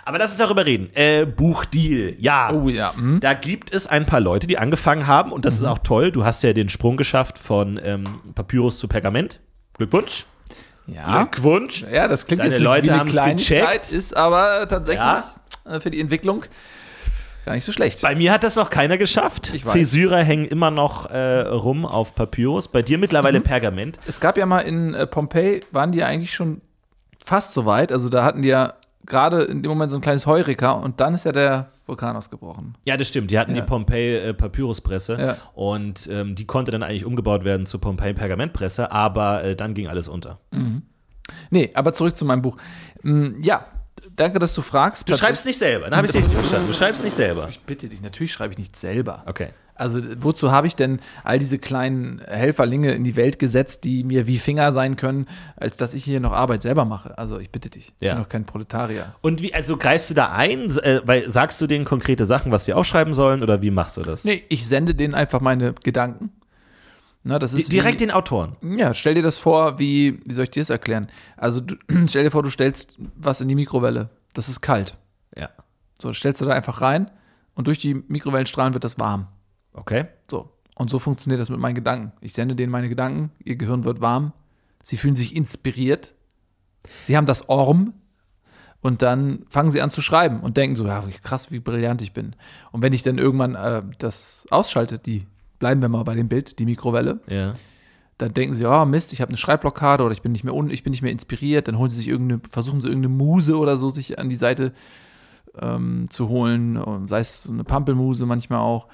Aber 0.04 0.18
lass 0.18 0.30
uns 0.30 0.38
darüber 0.38 0.64
reden. 0.66 0.90
Äh, 0.94 1.26
Buchdeal, 1.26 2.14
ja. 2.18 2.52
Oh 2.52 2.68
ja. 2.68 2.94
hm. 2.94 3.20
Da 3.20 3.34
gibt 3.34 3.72
es 3.74 3.86
ein 3.86 4.06
paar 4.06 4.20
Leute, 4.20 4.46
die 4.46 4.58
angefangen 4.58 5.06
haben 5.06 5.32
und 5.32 5.44
das 5.44 5.54
ist 5.54 5.64
auch 5.64 5.78
toll. 5.78 6.10
Du 6.12 6.24
hast 6.24 6.42
ja 6.42 6.52
den 6.52 6.68
Sprung 6.68 6.96
geschafft 6.96 7.38
von 7.38 7.80
ähm, 7.82 8.04
Papyrus 8.34 8.78
zu 8.78 8.88
Pergament. 8.88 9.40
Glückwunsch. 9.74 10.26
Ja. 10.86 11.24
Glückwunsch. 11.24 11.84
Ja, 11.92 12.08
das 12.08 12.26
klingt 12.26 12.40
Deine 12.40 12.50
jetzt 12.52 12.60
Leute 12.60 12.96
haben's 12.98 13.12
Kleinigkeit, 13.12 13.82
gecheckt. 13.82 13.92
ist 13.92 14.16
aber 14.16 14.66
tatsächlich 14.68 14.98
Ja. 15.00 15.24
äh, 15.68 15.80
für 15.80 15.90
die 15.90 16.00
Entwicklung 16.00 16.44
gar 17.46 17.54
nicht 17.54 17.64
so 17.64 17.72
schlecht. 17.72 18.02
Bei 18.02 18.14
mir 18.14 18.32
hat 18.32 18.42
das 18.44 18.56
noch 18.56 18.70
keiner 18.70 18.98
geschafft. 18.98 19.52
Cäsyre 19.64 20.22
hängen 20.24 20.44
immer 20.46 20.70
noch 20.70 21.06
äh, 21.10 21.40
rum 21.40 21.86
auf 21.86 22.14
Papyrus. 22.14 22.68
Bei 22.68 22.82
dir 22.82 22.98
mittlerweile 22.98 23.38
Mhm. 23.40 23.44
Pergament. 23.44 23.98
Es 24.06 24.20
gab 24.20 24.36
ja 24.36 24.46
mal 24.46 24.60
in 24.60 24.94
äh, 24.94 25.06
Pompeji, 25.06 25.62
waren 25.70 25.92
die 25.92 25.98
ja 26.00 26.06
eigentlich 26.06 26.32
schon 26.34 26.60
fast 27.24 27.52
so 27.52 27.66
weit. 27.66 27.92
Also 27.92 28.08
da 28.08 28.24
hatten 28.24 28.42
die 28.42 28.48
ja 28.48 28.74
gerade 29.10 29.42
in 29.42 29.62
dem 29.62 29.68
Moment 29.68 29.90
so 29.90 29.98
ein 29.98 30.00
kleines 30.00 30.26
Heureka 30.26 30.70
und 30.70 31.00
dann 31.00 31.12
ist 31.14 31.24
ja 31.24 31.32
der 31.32 31.68
Vulkan 31.86 32.16
ausgebrochen. 32.16 32.74
Ja, 32.86 32.96
das 32.96 33.08
stimmt. 33.08 33.30
Die 33.30 33.38
hatten 33.38 33.54
Ja. 33.54 33.60
die 33.60 33.66
Pompeii 33.66 34.16
äh, 34.16 34.34
Ja. 35.18 35.36
und 35.54 36.08
ähm, 36.10 36.34
die 36.34 36.46
konnte 36.46 36.70
dann 36.70 36.82
eigentlich 36.82 37.04
umgebaut 37.04 37.44
werden 37.44 37.66
zur 37.66 37.80
Pompeii 37.80 38.14
Pergamentpresse, 38.14 38.90
aber 38.90 39.44
äh, 39.44 39.56
dann 39.56 39.74
ging 39.74 39.88
alles 39.88 40.08
unter. 40.08 40.38
Nee, 41.50 41.70
aber 41.74 41.92
zurück 41.92 42.16
zu 42.16 42.24
meinem 42.24 42.42
Buch. 42.42 42.56
Mm, 43.02 43.42
ja, 43.42 43.66
danke, 44.16 44.38
dass 44.38 44.54
du 44.54 44.62
fragst. 44.62 45.08
Du 45.10 45.16
schreibst 45.16 45.46
nicht 45.46 45.58
selber, 45.58 45.86
dann 45.86 45.96
habe 45.96 46.06
ich 46.06 46.12
dich 46.12 46.22
nicht 46.22 46.34
verstanden. 46.34 46.68
Du 46.68 46.72
schreibst 46.74 47.04
nicht 47.04 47.14
selber. 47.16 47.48
Bitte 47.66 47.88
dich, 47.88 48.02
natürlich 48.02 48.32
schreibe 48.32 48.52
ich 48.52 48.58
nicht 48.58 48.76
selber. 48.76 49.22
Okay. 49.26 49.48
Also 49.80 50.00
wozu 50.18 50.52
habe 50.52 50.66
ich 50.66 50.76
denn 50.76 51.00
all 51.24 51.38
diese 51.38 51.58
kleinen 51.58 52.20
Helferlinge 52.26 52.92
in 52.92 53.02
die 53.02 53.16
Welt 53.16 53.38
gesetzt, 53.38 53.84
die 53.84 54.04
mir 54.04 54.26
wie 54.26 54.38
Finger 54.38 54.72
sein 54.72 54.96
können, 54.96 55.26
als 55.56 55.76
dass 55.76 55.94
ich 55.94 56.04
hier 56.04 56.20
noch 56.20 56.32
Arbeit 56.32 56.62
selber 56.62 56.84
mache? 56.84 57.16
Also 57.18 57.38
ich 57.38 57.50
bitte 57.50 57.70
dich, 57.70 57.92
ich 57.98 58.06
Ja. 58.06 58.14
bin 58.14 58.22
doch 58.22 58.28
kein 58.28 58.44
Proletarier. 58.44 59.14
Und 59.22 59.42
wie, 59.42 59.54
also 59.54 59.76
greifst 59.76 60.10
du 60.10 60.14
da 60.14 60.30
ein? 60.32 60.70
Äh, 60.78 61.00
weil, 61.04 61.28
sagst 61.30 61.60
du 61.60 61.66
denen 61.66 61.84
konkrete 61.84 62.26
Sachen, 62.26 62.52
was 62.52 62.66
sie 62.66 62.74
aufschreiben 62.74 63.14
sollen 63.14 63.42
oder 63.42 63.62
wie 63.62 63.70
machst 63.70 63.96
du 63.96 64.02
das? 64.02 64.24
Nee, 64.24 64.42
ich 64.48 64.68
sende 64.68 64.94
denen 64.94 65.14
einfach 65.14 65.40
meine 65.40 65.72
Gedanken. 65.72 66.30
Na, 67.22 67.38
das 67.38 67.52
Di- 67.52 67.60
ist 67.60 67.72
Direkt 67.72 68.00
wie, 68.00 68.06
den 68.06 68.10
Autoren. 68.12 68.56
Ja, 68.62 68.94
stell 68.94 69.14
dir 69.14 69.22
das 69.22 69.38
vor, 69.38 69.78
wie, 69.78 70.20
wie 70.26 70.32
soll 70.34 70.44
ich 70.44 70.50
dir 70.50 70.60
das 70.62 70.70
erklären? 70.70 71.08
Also 71.36 71.60
du, 71.60 71.74
stell 72.06 72.24
dir 72.24 72.30
vor, 72.30 72.42
du 72.42 72.50
stellst 72.50 72.96
was 73.16 73.40
in 73.40 73.48
die 73.48 73.54
Mikrowelle. 73.54 74.10
Das 74.34 74.48
ist 74.48 74.60
kalt. 74.60 74.96
Ja. 75.36 75.48
So, 75.98 76.12
stellst 76.12 76.40
du 76.40 76.46
da 76.46 76.52
einfach 76.52 76.80
rein 76.82 77.10
und 77.54 77.66
durch 77.66 77.78
die 77.78 77.94
Mikrowellenstrahlen 77.94 78.72
wird 78.74 78.84
das 78.84 78.98
warm. 78.98 79.26
Okay. 79.72 80.06
So. 80.30 80.50
Und 80.76 80.90
so 80.90 80.98
funktioniert 80.98 81.40
das 81.40 81.50
mit 81.50 81.60
meinen 81.60 81.74
Gedanken. 81.74 82.12
Ich 82.20 82.32
sende 82.32 82.54
denen 82.56 82.72
meine 82.72 82.88
Gedanken, 82.88 83.30
ihr 83.44 83.56
Gehirn 83.56 83.84
wird 83.84 84.00
warm, 84.00 84.32
sie 84.82 84.96
fühlen 84.96 85.14
sich 85.16 85.36
inspiriert, 85.36 86.14
sie 87.02 87.16
haben 87.16 87.26
das 87.26 87.48
Orm 87.50 87.92
und 88.80 89.02
dann 89.02 89.44
fangen 89.50 89.70
sie 89.70 89.82
an 89.82 89.90
zu 89.90 90.00
schreiben 90.00 90.40
und 90.40 90.56
denken 90.56 90.76
so, 90.76 90.86
ja, 90.86 91.04
krass, 91.22 91.50
wie 91.50 91.60
brillant 91.60 92.00
ich 92.00 92.12
bin. 92.14 92.34
Und 92.72 92.82
wenn 92.82 92.94
ich 92.94 93.02
dann 93.02 93.18
irgendwann 93.18 93.54
äh, 93.56 93.82
das 93.98 94.46
ausschalte, 94.50 94.98
die, 94.98 95.26
bleiben 95.58 95.82
wir 95.82 95.90
mal 95.90 96.02
bei 96.04 96.14
dem 96.14 96.28
Bild, 96.28 96.58
die 96.58 96.64
Mikrowelle, 96.64 97.20
Ja. 97.26 97.52
dann 98.16 98.32
denken 98.32 98.54
sie, 98.54 98.64
oh 98.64 98.86
Mist, 98.86 99.12
ich 99.12 99.20
habe 99.20 99.28
eine 99.28 99.36
Schreibblockade 99.36 100.02
oder 100.02 100.12
ich 100.14 100.22
bin 100.22 100.32
nicht 100.32 100.44
mehr 100.44 100.54
un, 100.54 100.70
ich 100.70 100.82
bin 100.82 100.92
nicht 100.92 101.02
mehr 101.02 101.12
inspiriert, 101.12 101.68
dann 101.68 101.76
holen 101.76 101.90
sie 101.90 101.98
sich 101.98 102.08
irgendeine, 102.08 102.40
versuchen 102.50 102.80
sie 102.80 102.88
irgendeine 102.88 103.14
Muse 103.14 103.58
oder 103.58 103.76
so 103.76 103.90
sich 103.90 104.18
an 104.18 104.30
die 104.30 104.36
Seite 104.36 104.72
ähm, 105.60 106.06
zu 106.08 106.28
holen, 106.30 107.06
sei 107.06 107.20
es 107.20 107.42
so 107.42 107.52
eine 107.52 107.64
Pampelmuse 107.64 108.24
manchmal 108.24 108.60
auch. 108.60 108.88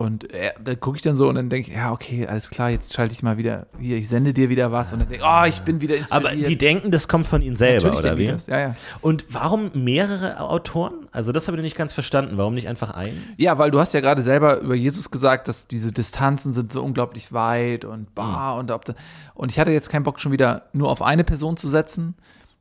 Und 0.00 0.32
äh, 0.32 0.52
da 0.64 0.74
gucke 0.76 0.96
ich 0.96 1.02
dann 1.02 1.14
so 1.14 1.28
und 1.28 1.34
dann 1.34 1.50
denke 1.50 1.70
ich, 1.70 1.76
ja, 1.76 1.92
okay, 1.92 2.26
alles 2.26 2.48
klar, 2.48 2.70
jetzt 2.70 2.94
schalte 2.94 3.12
ich 3.12 3.22
mal 3.22 3.36
wieder, 3.36 3.66
hier, 3.78 3.98
ich 3.98 4.08
sende 4.08 4.32
dir 4.32 4.48
wieder 4.48 4.72
was 4.72 4.94
und 4.94 5.00
dann 5.00 5.10
denke 5.10 5.22
ich, 5.22 5.30
oh, 5.30 5.44
ich 5.46 5.60
bin 5.60 5.82
wieder 5.82 5.94
inspiriert. 5.94 6.32
Aber 6.32 6.42
die 6.42 6.56
denken, 6.56 6.90
das 6.90 7.06
kommt 7.06 7.26
von 7.26 7.42
ihnen 7.42 7.56
selber, 7.56 7.88
Natürlich 7.88 8.04
oder 8.06 8.16
wie? 8.16 8.26
das, 8.28 8.46
ja, 8.46 8.58
ja. 8.60 8.76
Und 9.02 9.26
warum 9.28 9.70
mehrere 9.74 10.40
Autoren? 10.40 11.06
Also 11.12 11.32
das 11.32 11.48
habe 11.48 11.58
ich 11.58 11.62
nicht 11.62 11.76
ganz 11.76 11.92
verstanden. 11.92 12.38
Warum 12.38 12.54
nicht 12.54 12.66
einfach 12.66 12.92
einen? 12.92 13.22
Ja, 13.36 13.58
weil 13.58 13.70
du 13.70 13.78
hast 13.78 13.92
ja 13.92 14.00
gerade 14.00 14.22
selber 14.22 14.60
über 14.60 14.74
Jesus 14.74 15.10
gesagt, 15.10 15.48
dass 15.48 15.66
diese 15.66 15.92
Distanzen 15.92 16.54
sind 16.54 16.72
so 16.72 16.82
unglaublich 16.82 17.34
weit 17.34 17.84
und 17.84 18.14
bah 18.14 18.58
und 18.58 18.70
ob 18.70 18.86
da, 18.86 18.94
und 19.34 19.50
ich 19.50 19.58
hatte 19.58 19.70
jetzt 19.70 19.90
keinen 19.90 20.04
Bock 20.04 20.18
schon 20.18 20.32
wieder 20.32 20.62
nur 20.72 20.88
auf 20.88 21.02
eine 21.02 21.24
Person 21.24 21.58
zu 21.58 21.68
setzen. 21.68 22.14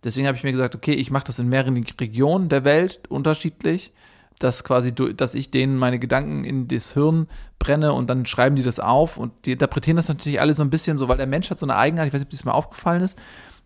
Deswegen 0.04 0.28
habe 0.28 0.36
ich 0.36 0.44
mir 0.44 0.52
gesagt, 0.52 0.76
okay, 0.76 0.92
ich 0.92 1.10
mache 1.10 1.28
das 1.28 1.40
in 1.40 1.48
mehreren 1.48 1.82
Regionen 2.02 2.50
der 2.50 2.66
Welt 2.66 3.00
unterschiedlich, 3.08 3.94
dass 4.40 4.64
quasi 4.64 4.94
dass 4.94 5.36
ich 5.36 5.52
denen 5.52 5.78
meine 5.78 6.00
Gedanken 6.00 6.44
in 6.46 6.68
das 6.68 6.94
Hirn 6.94 7.28
brenne 7.60 7.94
und 7.94 8.10
dann 8.10 8.26
schreiben 8.26 8.56
die 8.56 8.64
das 8.64 8.80
auf 8.80 9.18
und 9.18 9.46
die 9.46 9.52
interpretieren 9.52 9.98
das 9.98 10.08
natürlich 10.08 10.40
alle 10.42 10.54
so 10.54 10.64
ein 10.64 10.70
bisschen 10.70 10.98
so, 10.98 11.08
weil 11.10 11.18
der 11.18 11.28
Mensch 11.28 11.50
hat 11.50 11.60
so 11.60 11.66
eine 11.66 11.76
Eigenart, 11.76 12.08
ich 12.08 12.14
weiß 12.14 12.22
nicht, 12.22 12.28
ob 12.28 12.32
das 12.32 12.46
mal 12.46 12.52
aufgefallen 12.54 13.02
ist, 13.02 13.18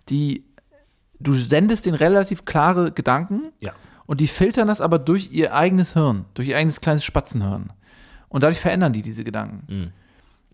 die 0.09 0.43
du 1.19 1.33
sendest 1.33 1.85
denen 1.85 1.95
relativ 1.95 2.43
klare 2.45 2.91
Gedanken 2.91 3.51
Ja. 3.61 3.71
und 4.07 4.19
die 4.19 4.27
filtern 4.27 4.67
das 4.67 4.81
aber 4.81 4.99
durch 4.99 5.31
ihr 5.31 5.53
eigenes 5.55 5.93
Hirn, 5.93 6.25
durch 6.33 6.49
ihr 6.49 6.57
eigenes 6.57 6.81
kleines 6.81 7.03
Spatzenhirn. 7.03 7.71
Und 8.29 8.41
dadurch 8.43 8.59
verändern 8.59 8.91
die 8.93 9.03
diese 9.03 9.23
Gedanken. 9.23 9.93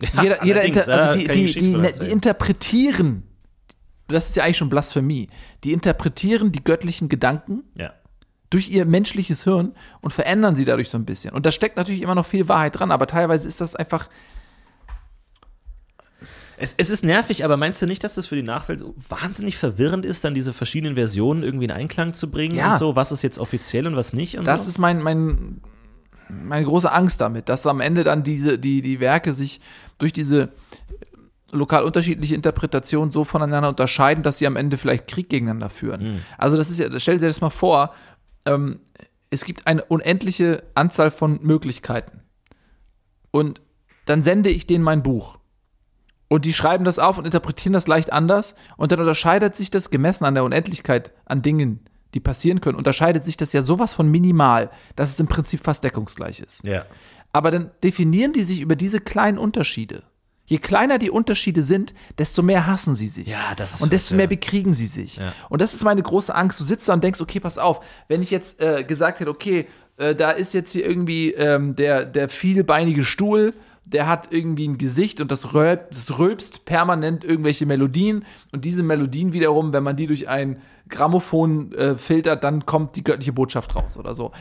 Jeder, 0.22 0.44
jeder 0.44 0.60
allerdings, 0.60 0.76
inter, 0.78 0.88
also 0.92 1.18
die, 1.18 1.26
die, 1.28 1.52
die, 1.52 1.76
ne- 1.76 1.92
die 1.92 2.06
interpretieren, 2.10 3.22
das 4.06 4.28
ist 4.30 4.36
ja 4.36 4.44
eigentlich 4.44 4.56
schon 4.58 4.68
Blasphemie, 4.70 5.28
die 5.64 5.72
interpretieren 5.72 6.52
die 6.52 6.62
göttlichen 6.64 7.08
Gedanken 7.08 7.64
Ja. 7.74 7.92
Durch 8.50 8.68
ihr 8.70 8.84
menschliches 8.84 9.44
Hirn 9.44 9.72
und 10.00 10.12
verändern 10.12 10.56
sie 10.56 10.64
dadurch 10.64 10.90
so 10.90 10.98
ein 10.98 11.04
bisschen. 11.04 11.32
Und 11.34 11.46
da 11.46 11.52
steckt 11.52 11.76
natürlich 11.76 12.02
immer 12.02 12.14
noch 12.16 12.26
viel 12.26 12.48
Wahrheit 12.48 12.78
dran, 12.78 12.90
aber 12.90 13.06
teilweise 13.06 13.46
ist 13.48 13.60
das 13.60 13.76
einfach, 13.76 14.08
Es, 16.56 16.74
es 16.76 16.90
ist 16.90 17.04
nervig, 17.04 17.44
aber 17.44 17.56
meinst 17.56 17.80
du 17.80 17.86
nicht, 17.86 18.04
dass 18.04 18.14
das 18.16 18.26
für 18.26 18.34
die 18.36 18.42
Nachwelt 18.42 18.84
wahnsinnig 19.08 19.56
verwirrend 19.56 20.04
ist, 20.04 20.24
dann 20.24 20.34
diese 20.34 20.52
verschiedenen 20.52 20.94
Versionen 20.94 21.42
irgendwie 21.42 21.64
in 21.64 21.70
Einklang 21.70 22.12
zu 22.12 22.30
bringen 22.30 22.54
Ja. 22.56 22.72
und 22.72 22.78
so? 22.78 22.96
Was 22.96 23.12
ist 23.12 23.22
jetzt 23.22 23.38
offiziell 23.38 23.86
und 23.86 23.96
was 23.96 24.12
nicht? 24.12 24.36
Und 24.36 24.46
das 24.46 24.64
so? 24.64 24.68
ist 24.68 24.78
mein, 24.78 25.00
mein, 25.00 25.60
meine 26.28 26.66
große 26.66 26.92
Angst 26.92 27.20
damit, 27.22 27.48
dass 27.48 27.66
am 27.66 27.80
Ende 27.80 28.04
dann 28.04 28.24
diese, 28.24 28.58
die, 28.58 28.82
die 28.82 29.00
Werke 29.00 29.32
sich 29.32 29.60
durch 29.96 30.12
diese 30.12 30.50
lokal 31.52 31.82
unterschiedliche 31.82 32.34
Interpretation 32.34 33.10
so 33.10 33.24
voneinander 33.24 33.70
unterscheiden, 33.70 34.22
dass 34.22 34.38
sie 34.38 34.46
am 34.46 34.54
Ende 34.56 34.76
vielleicht 34.76 35.08
Krieg 35.08 35.28
gegeneinander 35.30 35.70
führen. 35.70 36.20
Also 36.38 36.56
das 36.56 36.70
ist 36.70 36.78
ja, 36.78 36.86
stell 37.00 37.18
dir 37.18 37.26
das 37.26 37.40
mal 37.40 37.50
vor, 37.50 37.92
ähm, 38.44 38.80
es 39.30 39.44
gibt 39.44 39.66
eine 39.66 39.84
unendliche 39.84 40.64
Anzahl 40.74 41.10
von 41.10 41.40
Möglichkeiten. 41.42 42.22
Und 43.30 43.60
dann 44.06 44.22
sende 44.22 44.50
ich 44.50 44.66
denen 44.66 44.82
mein 44.82 45.02
Buch. 45.02 45.38
Und 46.28 46.44
die 46.44 46.52
schreiben 46.52 46.84
das 46.84 46.98
auf 46.98 47.18
und 47.18 47.24
interpretieren 47.24 47.72
das 47.72 47.86
leicht 47.86 48.12
anders. 48.12 48.54
Und 48.76 48.92
dann 48.92 49.00
unterscheidet 49.00 49.56
sich 49.56 49.70
das, 49.70 49.90
gemessen 49.90 50.24
an 50.24 50.34
der 50.34 50.44
Unendlichkeit 50.44 51.12
an 51.24 51.42
Dingen, 51.42 51.80
die 52.14 52.20
passieren 52.20 52.60
können, 52.60 52.78
unterscheidet 52.78 53.24
sich 53.24 53.36
das 53.36 53.52
ja 53.52 53.62
sowas 53.62 53.94
von 53.94 54.08
minimal, 54.10 54.70
dass 54.96 55.10
es 55.10 55.20
im 55.20 55.28
Prinzip 55.28 55.60
fast 55.62 55.84
deckungsgleich 55.84 56.40
ist. 56.40 56.64
Ja. 56.64 56.86
Aber 57.32 57.50
dann 57.52 57.70
definieren 57.84 58.32
die 58.32 58.42
sich 58.42 58.60
über 58.60 58.74
diese 58.74 59.00
kleinen 59.00 59.38
Unterschiede. 59.38 60.02
Je 60.50 60.58
kleiner 60.58 60.98
die 60.98 61.10
Unterschiede 61.10 61.62
sind, 61.62 61.94
desto 62.18 62.42
mehr 62.42 62.66
hassen 62.66 62.96
sie 62.96 63.06
sich. 63.06 63.28
Ja, 63.28 63.54
das 63.54 63.74
ist 63.74 63.82
Und 63.82 63.92
desto 63.92 64.14
was, 64.14 64.16
mehr 64.16 64.24
ja. 64.24 64.30
bekriegen 64.30 64.72
sie 64.72 64.88
sich. 64.88 65.18
Ja. 65.18 65.32
Und 65.48 65.62
das 65.62 65.74
ist 65.74 65.84
meine 65.84 66.02
große 66.02 66.34
Angst. 66.34 66.58
Du 66.58 66.64
sitzt 66.64 66.88
da 66.88 66.92
und 66.92 67.04
denkst, 67.04 67.20
okay, 67.20 67.38
pass 67.38 67.56
auf, 67.56 67.84
wenn 68.08 68.20
ich 68.20 68.32
jetzt 68.32 68.60
äh, 68.60 68.82
gesagt 68.82 69.20
hätte, 69.20 69.30
okay, 69.30 69.68
äh, 69.96 70.12
da 70.16 70.32
ist 70.32 70.52
jetzt 70.52 70.72
hier 70.72 70.84
irgendwie 70.84 71.30
ähm, 71.34 71.76
der, 71.76 72.04
der 72.04 72.28
vielbeinige 72.28 73.04
Stuhl, 73.04 73.54
der 73.84 74.08
hat 74.08 74.32
irgendwie 74.32 74.66
ein 74.66 74.76
Gesicht 74.76 75.20
und 75.20 75.30
das, 75.30 75.54
rölp, 75.54 75.92
das 75.92 76.18
rülpst 76.18 76.64
permanent 76.64 77.22
irgendwelche 77.22 77.64
Melodien. 77.64 78.24
Und 78.50 78.64
diese 78.64 78.82
Melodien 78.82 79.32
wiederum, 79.32 79.72
wenn 79.72 79.84
man 79.84 79.94
die 79.94 80.08
durch 80.08 80.28
ein 80.28 80.58
Grammophon 80.88 81.70
äh, 81.74 81.94
filtert, 81.94 82.42
dann 82.42 82.66
kommt 82.66 82.96
die 82.96 83.04
göttliche 83.04 83.32
Botschaft 83.32 83.76
raus 83.76 83.96
oder 83.96 84.16
so. 84.16 84.32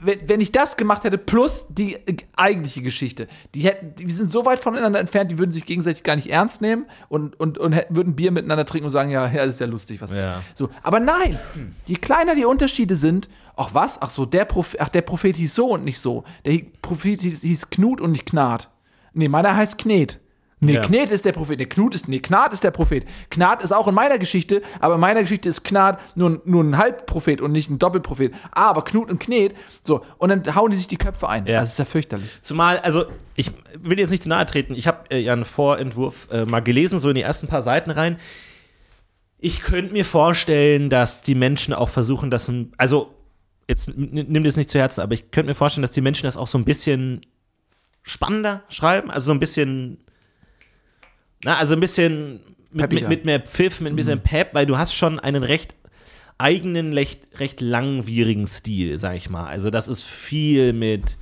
Wenn, 0.00 0.40
ich 0.40 0.52
das 0.52 0.76
gemacht 0.76 1.04
hätte, 1.04 1.18
plus 1.18 1.66
die 1.68 1.98
eigentliche 2.36 2.82
Geschichte, 2.82 3.28
die 3.54 3.60
hätten, 3.60 3.94
die 3.96 4.10
sind 4.10 4.30
so 4.30 4.44
weit 4.44 4.58
voneinander 4.58 5.00
entfernt, 5.00 5.30
die 5.30 5.38
würden 5.38 5.52
sich 5.52 5.66
gegenseitig 5.66 6.02
gar 6.02 6.16
nicht 6.16 6.30
ernst 6.30 6.62
nehmen 6.62 6.86
und, 7.08 7.38
und, 7.38 7.58
und 7.58 7.72
hätten, 7.72 7.96
würden 7.96 8.16
Bier 8.16 8.30
miteinander 8.30 8.64
trinken 8.66 8.86
und 8.86 8.90
sagen, 8.90 9.10
ja, 9.10 9.26
ja, 9.26 9.44
das 9.46 9.56
ist 9.56 9.60
ja 9.60 9.66
lustig, 9.66 10.00
was. 10.00 10.12
Ja. 10.12 10.42
So, 10.54 10.70
aber 10.82 11.00
nein, 11.00 11.38
je 11.86 11.96
kleiner 11.96 12.34
die 12.34 12.44
Unterschiede 12.44 12.96
sind, 12.96 13.28
ach 13.56 13.70
was, 13.74 14.00
ach 14.00 14.10
so, 14.10 14.26
der 14.26 14.44
Prophet, 14.44 14.80
ach, 14.80 14.88
der 14.88 15.02
Prophet 15.02 15.36
hieß 15.36 15.54
so 15.54 15.66
und 15.68 15.84
nicht 15.84 16.00
so. 16.00 16.24
Der 16.44 16.60
Prophet 16.82 17.20
hieß, 17.20 17.42
hieß 17.42 17.70
Knut 17.70 18.00
und 18.00 18.12
nicht 18.12 18.26
Knat. 18.26 18.70
Nee, 19.12 19.28
meiner 19.28 19.56
heißt 19.56 19.78
Knet. 19.78 20.20
Nee, 20.62 20.74
Ja. 20.74 20.82
Knet 20.82 21.10
ist 21.10 21.24
der 21.24 21.32
Prophet. 21.32 21.58
Nee, 21.58 21.64
Knut 21.66 21.94
ist, 21.94 22.06
nee, 22.06 22.18
Knat 22.18 22.52
ist 22.52 22.62
der 22.62 22.70
Prophet. 22.70 23.04
Knat 23.30 23.62
ist 23.64 23.72
auch 23.72 23.88
in 23.88 23.94
meiner 23.94 24.18
Geschichte, 24.18 24.60
aber 24.78 24.94
in 24.96 25.00
meiner 25.00 25.22
Geschichte 25.22 25.48
ist 25.48 25.64
Knat 25.64 25.98
nur, 26.16 26.30
ein- 26.30 26.40
nur 26.44 26.62
ein 26.62 26.76
Halbprophet 26.76 27.40
und 27.40 27.52
nicht 27.52 27.70
ein 27.70 27.78
Doppelprophet. 27.78 28.34
Aber 28.52 28.84
Knut 28.84 29.10
und 29.10 29.18
Knet, 29.20 29.54
so, 29.84 30.04
und 30.18 30.28
dann 30.28 30.54
hauen 30.54 30.70
die 30.70 30.76
sich 30.76 30.86
die 30.86 30.98
Köpfe 30.98 31.28
ein. 31.30 31.46
Ja. 31.46 31.60
Das 31.60 31.72
ist 31.72 31.78
ja 31.78 31.86
fürchterlich. 31.86 32.28
Zumal, 32.42 32.76
also 32.80 33.06
ich 33.36 33.50
will 33.78 33.98
jetzt 33.98 34.10
nicht 34.10 34.22
zu 34.22 34.28
nahe 34.28 34.44
treten, 34.44 34.74
ich 34.74 34.86
habe 34.86 35.10
äh, 35.10 35.18
ja 35.18 35.32
einen 35.32 35.46
Vorentwurf 35.46 36.28
äh, 36.30 36.44
mal 36.44 36.60
gelesen, 36.60 36.98
so 36.98 37.08
in 37.08 37.14
die 37.14 37.22
ersten 37.22 37.46
paar 37.46 37.62
Seiten 37.62 37.90
rein. 37.90 38.18
Ich 39.38 39.62
könnte 39.62 39.94
mir 39.94 40.04
vorstellen, 40.04 40.90
dass 40.90 41.22
die 41.22 41.34
Menschen 41.34 41.72
auch 41.72 41.88
versuchen, 41.88 42.30
das, 42.30 42.52
also 42.76 43.14
jetzt 43.66 43.96
nimm 43.96 44.44
das 44.44 44.56
nicht 44.56 44.68
zu 44.68 44.78
Herzen, 44.78 45.00
aber 45.00 45.14
ich 45.14 45.30
könnte 45.30 45.48
mir 45.50 45.54
vorstellen, 45.54 45.82
dass 45.82 45.92
die 45.92 46.02
Menschen 46.02 46.24
das 46.24 46.36
auch 46.36 46.48
so 46.48 46.58
ein 46.58 46.66
bisschen 46.66 47.22
spannender 48.02 48.62
schreiben, 48.68 49.10
also 49.10 49.26
so 49.26 49.32
ein 49.32 49.40
bisschen, 49.40 49.98
na, 51.44 51.56
also 51.56 51.74
ein 51.74 51.80
bisschen 51.80 52.40
mit, 52.72 52.92
mit, 52.92 53.08
mit 53.08 53.24
mehr 53.24 53.40
Pfiff, 53.40 53.80
mit 53.80 53.92
ein 53.92 53.96
bisschen 53.96 54.20
Pep, 54.20 54.54
weil 54.54 54.66
du 54.66 54.78
hast 54.78 54.94
schon 54.94 55.18
einen 55.18 55.42
recht 55.42 55.74
eigenen, 56.38 56.94
recht, 56.94 57.20
recht 57.38 57.60
langwierigen 57.60 58.46
Stil, 58.46 58.98
sag 58.98 59.16
ich 59.16 59.28
mal. 59.28 59.46
Also 59.46 59.70
das 59.70 59.88
ist 59.88 60.02
viel 60.02 60.72
mit 60.72 61.18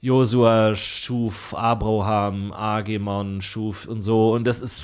Josua 0.00 0.74
schuf 0.74 1.54
Abraham, 1.54 2.52
Agemon 2.52 3.42
schuf 3.42 3.86
und 3.86 4.02
so. 4.02 4.32
Und 4.32 4.44
das 4.46 4.60
ist 4.60 4.82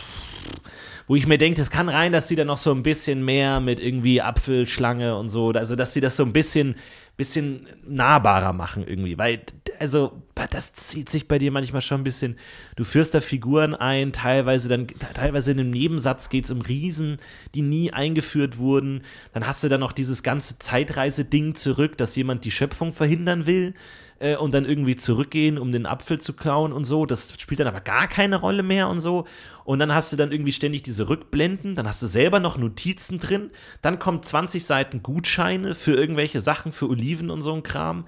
wo 1.09 1.15
ich 1.15 1.27
mir 1.27 1.39
denke, 1.39 1.61
es 1.61 1.71
kann 1.71 1.89
rein, 1.89 2.13
dass 2.13 2.27
sie 2.27 2.35
da 2.35 2.45
noch 2.45 2.57
so 2.57 2.73
ein 2.73 2.83
bisschen 2.83 3.25
mehr 3.25 3.61
mit 3.61 3.79
irgendwie 3.79 4.21
Apfelschlange 4.21 5.17
und 5.17 5.29
so, 5.29 5.51
also 5.51 5.77
dass 5.77 5.93
sie 5.93 6.01
das 6.01 6.17
so 6.17 6.25
ein 6.25 6.33
bisschen, 6.33 6.75
bisschen 7.17 7.67
nahbarer 7.87 8.53
machen 8.53 8.87
irgendwie, 8.87 9.17
weil, 9.17 9.41
also, 9.81 10.23
das 10.51 10.75
zieht 10.75 11.09
sich 11.09 11.29
bei 11.29 11.39
dir 11.39 11.51
manchmal 11.51 11.81
schon 11.81 12.03
ein 12.03 12.05
bisschen, 12.05 12.37
du 12.77 12.85
führst 12.85 13.15
da 13.15 13.23
Figuren 13.23 13.75
ein, 13.75 14.13
teilweise 14.13 14.69
dann, 14.69 14.87
teilweise 15.15 15.53
in 15.53 15.61
einem 15.61 15.71
Nebensatz 15.71 16.29
geht 16.29 16.45
es 16.45 16.51
um 16.51 16.61
Riesen, 16.61 17.19
die 17.55 17.63
nie 17.63 17.91
eingeführt 17.93 18.59
wurden, 18.59 19.03
dann 19.33 19.47
hast 19.47 19.65
du 19.65 19.69
dann 19.69 19.81
noch 19.81 19.93
dieses 19.93 20.23
ganze 20.23 20.59
Zeitreise-Ding 20.59 21.55
zurück, 21.55 21.97
dass 21.97 22.17
jemand 22.17 22.45
die 22.45 22.51
Schöpfung 22.51 22.93
verhindern 22.93 23.47
will, 23.47 23.75
äh, 24.19 24.37
und 24.37 24.55
dann 24.55 24.65
irgendwie 24.65 24.97
zurückgehen, 24.97 25.59
um 25.59 25.73
den 25.73 25.87
Apfel 25.87 26.21
zu 26.21 26.33
klauen 26.33 26.73
und 26.73 26.85
so. 26.85 27.07
Das 27.07 27.35
spielt 27.39 27.61
dann 27.61 27.67
aber 27.67 27.81
gar 27.81 28.09
keine 28.09 28.37
Rolle 28.37 28.63
mehr 28.63 28.89
und 28.89 29.01
so. 29.01 29.27
Und 29.65 29.79
dann 29.79 29.95
hast 29.95 30.13
du 30.13 30.17
dann 30.17 30.33
irgendwie 30.33 30.53
ständig 30.53 30.83
diese 30.83 31.09
Rückblenden, 31.09 31.75
dann 31.75 31.89
hast 31.89 32.03
du 32.03 32.07
selber 32.07 32.41
noch 32.41 32.57
Notizen 32.57 33.19
drin, 33.19 33.51
dann 33.83 33.99
kommen 33.99 34.23
20 34.23 34.65
Seiten 34.65 35.03
Gutscheine 35.03 35.75
für 35.75 35.93
irgendwelche 35.93 36.41
Sachen, 36.41 36.73
für 36.73 36.89
Oliven 36.89 37.06
und 37.31 37.43
so 37.43 37.53
ein 37.55 37.63
Kram. 37.63 38.07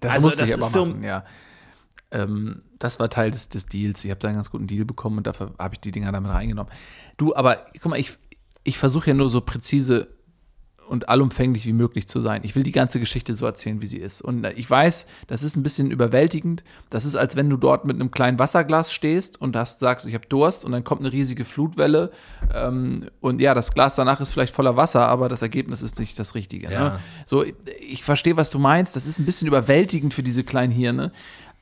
Das 0.00 0.14
Also, 0.14 0.26
musste 0.28 0.40
das 0.40 0.48
ich 0.48 0.54
aber 0.54 0.66
ist 0.66 0.72
so- 0.72 0.86
machen, 0.86 1.02
ja. 1.02 1.24
Ähm, 2.10 2.62
das 2.78 2.98
war 3.00 3.08
Teil 3.08 3.30
des, 3.30 3.48
des 3.48 3.66
Deals. 3.66 4.04
Ich 4.04 4.10
habe 4.10 4.20
da 4.20 4.28
einen 4.28 4.36
ganz 4.36 4.50
guten 4.50 4.66
Deal 4.66 4.84
bekommen 4.84 5.18
und 5.18 5.26
dafür 5.26 5.54
habe 5.58 5.74
ich 5.74 5.80
die 5.80 5.92
Dinger 5.92 6.12
damit 6.12 6.30
reingenommen. 6.30 6.70
Du, 7.16 7.34
aber 7.34 7.64
guck 7.80 7.86
mal, 7.90 7.98
ich, 7.98 8.18
ich 8.64 8.76
versuche 8.78 9.08
ja 9.10 9.14
nur 9.14 9.30
so 9.30 9.40
präzise 9.40 10.08
und 10.92 11.08
allumfänglich 11.08 11.64
wie 11.66 11.72
möglich 11.72 12.06
zu 12.06 12.20
sein. 12.20 12.42
Ich 12.44 12.54
will 12.54 12.62
die 12.64 12.70
ganze 12.70 13.00
Geschichte 13.00 13.32
so 13.34 13.46
erzählen, 13.46 13.80
wie 13.80 13.86
sie 13.86 13.96
ist. 13.96 14.20
Und 14.20 14.44
äh, 14.44 14.52
ich 14.52 14.70
weiß, 14.70 15.06
das 15.26 15.42
ist 15.42 15.56
ein 15.56 15.62
bisschen 15.62 15.90
überwältigend. 15.90 16.62
Das 16.90 17.06
ist, 17.06 17.16
als 17.16 17.34
wenn 17.34 17.48
du 17.48 17.56
dort 17.56 17.86
mit 17.86 17.96
einem 17.96 18.10
kleinen 18.10 18.38
Wasserglas 18.38 18.92
stehst 18.92 19.40
und 19.40 19.56
hast, 19.56 19.80
sagst, 19.80 20.06
ich 20.06 20.12
habe 20.14 20.26
Durst 20.28 20.64
und 20.66 20.72
dann 20.72 20.84
kommt 20.84 21.00
eine 21.00 21.10
riesige 21.10 21.46
Flutwelle. 21.46 22.10
Ähm, 22.54 23.08
und 23.22 23.40
ja, 23.40 23.54
das 23.54 23.72
Glas 23.72 23.94
danach 23.96 24.20
ist 24.20 24.32
vielleicht 24.32 24.54
voller 24.54 24.76
Wasser, 24.76 25.08
aber 25.08 25.30
das 25.30 25.40
Ergebnis 25.40 25.80
ist 25.80 25.98
nicht 25.98 26.18
das 26.18 26.34
Richtige. 26.34 26.70
Ja. 26.70 26.84
Ne? 26.84 26.98
So, 27.24 27.42
ich- 27.42 27.54
ich 27.80 28.04
verstehe, 28.04 28.36
was 28.36 28.50
du 28.50 28.58
meinst. 28.58 28.94
Das 28.94 29.06
ist 29.06 29.18
ein 29.18 29.24
bisschen 29.24 29.48
überwältigend 29.48 30.12
für 30.12 30.22
diese 30.22 30.44
kleinen 30.44 30.72
Hirne. 30.72 31.10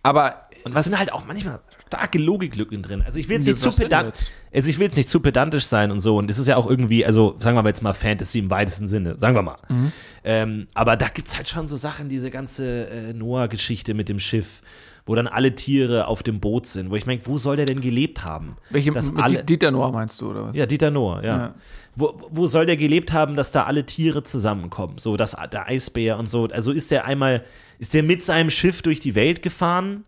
Aber 0.03 0.35
Und 0.64 0.74
es 0.76 0.85
sind 0.85 0.99
halt 0.99 1.12
auch 1.12 1.24
manchmal 1.26 1.61
starke 1.91 2.18
Logiklücken 2.18 2.82
drin. 2.82 3.03
Also 3.03 3.18
ich 3.18 3.28
will 3.28 3.36
jetzt 3.36 3.47
Ja, 3.49 3.53
nicht 3.55 3.62
zu 3.62 3.72
pedantisch, 3.72 4.26
also 4.55 4.70
ich 4.70 4.78
will 4.78 4.88
nicht 4.88 5.09
zu 5.09 5.18
pedantisch 5.18 5.64
sein 5.64 5.91
und 5.91 5.99
so. 5.99 6.16
Und 6.16 6.30
das 6.30 6.38
ist 6.38 6.47
ja 6.47 6.57
auch 6.57 6.68
irgendwie, 6.70 7.05
also 7.05 7.34
sagen 7.41 7.57
wir 7.57 7.62
mal 7.64 7.68
jetzt 7.68 7.82
mal 7.82 7.93
Fantasy 7.95 8.38
im 8.38 8.49
weitesten 8.51 8.86
Sinne, 8.86 9.18
sagen 9.18 9.34
wir 9.34 9.43
mal. 9.43 9.59
Mhm. 9.68 9.93
Ähm, 10.22 10.68
aber 10.74 10.97
da 10.97 11.09
gibt 11.09 11.26
es 11.26 11.36
halt 11.36 11.49
schon 11.49 11.66
so 11.66 11.76
Sachen, 11.76 12.09
diese 12.09 12.30
ganze 12.30 12.86
äh, 12.88 13.12
Noah-Geschichte 13.12 13.95
mit 13.95 14.09
dem 14.09 14.20
Schiff, 14.20 14.62
wo 15.05 15.16
dann 15.16 15.26
alle 15.26 15.55
Tiere 15.57 16.07
auf 16.07 16.22
dem 16.22 16.38
Boot 16.38 16.66
sind, 16.66 16.91
wo 16.91 16.95
ich 16.97 17.07
meine, 17.07 17.20
wo 17.24 17.38
soll 17.38 17.57
der 17.57 17.66
denn 17.66 17.80
gelebt 17.80 18.24
haben? 18.24 18.57
welche 18.70 18.93
Dass 18.93 19.12
alle, 19.16 19.38
Di- 19.38 19.47
Dieter 19.47 19.72
Noah 19.72 19.91
meinst 19.91 20.20
du, 20.20 20.30
oder 20.30 20.45
was? 20.47 20.57
ja, 20.57 20.66
Dieter 20.66 20.93
Noah, 20.93 21.24
ja. 21.24 21.36
Ja. 21.38 21.55
Wo, 21.97 22.20
wo 22.30 22.47
soll 22.47 22.66
der 22.66 22.76
gelebt 22.76 23.12
haben, 23.12 23.34
dass 23.34 23.51
da 23.51 23.64
alle 23.64 23.84
Tiere 23.84 24.22
zusammenkommen? 24.22 24.99
So, 24.99 25.16
dass 25.16 25.36
der 25.53 25.66
Eisbär 25.66 26.18
und 26.20 26.30
so. 26.30 26.45
Also 26.47 26.70
ist 26.70 26.93
der 26.93 27.05
einmal, 27.05 27.43
ist 27.80 27.95
der 27.95 28.05
mit 28.05 28.22
seinem 28.22 28.49
Schiff 28.51 28.80
durch 28.82 29.01
die 29.01 29.16
Welt 29.16 29.43
gefahren? 29.43 30.05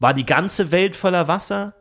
War 0.00 0.14
die 0.14 0.24
ganze 0.24 0.72
Welt 0.72 0.96
voller 0.96 1.28
Wasser? 1.28 1.74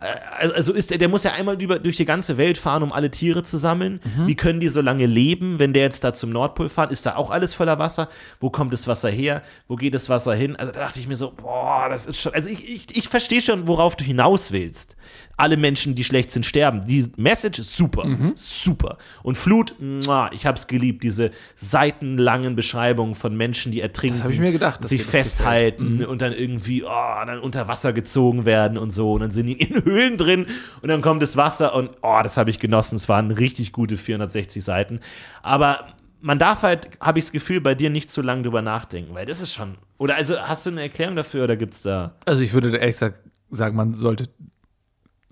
Äh, 0.00 0.48
Also 0.54 0.72
ist 0.72 0.90
der, 0.90 0.98
der 0.98 1.08
muss 1.08 1.24
ja 1.24 1.32
einmal 1.32 1.60
über, 1.62 1.78
durch 1.78 1.96
die 1.96 2.04
ganze 2.04 2.36
Welt 2.36 2.56
fahren, 2.58 2.82
um 2.82 2.92
alle 2.92 3.10
Tiere 3.10 3.42
zu 3.42 3.58
sammeln. 3.58 4.00
Wie 4.26 4.34
können 4.36 4.60
die 4.60 4.68
so 4.68 4.80
lange 4.80 5.06
leben, 5.06 5.58
wenn 5.58 5.72
der 5.72 5.82
jetzt 5.84 6.04
da 6.04 6.12
zum 6.14 6.30
Nordpol 6.30 6.68
fährt? 6.68 6.92
Ist 6.92 7.06
da 7.06 7.16
auch 7.16 7.30
alles 7.30 7.54
voller 7.54 7.78
Wasser? 7.78 8.08
Wo 8.40 8.50
kommt 8.50 8.72
das 8.72 8.86
Wasser 8.86 9.10
her? 9.10 9.42
Wo 9.66 9.76
geht 9.76 9.94
das 9.94 10.08
Wasser 10.08 10.34
hin? 10.34 10.54
Also 10.56 10.72
da 10.72 10.80
dachte 10.80 11.00
ich 11.00 11.08
mir 11.08 11.16
so, 11.16 11.32
boah, 11.32 11.88
das 11.90 12.06
ist 12.06 12.16
schon. 12.18 12.32
Also 12.34 12.50
ich, 12.50 12.68
ich, 12.68 12.96
ich 12.96 13.08
verstehe 13.08 13.42
schon, 13.42 13.66
worauf 13.66 13.96
du 13.96 14.04
hinaus 14.04 14.52
willst. 14.52 14.96
Alle 15.36 15.56
Menschen, 15.56 15.94
die 15.94 16.02
schlecht 16.02 16.32
sind, 16.32 16.44
sterben. 16.46 16.84
Die 16.86 17.06
Message 17.16 17.60
ist 17.60 17.76
super. 17.76 18.04
Super. 18.34 18.98
Und 19.22 19.38
Flut, 19.38 19.74
muah, 19.78 20.30
ich 20.32 20.46
hab's 20.46 20.66
geliebt. 20.66 21.04
Diese 21.04 21.30
seitenlangen 21.56 22.56
Beschreibungen 22.56 23.14
von 23.14 23.36
Menschen, 23.36 23.70
die 23.72 23.80
ertrinken. 23.80 24.16
Das 24.18 24.24
hab 24.24 24.32
ich 24.32 24.40
mir 24.40 24.50
gedacht, 24.52 24.86
sich 24.88 25.00
festhalten 25.04 26.04
und 26.04 26.22
dann 26.22 26.32
irgendwie, 26.32 26.82
oh, 26.82 26.88
dann 27.26 27.38
unter 27.38 27.68
Wasser 27.68 27.92
gezogen 27.92 28.46
werden 28.46 28.78
und 28.78 28.90
so. 28.90 29.12
Und 29.12 29.20
dann 29.20 29.30
sind 29.30 29.46
die 29.46 29.52
in 29.62 29.82
Höhlen 29.88 30.16
drin 30.16 30.46
und 30.82 30.88
dann 30.88 31.00
kommt 31.00 31.22
das 31.22 31.36
Wasser 31.36 31.74
und 31.74 31.90
oh, 32.02 32.20
das 32.22 32.36
habe 32.36 32.50
ich 32.50 32.58
genossen. 32.58 32.96
Es 32.96 33.08
waren 33.08 33.30
richtig 33.30 33.72
gute 33.72 33.96
460 33.96 34.62
Seiten. 34.62 35.00
Aber 35.42 35.86
man 36.20 36.38
darf 36.38 36.62
halt, 36.62 36.90
habe 37.00 37.18
ich 37.18 37.26
das 37.26 37.32
Gefühl, 37.32 37.60
bei 37.60 37.74
dir 37.74 37.90
nicht 37.90 38.10
zu 38.10 38.22
lange 38.22 38.42
drüber 38.42 38.62
nachdenken, 38.62 39.14
weil 39.14 39.26
das 39.26 39.40
ist 39.40 39.52
schon. 39.52 39.76
Oder 39.98 40.16
also 40.16 40.38
hast 40.40 40.66
du 40.66 40.70
eine 40.70 40.82
Erklärung 40.82 41.16
dafür 41.16 41.44
oder 41.44 41.56
gibt's 41.56 41.82
da. 41.82 42.14
Also 42.24 42.42
ich 42.42 42.52
würde 42.52 42.76
ehrlich 42.76 42.94
gesagt 42.94 43.20
sagen, 43.50 43.76
man 43.76 43.94
sollte 43.94 44.28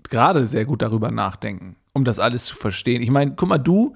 gerade 0.09 0.47
sehr 0.47 0.65
gut 0.65 0.81
darüber 0.81 1.11
nachdenken, 1.11 1.75
um 1.93 2.05
das 2.05 2.19
alles 2.19 2.45
zu 2.45 2.55
verstehen. 2.55 3.01
Ich 3.01 3.11
meine, 3.11 3.33
guck 3.35 3.49
mal, 3.49 3.57
du 3.57 3.95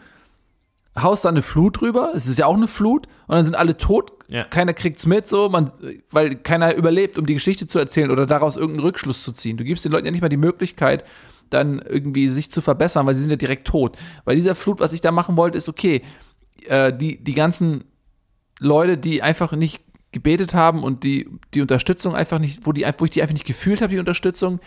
haust 1.00 1.24
da 1.26 1.30
eine 1.30 1.42
Flut 1.42 1.80
drüber, 1.82 2.12
es 2.14 2.28
ist 2.28 2.38
ja 2.40 2.46
auch 2.46 2.56
eine 2.58 2.68
Flut, 2.68 3.08
und 3.28 3.36
dann 3.36 3.46
sind 3.46 3.56
alle 3.56 3.78
tot, 3.78 4.12
Ja. 4.28 4.44
keiner 4.44 4.74
kriegt's 4.74 5.06
mit, 5.06 5.28
so, 5.28 5.48
man, 5.50 5.72
weil 6.12 6.36
keiner 6.36 6.76
überlebt, 6.76 7.18
um 7.18 7.26
die 7.26 7.34
Geschichte 7.34 7.66
zu 7.68 7.80
erzählen 7.80 8.12
oder 8.12 8.26
daraus 8.26 8.58
irgendeinen 8.58 8.86
Rückschluss 8.86 9.24
zu 9.24 9.32
ziehen. 9.32 9.58
Du 9.58 9.64
gibst 9.64 9.86
den 9.86 9.92
Leuten 9.92 10.06
ja 10.06 10.12
nicht 10.12 10.22
mal 10.22 10.30
die 10.30 10.38
Möglichkeit, 10.38 11.06
dann 11.50 11.80
irgendwie 11.80 12.28
sich 12.28 12.52
zu 12.52 12.62
verbessern, 12.62 13.06
weil 13.06 13.16
sie 13.16 13.22
sind 13.22 13.32
ja 13.32 13.36
direkt 13.38 13.68
tot. 13.68 13.98
Bei 14.26 14.36
dieser 14.36 14.56
Flut, 14.56 14.80
was 14.80 14.94
ich 14.94 15.02
da 15.02 15.12
machen 15.12 15.38
wollte, 15.38 15.58
ist 15.58 15.70
okay, 15.70 16.02
äh, 16.68 16.94
die, 16.94 17.24
die 17.24 17.34
ganzen 17.34 17.84
Leute, 18.60 18.98
die 18.98 19.22
einfach 19.22 19.52
nicht 19.54 19.82
gebetet 20.12 20.54
haben 20.54 20.84
und 20.84 21.04
die, 21.06 21.30
die 21.54 21.62
Unterstützung 21.62 22.16
einfach 22.16 22.40
nicht, 22.40 22.66
wo, 22.66 22.74
die, 22.74 22.86
wo 22.98 23.06
ich 23.06 23.12
die 23.12 23.22
einfach 23.22 23.34
nicht 23.34 23.46
gefühlt 23.46 23.82
habe, 23.82 23.94
die 23.94 24.00
Unterstützung, 24.00 24.60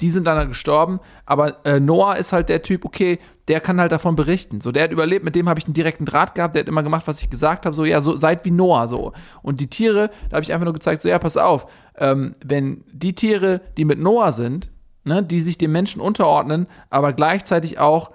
die 0.00 0.10
sind 0.10 0.26
dann 0.26 0.36
halt 0.38 0.48
gestorben. 0.48 1.00
Aber 1.26 1.64
äh, 1.64 1.80
Noah 1.80 2.16
ist 2.16 2.32
halt 2.32 2.48
der 2.48 2.62
Typ, 2.62 2.84
okay, 2.84 3.18
der 3.48 3.60
kann 3.60 3.80
halt 3.80 3.92
davon 3.92 4.16
berichten. 4.16 4.60
So, 4.60 4.72
der 4.72 4.84
hat 4.84 4.92
überlebt, 4.92 5.24
mit 5.24 5.34
dem 5.34 5.48
habe 5.48 5.58
ich 5.58 5.64
einen 5.66 5.74
direkten 5.74 6.04
Draht 6.04 6.34
gehabt, 6.34 6.54
der 6.54 6.60
hat 6.60 6.68
immer 6.68 6.82
gemacht, 6.82 7.06
was 7.06 7.20
ich 7.20 7.30
gesagt 7.30 7.66
habe, 7.66 7.74
so, 7.74 7.84
ja, 7.84 8.00
so 8.00 8.16
seid 8.16 8.44
wie 8.44 8.50
Noah, 8.50 8.88
so. 8.88 9.12
Und 9.42 9.60
die 9.60 9.68
Tiere, 9.68 10.10
da 10.28 10.36
habe 10.36 10.44
ich 10.44 10.52
einfach 10.52 10.64
nur 10.64 10.74
gezeigt, 10.74 11.02
so, 11.02 11.08
ja, 11.08 11.18
pass 11.18 11.36
auf, 11.36 11.66
ähm, 11.96 12.34
wenn 12.44 12.84
die 12.92 13.14
Tiere, 13.14 13.60
die 13.76 13.84
mit 13.84 13.98
Noah 13.98 14.32
sind, 14.32 14.70
ne, 15.04 15.22
die 15.22 15.40
sich 15.40 15.58
dem 15.58 15.72
Menschen 15.72 16.00
unterordnen, 16.00 16.66
aber 16.90 17.12
gleichzeitig 17.12 17.78
auch 17.78 18.12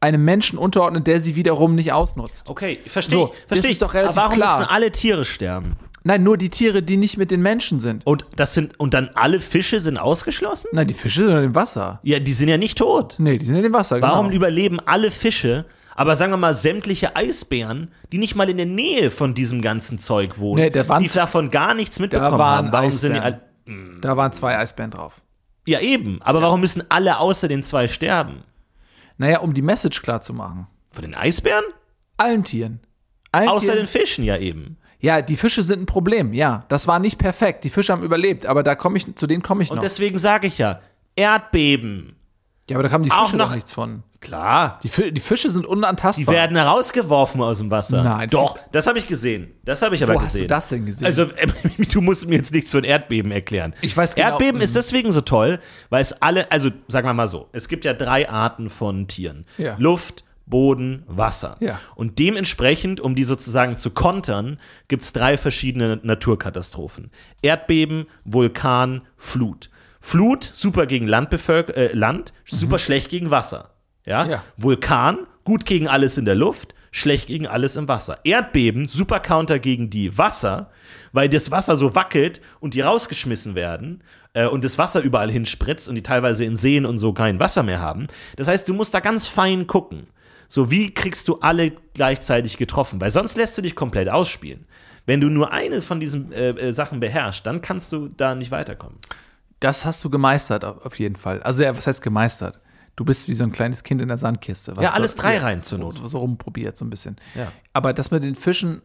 einem 0.00 0.24
Menschen 0.24 0.58
unterordnen, 0.58 1.04
der 1.04 1.20
sie 1.20 1.36
wiederum 1.36 1.74
nicht 1.74 1.92
ausnutzt. 1.92 2.48
Okay, 2.48 2.80
verstehe 2.86 3.18
So, 3.18 3.24
ich. 3.26 3.30
das 3.30 3.38
Verstehe 3.48 3.70
ist 3.70 3.76
ich. 3.76 3.78
doch 3.80 3.94
relativ 3.94 4.16
Aber 4.16 4.26
warum 4.30 4.36
klar. 4.42 4.58
müssen 4.58 4.70
alle 4.70 4.90
Tiere 4.92 5.24
sterben? 5.24 5.76
Nein, 6.02 6.22
nur 6.22 6.38
die 6.38 6.48
Tiere, 6.48 6.82
die 6.82 6.96
nicht 6.96 7.16
mit 7.18 7.30
den 7.30 7.42
Menschen 7.42 7.78
sind. 7.80 8.06
Und 8.06 8.24
das 8.36 8.54
sind 8.54 8.78
und 8.80 8.94
dann 8.94 9.10
alle 9.14 9.40
Fische 9.40 9.80
sind 9.80 9.98
ausgeschlossen? 9.98 10.68
Nein, 10.72 10.86
die 10.86 10.94
Fische 10.94 11.26
sind 11.26 11.36
im 11.36 11.54
Wasser. 11.54 12.00
Ja, 12.02 12.18
die 12.18 12.32
sind 12.32 12.48
ja 12.48 12.56
nicht 12.56 12.78
tot. 12.78 13.16
Nee, 13.18 13.36
die 13.38 13.44
sind 13.44 13.56
in 13.56 13.62
dem 13.64 13.72
Wasser. 13.74 14.00
Warum 14.00 14.26
genau. 14.28 14.36
überleben 14.36 14.80
alle 14.80 15.10
Fische, 15.10 15.66
aber 15.94 16.16
sagen 16.16 16.32
wir 16.32 16.38
mal 16.38 16.54
sämtliche 16.54 17.16
Eisbären, 17.16 17.90
die 18.12 18.18
nicht 18.18 18.34
mal 18.34 18.48
in 18.48 18.56
der 18.56 18.64
Nähe 18.66 19.10
von 19.10 19.34
diesem 19.34 19.60
ganzen 19.60 19.98
Zeug 19.98 20.38
wohnen, 20.38 20.62
Nee, 20.62 20.70
da 20.70 20.88
waren- 20.88 21.02
die 21.02 21.08
davon 21.10 21.50
gar 21.50 21.74
nichts 21.74 21.98
mitbekommen 22.00 22.38
waren 22.38 22.66
haben? 22.66 22.72
Warum 22.72 22.90
sind 22.90 23.12
die 23.14 23.20
alle, 23.20 23.40
Da 24.00 24.16
waren 24.16 24.32
zwei 24.32 24.56
Eisbären 24.56 24.90
drauf. 24.90 25.20
Ja, 25.66 25.80
eben. 25.80 26.22
Aber 26.22 26.40
warum 26.40 26.60
müssen 26.60 26.82
alle 26.88 27.18
außer 27.18 27.46
den 27.46 27.62
zwei 27.62 27.86
sterben? 27.88 28.42
Naja, 29.18 29.40
um 29.40 29.52
die 29.52 29.60
Message 29.62 30.00
klar 30.00 30.22
zu 30.22 30.32
machen. 30.32 30.66
Von 30.90 31.02
den 31.02 31.14
Eisbären? 31.14 31.64
Allen 32.16 32.42
Tieren. 32.42 32.80
Allen 33.32 33.48
Außer 33.50 33.66
Tieren. 33.66 33.78
den 33.80 33.86
Fischen 33.86 34.24
ja 34.24 34.38
eben. 34.38 34.78
Ja, 35.00 35.22
die 35.22 35.36
Fische 35.36 35.62
sind 35.62 35.82
ein 35.82 35.86
Problem, 35.86 36.32
ja. 36.34 36.64
Das 36.68 36.86
war 36.86 36.98
nicht 36.98 37.18
perfekt. 37.18 37.64
Die 37.64 37.70
Fische 37.70 37.92
haben 37.92 38.02
überlebt, 38.02 38.44
aber 38.46 38.62
da 38.62 38.74
komme 38.74 38.98
ich, 38.98 39.14
zu 39.16 39.26
denen 39.26 39.42
komme 39.42 39.62
ich 39.62 39.70
Und 39.70 39.76
noch. 39.76 39.82
deswegen 39.82 40.18
sage 40.18 40.46
ich 40.46 40.58
ja, 40.58 40.80
Erdbeben, 41.16 42.16
ja, 42.68 42.76
aber 42.76 42.86
da 42.88 42.92
haben 42.92 43.02
die 43.04 43.10
Fische 43.10 43.36
noch- 43.36 43.54
nichts 43.54 43.72
von. 43.72 44.02
Klar. 44.20 44.78
Die, 44.82 44.88
Fi- 44.88 45.10
die 45.12 45.20
Fische 45.20 45.50
sind 45.50 45.62
Die 45.64 45.68
unantastbar. 45.68 46.34
werden 46.34 46.54
herausgeworfen 46.54 47.40
aus 47.40 47.56
dem 47.56 47.70
Wasser. 47.70 48.02
Nein, 48.02 48.28
Doch, 48.28 48.58
das 48.70 48.86
habe 48.86 48.98
ich 48.98 49.06
gesehen. 49.06 49.54
Das 49.64 49.80
habe 49.80 49.94
ich 49.94 50.02
aber 50.02 50.14
Wo 50.14 50.18
hast 50.20 50.32
gesehen. 50.34 50.42
du 50.42 50.46
das 50.48 50.68
denn 50.68 50.84
gesehen? 50.84 51.06
Also, 51.06 51.22
äh, 51.22 51.46
du 51.90 52.00
musst 52.02 52.28
mir 52.28 52.36
jetzt 52.36 52.52
nichts 52.52 52.70
von 52.70 52.84
Erdbeben 52.84 53.32
erklären. 53.32 53.74
Ich 53.80 53.96
weiß 53.96 54.14
genau- 54.14 54.28
Erdbeben 54.28 54.60
ist 54.60 54.76
deswegen 54.76 55.10
so 55.10 55.22
toll, 55.22 55.58
weil 55.88 56.02
es 56.02 56.12
alle, 56.20 56.52
also 56.52 56.68
sagen 56.88 57.08
wir 57.08 57.14
mal 57.14 57.28
so, 57.28 57.48
es 57.52 57.66
gibt 57.68 57.86
ja 57.86 57.94
drei 57.94 58.28
Arten 58.28 58.68
von 58.68 59.08
Tieren: 59.08 59.46
Ja. 59.56 59.74
Luft, 59.78 60.22
Boden, 60.50 61.04
Wasser. 61.06 61.56
Ja. 61.60 61.80
Und 61.94 62.18
dementsprechend, 62.18 63.00
um 63.00 63.14
die 63.14 63.24
sozusagen 63.24 63.78
zu 63.78 63.90
kontern, 63.90 64.58
gibt 64.88 65.02
es 65.02 65.12
drei 65.12 65.38
verschiedene 65.38 66.00
Naturkatastrophen: 66.02 67.10
Erdbeben, 67.42 68.06
Vulkan, 68.24 69.02
Flut. 69.16 69.70
Flut, 70.00 70.42
super 70.44 70.86
gegen 70.86 71.06
Landbevölker 71.06 71.76
äh, 71.76 71.92
Land, 71.92 72.32
super 72.46 72.78
schlecht 72.78 73.10
gegen 73.10 73.30
Wasser. 73.30 73.74
Ja? 74.04 74.26
Ja. 74.26 74.42
Vulkan, 74.56 75.26
gut 75.44 75.66
gegen 75.66 75.88
alles 75.88 76.16
in 76.16 76.24
der 76.24 76.34
Luft, 76.34 76.74
schlecht 76.90 77.26
gegen 77.26 77.46
alles 77.46 77.76
im 77.76 77.86
Wasser. 77.86 78.18
Erdbeben, 78.24 78.88
super 78.88 79.20
Counter 79.20 79.58
gegen 79.58 79.90
die 79.90 80.16
Wasser, 80.16 80.70
weil 81.12 81.28
das 81.28 81.50
Wasser 81.50 81.76
so 81.76 81.94
wackelt 81.94 82.40
und 82.60 82.74
die 82.74 82.80
rausgeschmissen 82.80 83.54
werden 83.54 84.02
äh, 84.32 84.46
und 84.46 84.64
das 84.64 84.78
Wasser 84.78 85.00
überall 85.00 85.30
hinspritzt 85.30 85.88
und 85.88 85.94
die 85.94 86.02
teilweise 86.02 86.44
in 86.44 86.56
Seen 86.56 86.86
und 86.86 86.98
so 86.98 87.12
kein 87.12 87.38
Wasser 87.38 87.62
mehr 87.62 87.80
haben. 87.80 88.06
Das 88.36 88.48
heißt, 88.48 88.68
du 88.68 88.74
musst 88.74 88.94
da 88.94 89.00
ganz 89.00 89.26
fein 89.26 89.66
gucken. 89.66 90.06
So, 90.52 90.68
wie 90.68 90.92
kriegst 90.92 91.28
du 91.28 91.38
alle 91.38 91.70
gleichzeitig 91.94 92.56
getroffen? 92.56 93.00
Weil 93.00 93.12
sonst 93.12 93.36
lässt 93.36 93.56
du 93.56 93.62
dich 93.62 93.76
komplett 93.76 94.08
ausspielen. 94.08 94.66
Wenn 95.06 95.20
du 95.20 95.28
nur 95.28 95.52
eine 95.52 95.80
von 95.80 96.00
diesen 96.00 96.32
äh, 96.32 96.50
äh, 96.50 96.72
Sachen 96.72 96.98
beherrschst, 96.98 97.46
dann 97.46 97.62
kannst 97.62 97.92
du 97.92 98.08
da 98.08 98.34
nicht 98.34 98.50
weiterkommen. 98.50 98.98
Das 99.60 99.84
hast 99.84 100.02
du 100.02 100.10
gemeistert, 100.10 100.64
auf 100.64 100.98
jeden 100.98 101.14
Fall. 101.14 101.40
Also, 101.44 101.62
ja, 101.62 101.76
was 101.76 101.86
heißt 101.86 102.02
gemeistert? 102.02 102.58
Du 102.96 103.04
bist 103.04 103.28
wie 103.28 103.34
so 103.34 103.44
ein 103.44 103.52
kleines 103.52 103.84
Kind 103.84 104.02
in 104.02 104.08
der 104.08 104.18
Sandkiste. 104.18 104.74
Ja, 104.80 104.90
alles 104.90 105.12
so, 105.12 105.18
drei 105.18 105.38
rein 105.38 105.62
zur 105.62 105.78
Not. 105.78 105.94
So, 105.94 106.06
so 106.06 106.18
rumprobiert, 106.18 106.76
so 106.76 106.84
ein 106.84 106.90
bisschen. 106.90 107.16
Ja. 107.36 107.52
Aber 107.72 107.92
das 107.92 108.10
mit 108.10 108.24
den 108.24 108.34
Fischen, 108.34 108.82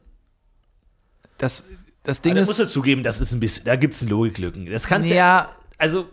das, 1.39 1.63
das 2.03 2.21
Ding 2.21 2.35
Da 2.35 2.41
ist. 2.41 2.47
musst 2.47 2.59
du 2.59 2.67
zugeben, 2.67 3.01
das 3.01 3.19
ist 3.19 3.33
ein 3.33 3.39
bisschen, 3.39 3.65
da 3.65 3.75
gibt 3.75 3.95
es 3.95 4.03
Logiklücken. 4.03 4.67
Das 4.71 4.85
kannst 4.87 5.09
du 5.09 5.15
ja, 5.15 5.49
Also, 5.79 6.07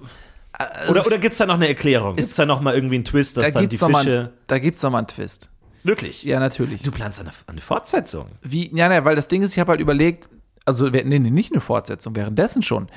oder, 0.90 1.07
oder 1.07 1.18
gibt 1.18 1.32
es 1.32 1.38
da 1.38 1.46
noch 1.46 1.55
eine 1.55 1.68
Erklärung? 1.68 2.16
Gibt 2.16 2.28
es 2.28 2.36
da 2.36 2.44
noch 2.46 2.61
mal 2.61 2.74
irgendwie 2.74 2.96
einen 2.96 3.05
Twist, 3.05 3.36
dass 3.36 3.46
da 3.53 3.61
dann 3.61 3.68
die 3.68 3.76
noch 3.76 3.88
mal, 3.88 4.05
Fische. 4.05 4.32
da 4.46 4.59
gibt's 4.59 4.82
noch 4.82 4.90
mal 4.90 4.98
einen 4.98 5.07
Twist. 5.09 5.50
Wirklich? 5.84 6.22
Ja, 6.22 6.38
natürlich. 6.38 6.82
Du 6.82 6.90
planst 6.92 7.18
eine, 7.20 7.30
eine 7.46 7.61
Fortsetzung. 7.61 8.26
Wie, 8.42 8.70
ja, 8.76 8.92
ja, 8.92 9.05
weil 9.05 9.16
das 9.16 9.28
Ding 9.28 9.42
ist, 9.42 9.53
ich 9.53 9.59
habe 9.59 9.70
halt 9.72 9.80
überlegt, 9.80 10.28
also, 10.64 10.92
wir- 10.92 11.05
nee, 11.05 11.18
nee, 11.18 11.30
nicht 11.30 11.53
eine 11.53 11.61
Fortsetzung, 11.61 12.14
währenddessen 12.14 12.62
schon. 12.62 12.88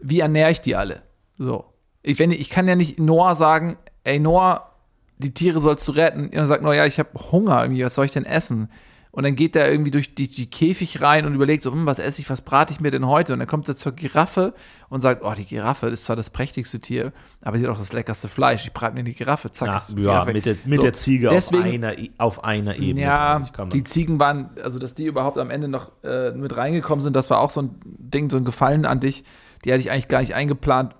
Wie 0.00 0.20
ernähre 0.20 0.50
ich 0.50 0.60
die 0.60 0.74
alle? 0.76 1.02
So. 1.38 1.66
Ich, 2.02 2.18
wenn, 2.18 2.30
ich 2.30 2.48
kann 2.48 2.66
ja 2.68 2.76
nicht 2.76 2.98
Noah 2.98 3.34
sagen, 3.34 3.76
ey, 4.04 4.18
Noah, 4.18 4.70
die 5.18 5.34
Tiere 5.34 5.60
sollst 5.60 5.86
du 5.88 5.92
retten. 5.92 6.24
Und 6.26 6.32
er 6.34 6.46
sagt, 6.46 6.62
Noah, 6.62 6.74
ja, 6.74 6.86
ich 6.86 6.98
habe 6.98 7.10
Hunger 7.30 7.62
irgendwie, 7.62 7.84
was 7.84 7.94
soll 7.94 8.06
ich 8.06 8.12
denn 8.12 8.24
essen? 8.24 8.70
Und 9.14 9.22
dann 9.22 9.36
geht 9.36 9.54
er 9.54 9.70
irgendwie 9.70 9.92
durch 9.92 10.16
die, 10.16 10.26
die 10.26 10.50
Käfig 10.50 11.00
rein 11.00 11.24
und 11.24 11.34
überlegt 11.34 11.62
so, 11.62 11.70
hm, 11.70 11.86
was 11.86 12.00
esse 12.00 12.20
ich, 12.20 12.28
was 12.30 12.40
brate 12.42 12.72
ich 12.72 12.80
mir 12.80 12.90
denn 12.90 13.06
heute? 13.06 13.32
Und 13.32 13.38
dann 13.38 13.46
kommt 13.46 13.68
er 13.68 13.76
zur 13.76 13.92
Giraffe 13.92 14.54
und 14.88 15.02
sagt, 15.02 15.22
oh, 15.24 15.32
die 15.34 15.44
Giraffe 15.44 15.86
ist 15.86 16.02
zwar 16.04 16.16
das 16.16 16.30
prächtigste 16.30 16.80
Tier, 16.80 17.12
aber 17.40 17.56
sie 17.56 17.64
hat 17.64 17.70
auch 17.70 17.78
das 17.78 17.92
leckerste 17.92 18.26
Fleisch. 18.26 18.64
Ich 18.64 18.72
brate 18.72 18.92
mir 18.96 19.04
die 19.04 19.14
Giraffe, 19.14 19.52
zack, 19.52 19.68
Ja, 19.68 19.76
ist 19.76 19.90
die 19.90 20.02
ja 20.02 20.14
Giraffe. 20.14 20.32
mit, 20.32 20.46
der, 20.46 20.56
mit 20.64 20.80
So, 20.80 20.82
der 20.82 20.92
Ziege 20.94 21.28
deswegen, 21.28 21.84
auf, 21.84 21.90
einer, 21.92 22.08
auf 22.18 22.42
einer 22.42 22.74
Ebene. 22.76 23.02
ja, 23.02 23.38
die. 23.72 23.84
Ziegen 23.84 24.18
waren, 24.18 24.50
also 24.64 24.80
dass 24.80 24.96
die 24.96 25.04
überhaupt 25.06 25.38
am 25.38 25.50
Ende 25.50 25.68
noch 25.68 25.92
äh, 26.02 26.32
mit 26.32 26.56
reingekommen 26.56 27.00
sind, 27.00 27.14
das 27.14 27.30
war 27.30 27.38
auch 27.38 27.50
so 27.50 27.62
ein 27.62 27.70
Ding, 27.84 28.30
so 28.30 28.36
ein 28.36 28.44
Gefallen 28.44 28.84
an 28.84 28.98
dich. 28.98 29.22
Die 29.64 29.70
hatte 29.70 29.78
ich 29.80 29.92
eigentlich 29.92 30.08
gar 30.08 30.22
nicht 30.22 30.34
eingeplant. 30.34 30.96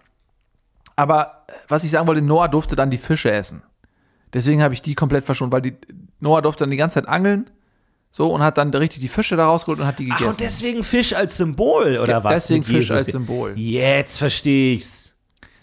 Aber 0.95 1.45
äh, 1.49 1.53
was 1.67 1.83
ich 1.83 1.91
sagen 1.91 2.07
wollte, 2.07 2.23
Noah 2.23 2.47
durfte 2.47 2.77
dann 2.77 2.91
die 2.91 2.97
Fische 2.97 3.33
essen. 3.33 3.65
Deswegen 4.33 4.63
habe 4.63 4.73
ich 4.73 4.83
die 4.83 4.95
komplett 4.95 5.25
verschont, 5.25 5.53
weil 5.53 5.63
die, 5.63 5.75
Noah 6.21 6.43
durfte 6.43 6.63
dann 6.63 6.71
die 6.71 6.77
ganze 6.77 6.95
Zeit 7.01 7.09
angeln. 7.09 7.51
So, 8.17 8.29
und 8.33 8.45
hat 8.45 8.59
dann 8.59 8.71
richtig 8.73 9.01
die 9.01 9.09
Fische 9.09 9.35
da 9.35 9.47
rausgeholt 9.47 9.81
und 9.81 9.89
hat 9.89 9.99
die 9.99 10.09
Ach, 10.13 10.19
gegessen. 10.19 10.31
und 10.41 10.41
deswegen 10.49 10.85
Fisch 10.85 11.15
als 11.17 11.37
Symbol, 11.37 11.99
oder 11.99 12.13
Ja, 12.13 12.23
was? 12.23 12.43
deswegen 12.45 12.63
Fisch 12.63 12.75
Jesus? 12.77 12.93
als 12.97 13.07
Symbol. 13.09 13.55
Jetzt 13.59 14.19
verstehe 14.19 14.77
ich's. 14.77 15.17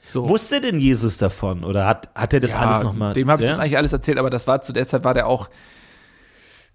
so. 0.10 0.28
Wusste 0.28 0.60
denn 0.60 0.78
Jesus 0.78 1.16
davon? 1.16 1.64
Oder 1.64 1.88
hat, 1.88 2.10
hat 2.14 2.34
er 2.34 2.42
das 2.42 2.52
Ja, 2.52 2.60
alles 2.60 2.84
nochmal? 2.84 3.14
Dem 3.14 3.30
habe 3.32 3.42
ich 3.42 3.48
ja? 3.48 3.54
das 3.54 3.60
eigentlich 3.64 3.78
alles 3.78 3.94
erzählt, 3.94 4.18
aber 4.18 4.30
das 4.30 4.48
war 4.48 4.62
zu 4.62 4.74
der 4.74 4.86
Zeit 4.86 5.06
war 5.06 5.14
der 5.14 5.28
auch. 5.28 5.50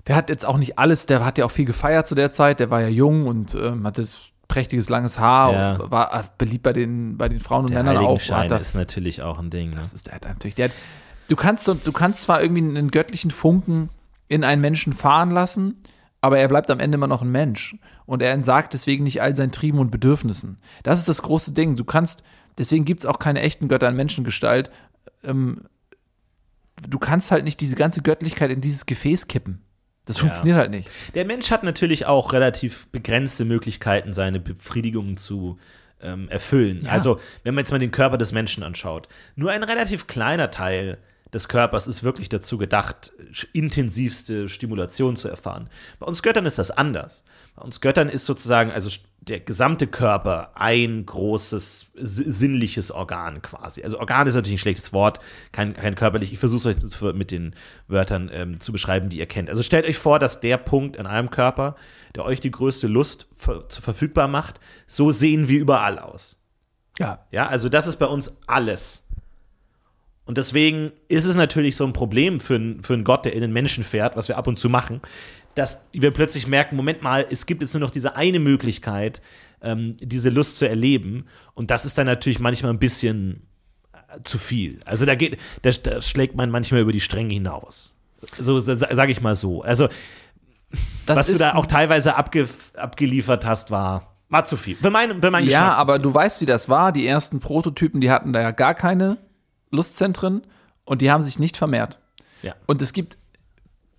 Der 0.07 0.17
hat 0.17 0.31
jetzt 0.31 0.47
auch 0.47 0.57
nicht 0.57 0.79
alles, 0.79 1.05
der 1.05 1.23
hat 1.27 1.37
ja 1.37 1.45
auch 1.45 1.51
viel 1.51 1.67
gefeiert 1.67 2.07
zu 2.07 2.15
der 2.15 2.31
Zeit, 2.31 2.59
der 2.59 2.71
war 2.71 2.81
ja 2.81 2.89
jung 2.89 3.27
und 3.27 3.55
ähm, 3.55 3.87
hatte 3.87 4.01
das 4.01 4.19
prächtiges 4.49 4.89
langes 4.89 5.19
Haar 5.19 5.53
Ja. 5.53 5.75
und 5.75 5.91
war 5.91 6.15
äh, 6.15 6.23
beliebt 6.39 6.63
bei 6.63 6.73
den, 6.73 7.19
bei 7.19 7.29
den 7.29 7.41
Frauen 7.41 7.67
und 7.67 7.71
Der 7.75 7.83
Männern 7.83 7.99
auch. 7.99 8.09
Heiligenschein 8.09 8.45
Hat 8.45 8.51
da, 8.51 8.57
ist 8.57 8.75
natürlich 8.77 9.21
auch 9.21 9.39
ein 9.39 9.51
Ding. 9.51 9.69
Ne? 9.73 9.77
das 9.77 9.93
ist 9.93 10.07
der 10.07 10.15
hat 10.15 10.25
natürlich. 10.25 10.55
Der 10.55 10.71
hat, 10.71 10.75
du 11.29 11.37
kannst 11.37 11.69
du 11.69 11.93
kannst 11.93 12.23
zwar 12.23 12.41
irgendwie 12.41 12.63
einen 12.63 12.91
göttlichen 12.91 13.31
Funken 13.31 13.91
in 14.29 14.45
einen 14.45 14.61
Menschen 14.61 14.93
fahren 14.93 15.31
lassen, 15.31 15.77
aber 16.21 16.39
er 16.39 16.49
bleibt 16.49 16.71
am 16.71 16.81
Ende 16.81 16.97
immer 16.97 17.07
noch 17.07 17.23
ein 17.23 17.31
Mensch 17.31 17.77
und 18.07 18.23
er 18.23 18.33
entsagt 18.33 18.73
deswegen 18.73 19.05
nicht 19.05 19.23
all 19.23 19.37
seinen 19.37 19.53
Trieben 19.53 19.79
und 19.79 19.91
Bedürfnissen. 19.91 20.59
Das 20.83 20.99
ist 20.99 21.09
das 21.09 21.23
große 21.23 21.53
Ding. 21.53 21.77
Du 21.77 21.85
kannst, 21.85 22.25
deswegen 22.59 22.85
gibt 22.85 23.01
es 23.01 23.07
auch 23.07 23.19
keine 23.19 23.41
echten 23.41 23.69
Götter 23.69 23.89
in 23.89 23.97
Menschengestalt. 23.97 24.71
Ähm, 25.23 25.63
du 26.89 26.99
kannst 26.99 27.31
halt 27.31 27.45
nicht 27.45 27.61
diese 27.61 27.77
ganze 27.77 28.03
Göttlichkeit 28.03 28.51
in 28.51 28.61
dieses 28.61 28.87
Gefäß 28.87 29.29
kippen. 29.29 29.63
Das 30.05 30.19
funktioniert 30.19 30.57
halt 30.57 30.71
nicht. 30.71 30.89
Der 31.15 31.25
Mensch 31.25 31.51
hat 31.51 31.65
natürlich 31.65 32.07
auch 32.07 32.33
relativ 32.33 32.87
begrenzte 32.89 33.45
Möglichkeiten, 33.45 34.13
seine 34.13 34.39
Befriedigungen 34.39 35.17
zu 35.17 35.59
ähm, 36.01 36.29
erfüllen. 36.29 36.87
Also, 36.87 37.21
wenn 37.43 37.55
man 37.55 37.63
jetzt 37.63 37.73
mal 37.73 37.79
den 37.81 37.91
Körper 37.91 38.17
des 38.17 38.31
Menschen 38.31 38.63
anschaut, 38.63 39.09
nur 39.35 39.51
ein 39.51 39.65
relativ 39.65 40.07
kleiner 40.07 40.53
Teil 40.53 40.99
des 41.37 41.49
Körpers 41.49 41.87
ist 41.87 42.03
wirklich 42.03 42.29
dazu 42.29 42.59
gedacht, 42.59 43.13
intensivste 43.53 44.49
Stimulation 44.49 45.15
zu 45.17 45.29
erfahren. 45.29 45.69
Bei 45.99 46.07
uns 46.07 46.23
Göttern 46.23 46.47
ist 46.47 46.59
das 46.59 46.71
anders. 46.71 47.23
Bei 47.55 47.63
uns 47.63 47.81
Göttern 47.81 48.09
ist 48.09 48.25
sozusagen, 48.25 48.71
also 48.71 48.91
der 49.21 49.41
gesamte 49.41 49.87
Körper 49.87 50.53
ein 50.55 51.05
großes 51.05 51.87
si- 51.95 52.31
sinnliches 52.31 52.91
Organ 52.91 53.43
quasi. 53.43 53.83
Also 53.83 53.99
Organ 53.99 54.27
ist 54.27 54.35
natürlich 54.35 54.57
ein 54.57 54.63
schlechtes 54.63 54.93
Wort, 54.93 55.21
kein, 55.53 55.75
kein 55.75 55.95
körperlich. 55.95 56.33
Ich 56.33 56.39
versuche 56.39 56.71
es 56.71 57.03
euch 57.03 57.15
mit 57.15 57.31
den 57.31 57.55
Wörtern 57.89 58.31
ähm, 58.33 58.61
zu 58.61 58.73
beschreiben, 58.73 59.09
die 59.09 59.19
ihr 59.19 59.27
kennt. 59.27 59.49
Also 59.49 59.63
stellt 59.63 59.87
euch 59.87 59.99
vor, 59.99 60.19
dass 60.19 60.41
der 60.41 60.57
Punkt 60.59 60.97
in 60.97 61.07
eurem 61.07 61.31
Körper, 61.31 61.77
der 62.15 62.25
euch 62.25 62.41
die 62.41 62.51
größte 62.51 62.87
Lust 62.87 63.27
ver 63.37 63.65
verfügbar 63.69 64.29
macht, 64.29 64.61
so 64.87 65.11
sehen 65.11 65.49
wir 65.49 65.59
überall 65.59 65.99
aus. 65.99 66.39
Ja. 66.99 67.27
Ja, 67.31 67.47
also 67.47 67.69
das 67.69 67.87
ist 67.87 67.97
bei 67.97 68.07
uns 68.07 68.39
alles. 68.47 69.06
Und 70.27 70.37
deswegen 70.39 70.93
ist 71.09 71.25
es 71.25 71.37
natürlich 71.37 71.77
so 71.77 71.85
ein 71.87 71.93
Problem 71.93 72.41
für, 72.41 72.57
einen- 72.57 72.83
für 72.83 72.95
einen 72.95 73.05
Gott, 73.05 73.25
der 73.25 73.33
in 73.33 73.41
den 73.41 73.53
Menschen 73.53 73.85
fährt, 73.85 74.17
was 74.17 74.29
wir 74.29 74.37
ab 74.37 74.47
und 74.49 74.59
zu 74.59 74.69
machen, 74.69 75.01
dass 75.55 75.89
wir 75.93 76.11
plötzlich 76.11 76.47
merken, 76.47 76.77
Moment 76.77 77.01
mal, 77.01 77.25
es 77.31 77.47
gibt 77.47 77.63
jetzt 77.63 77.73
nur 77.75 77.81
noch 77.81 77.91
diese 77.91 78.17
eine 78.17 78.39
Möglichkeit, 78.41 79.23
ähm, 79.63 79.97
diese 80.01 80.29
Lust 80.31 80.59
zu 80.59 80.69
erleben. 80.69 81.27
Und 81.55 81.71
das 81.71 81.85
ist 81.87 81.97
dann 81.97 82.07
natürlich 82.07 82.41
manchmal 82.41 82.73
ein 82.73 82.79
bisschen 82.79 83.47
äh, 83.93 84.21
zu 84.25 84.37
viel. 84.37 84.81
Also 84.85 85.07
da 85.07 85.15
geht, 85.15 85.39
da, 85.63 85.71
da 85.71 86.03
schlägt 86.03 86.35
man 86.37 86.51
manchmal 86.51 86.81
über 86.83 86.93
die 86.93 87.01
Stränge 87.01 87.33
hinaus. 87.33 87.97
So 88.39 88.59
sage 88.59 89.13
ich 89.13 89.21
mal 89.21 89.35
so. 89.37 89.63
Also 89.63 89.89
Das 91.07 91.17
was 91.19 91.27
du 91.29 91.39
da 91.39 91.55
auch 91.55 91.67
teilweise 91.67 92.17
abge, 92.17 92.49
abgeliefert 92.77 93.47
hast, 93.47 93.71
war, 93.71 94.17
war 94.29 94.45
zu 94.45 94.57
viel. 94.57 94.75
Für 94.77 94.91
mein, 94.91 95.21
für 95.23 95.31
mein 95.31 95.47
Ja, 95.47 95.75
aber 95.75 95.99
du 96.01 96.13
weißt, 96.13 96.41
wie 96.41 96.47
das 96.47 96.69
war. 96.69 96.91
Die 96.93 97.07
ersten 97.07 97.39
Prototypen, 97.41 98.01
die 98.01 98.11
hatten 98.11 98.33
da 98.33 98.41
ja 98.43 98.51
gar 98.51 98.75
keine 98.75 99.19
Lustzentren 99.77 100.43
und 100.85 101.03
die 101.03 101.11
haben 101.11 101.23
sich 101.23 101.39
nicht 101.39 101.57
vermehrt. 101.57 102.01
Ja. 102.43 102.55
Und 102.67 102.83
es 102.83 102.93
gibt 102.93 103.17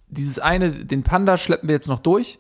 dieses 0.08 0.40
eine, 0.40 0.72
den 0.72 1.04
Panda 1.04 1.38
schleppen 1.38 1.70
wir 1.70 1.76
jetzt 1.76 1.88
noch 1.88 2.00
durch, 2.00 2.40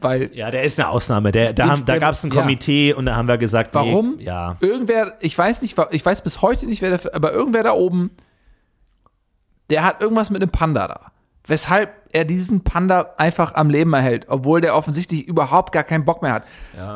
weil 0.00 0.30
Ja, 0.34 0.50
der 0.50 0.64
ist 0.64 0.78
eine 0.78 0.88
Ausnahme. 0.88 1.32
Der, 1.32 1.52
da 1.52 1.68
haben, 1.68 1.84
da 1.84 1.98
gab 1.98 2.12
es 2.12 2.24
ein 2.24 2.32
ja. 2.32 2.40
Komitee 2.40 2.92
und 2.92 3.06
da 3.06 3.16
haben 3.16 3.28
wir 3.28 3.38
gesagt, 3.38 3.74
Warum? 3.74 4.16
Nee, 4.16 4.24
ja. 4.24 4.56
irgendwer, 4.60 5.16
ich 5.20 5.36
weiß 5.36 5.62
nicht, 5.62 5.76
ich 5.90 6.04
weiß 6.04 6.22
bis 6.22 6.42
heute 6.42 6.66
nicht, 6.66 6.82
wer 6.82 6.90
dafür, 6.90 7.14
aber 7.14 7.32
irgendwer 7.32 7.62
da 7.62 7.72
oben, 7.72 8.10
der 9.70 9.84
hat 9.84 10.00
irgendwas 10.00 10.30
mit 10.30 10.42
einem 10.42 10.50
Panda 10.50 10.88
da. 10.88 11.11
Weshalb 11.46 12.02
er 12.12 12.24
diesen 12.24 12.62
Panda 12.62 13.14
einfach 13.16 13.54
am 13.54 13.70
Leben 13.70 13.92
erhält, 13.92 14.26
obwohl 14.28 14.60
der 14.60 14.76
offensichtlich 14.76 15.26
überhaupt 15.26 15.72
gar 15.72 15.82
keinen 15.82 16.04
Bock 16.04 16.22
mehr 16.22 16.32
hat. 16.32 16.44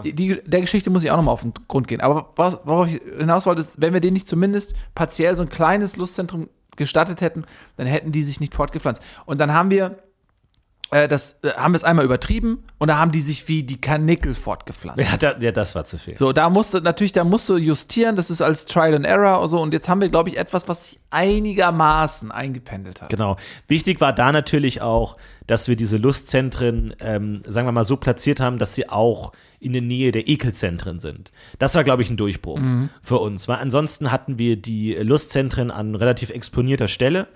Die, 0.04 0.12
die, 0.12 0.40
der 0.44 0.60
Geschichte 0.60 0.90
muss 0.90 1.02
ich 1.02 1.10
auch 1.10 1.16
nochmal 1.16 1.32
auf 1.32 1.42
den 1.42 1.54
Grund 1.68 1.88
gehen. 1.88 2.00
Aber 2.00 2.32
was, 2.36 2.58
worauf 2.64 2.88
ich 2.88 3.00
hinaus 3.18 3.46
wollte, 3.46 3.62
ist, 3.62 3.80
wenn 3.80 3.92
wir 3.92 4.00
denen 4.00 4.12
nicht 4.12 4.28
zumindest 4.28 4.74
partiell 4.94 5.34
so 5.34 5.42
ein 5.42 5.48
kleines 5.48 5.96
Lustzentrum 5.96 6.48
gestattet 6.76 7.22
hätten, 7.22 7.44
dann 7.76 7.86
hätten 7.86 8.12
die 8.12 8.22
sich 8.22 8.38
nicht 8.38 8.54
fortgepflanzt. 8.54 9.02
Und 9.24 9.40
dann 9.40 9.52
haben 9.52 9.70
wir 9.70 9.98
äh, 10.90 11.08
das, 11.08 11.36
äh, 11.42 11.50
haben 11.56 11.72
wir 11.72 11.76
es 11.76 11.84
einmal 11.84 12.04
übertrieben 12.04 12.62
und 12.78 12.88
da 12.88 12.98
haben 12.98 13.10
die 13.10 13.20
sich 13.20 13.48
wie 13.48 13.64
die 13.64 13.80
Kanickel 13.80 14.34
fortgepflanzt. 14.34 15.02
Ja, 15.02 15.16
da, 15.16 15.36
ja, 15.38 15.50
das 15.50 15.74
war 15.74 15.84
zu 15.84 15.98
viel. 15.98 16.16
So, 16.16 16.32
da 16.32 16.48
musste 16.48 16.80
natürlich, 16.80 17.12
da 17.12 17.24
musst 17.24 17.48
du 17.48 17.56
justieren, 17.56 18.14
das 18.14 18.30
ist 18.30 18.40
als 18.40 18.66
Trial 18.66 18.94
and 18.94 19.04
Error 19.04 19.40
und 19.40 19.48
so. 19.48 19.60
Und 19.60 19.72
jetzt 19.72 19.88
haben 19.88 20.00
wir, 20.00 20.08
glaube 20.08 20.28
ich, 20.28 20.36
etwas, 20.36 20.68
was 20.68 20.90
sich 20.90 21.00
einigermaßen 21.10 22.30
eingependelt 22.30 23.00
hat. 23.00 23.08
Genau. 23.08 23.36
Wichtig 23.66 24.00
war 24.00 24.12
da 24.12 24.30
natürlich 24.30 24.80
auch, 24.80 25.16
dass 25.46 25.66
wir 25.66 25.74
diese 25.74 25.96
Lustzentren, 25.96 26.94
ähm, 27.00 27.42
sagen 27.46 27.66
wir 27.66 27.72
mal, 27.72 27.84
so 27.84 27.96
platziert 27.96 28.38
haben, 28.38 28.58
dass 28.58 28.74
sie 28.74 28.88
auch 28.88 29.32
in 29.58 29.72
der 29.72 29.82
Nähe 29.82 30.12
der 30.12 30.28
Ekelzentren 30.28 31.00
sind. 31.00 31.32
Das 31.58 31.74
war, 31.74 31.82
glaube 31.82 32.02
ich, 32.02 32.10
ein 32.10 32.16
Durchbruch 32.16 32.60
für 33.02 33.18
uns, 33.18 33.48
weil 33.48 33.56
ansonsten 33.56 34.12
hatten 34.12 34.38
wir 34.38 34.56
die 34.56 34.94
Lustzentren 34.94 35.70
an 35.70 35.94
relativ 35.94 36.30
exponierter 36.30 36.88
Stelle 36.88 37.26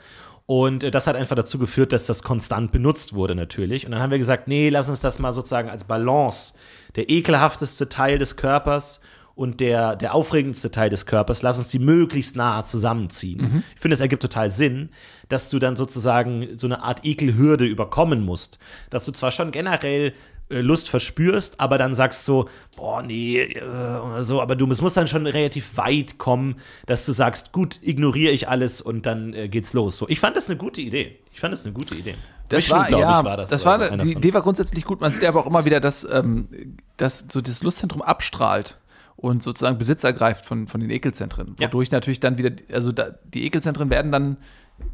Und 0.50 0.82
äh, 0.82 0.90
das 0.90 1.06
hat 1.06 1.14
einfach 1.14 1.36
dazu 1.36 1.60
geführt, 1.60 1.92
dass 1.92 2.06
das 2.06 2.24
konstant 2.24 2.72
benutzt 2.72 3.14
wurde 3.14 3.36
natürlich. 3.36 3.86
Und 3.86 3.92
dann 3.92 4.02
haben 4.02 4.10
wir 4.10 4.18
gesagt, 4.18 4.48
nee, 4.48 4.68
lass 4.68 4.88
uns 4.88 4.98
das 4.98 5.20
mal 5.20 5.30
sozusagen 5.30 5.70
als 5.70 5.84
Balance. 5.84 6.54
Der 6.96 7.08
ekelhafteste 7.08 7.88
Teil 7.88 8.18
des 8.18 8.34
Körpers 8.34 9.00
und 9.36 9.60
der, 9.60 9.94
der 9.94 10.12
aufregendste 10.12 10.72
Teil 10.72 10.90
des 10.90 11.06
Körpers, 11.06 11.42
lass 11.42 11.58
uns 11.58 11.68
die 11.68 11.78
möglichst 11.78 12.34
nah 12.34 12.64
zusammenziehen. 12.64 13.62
Ich 13.76 13.80
finde, 13.80 13.94
es 13.94 14.00
ergibt 14.00 14.22
total 14.22 14.50
Sinn, 14.50 14.88
dass 15.28 15.50
du 15.50 15.60
dann 15.60 15.76
sozusagen 15.76 16.58
so 16.58 16.66
eine 16.66 16.82
Art 16.82 17.04
Ekelhürde 17.04 17.64
überkommen 17.64 18.24
musst. 18.24 18.58
Dass 18.90 19.04
du 19.04 19.12
zwar 19.12 19.30
schon 19.30 19.52
generell 19.52 20.14
Lust 20.50 20.90
verspürst, 20.90 21.60
aber 21.60 21.78
dann 21.78 21.94
sagst 21.94 22.24
so, 22.24 22.48
boah, 22.76 23.02
nee, 23.02 23.40
äh, 23.40 23.62
oder 23.62 24.22
so, 24.22 24.42
aber 24.42 24.56
du 24.56 24.68
es 24.70 24.80
muss 24.80 24.94
dann 24.94 25.08
schon 25.08 25.26
relativ 25.26 25.76
weit 25.76 26.18
kommen, 26.18 26.56
dass 26.86 27.06
du 27.06 27.12
sagst, 27.12 27.52
gut, 27.52 27.78
ignoriere 27.82 28.32
ich 28.32 28.48
alles 28.48 28.80
und 28.80 29.06
dann 29.06 29.32
äh, 29.32 29.48
geht's 29.48 29.72
los. 29.72 29.96
So, 29.96 30.08
ich 30.08 30.20
fand 30.20 30.36
das 30.36 30.48
eine 30.48 30.58
gute 30.58 30.80
Idee. 30.80 31.20
Ich 31.32 31.40
fand 31.40 31.52
das 31.52 31.64
eine 31.64 31.72
gute 31.72 31.94
Idee. 31.94 32.14
Das 32.48 32.64
Mission, 32.64 32.78
war, 32.80 32.90
ja, 32.90 33.20
ich, 33.20 33.24
war 33.24 33.36
das. 33.36 33.50
das 33.50 33.64
war, 33.64 33.78
so, 33.78 33.92
einer 33.92 34.02
die 34.02 34.12
Idee 34.12 34.34
war 34.34 34.42
grundsätzlich 34.42 34.84
gut. 34.84 35.00
Man 35.00 35.14
sieht 35.14 35.24
aber 35.24 35.40
auch 35.40 35.46
immer 35.46 35.64
wieder, 35.64 35.78
dass, 35.78 36.06
ähm, 36.10 36.48
dass 36.96 37.26
so 37.30 37.40
das 37.40 37.62
Lustzentrum 37.62 38.02
abstrahlt 38.02 38.78
und 39.16 39.42
sozusagen 39.42 39.78
Besitz 39.78 40.02
ergreift 40.02 40.44
von, 40.44 40.66
von 40.66 40.80
den 40.80 40.90
Ekelzentren. 40.90 41.54
Ja. 41.60 41.68
Wodurch 41.68 41.92
natürlich 41.92 42.18
dann 42.18 42.38
wieder, 42.38 42.50
also 42.72 42.90
da, 42.90 43.10
die 43.22 43.44
Ekelzentren 43.44 43.88
werden 43.90 44.10
dann 44.10 44.36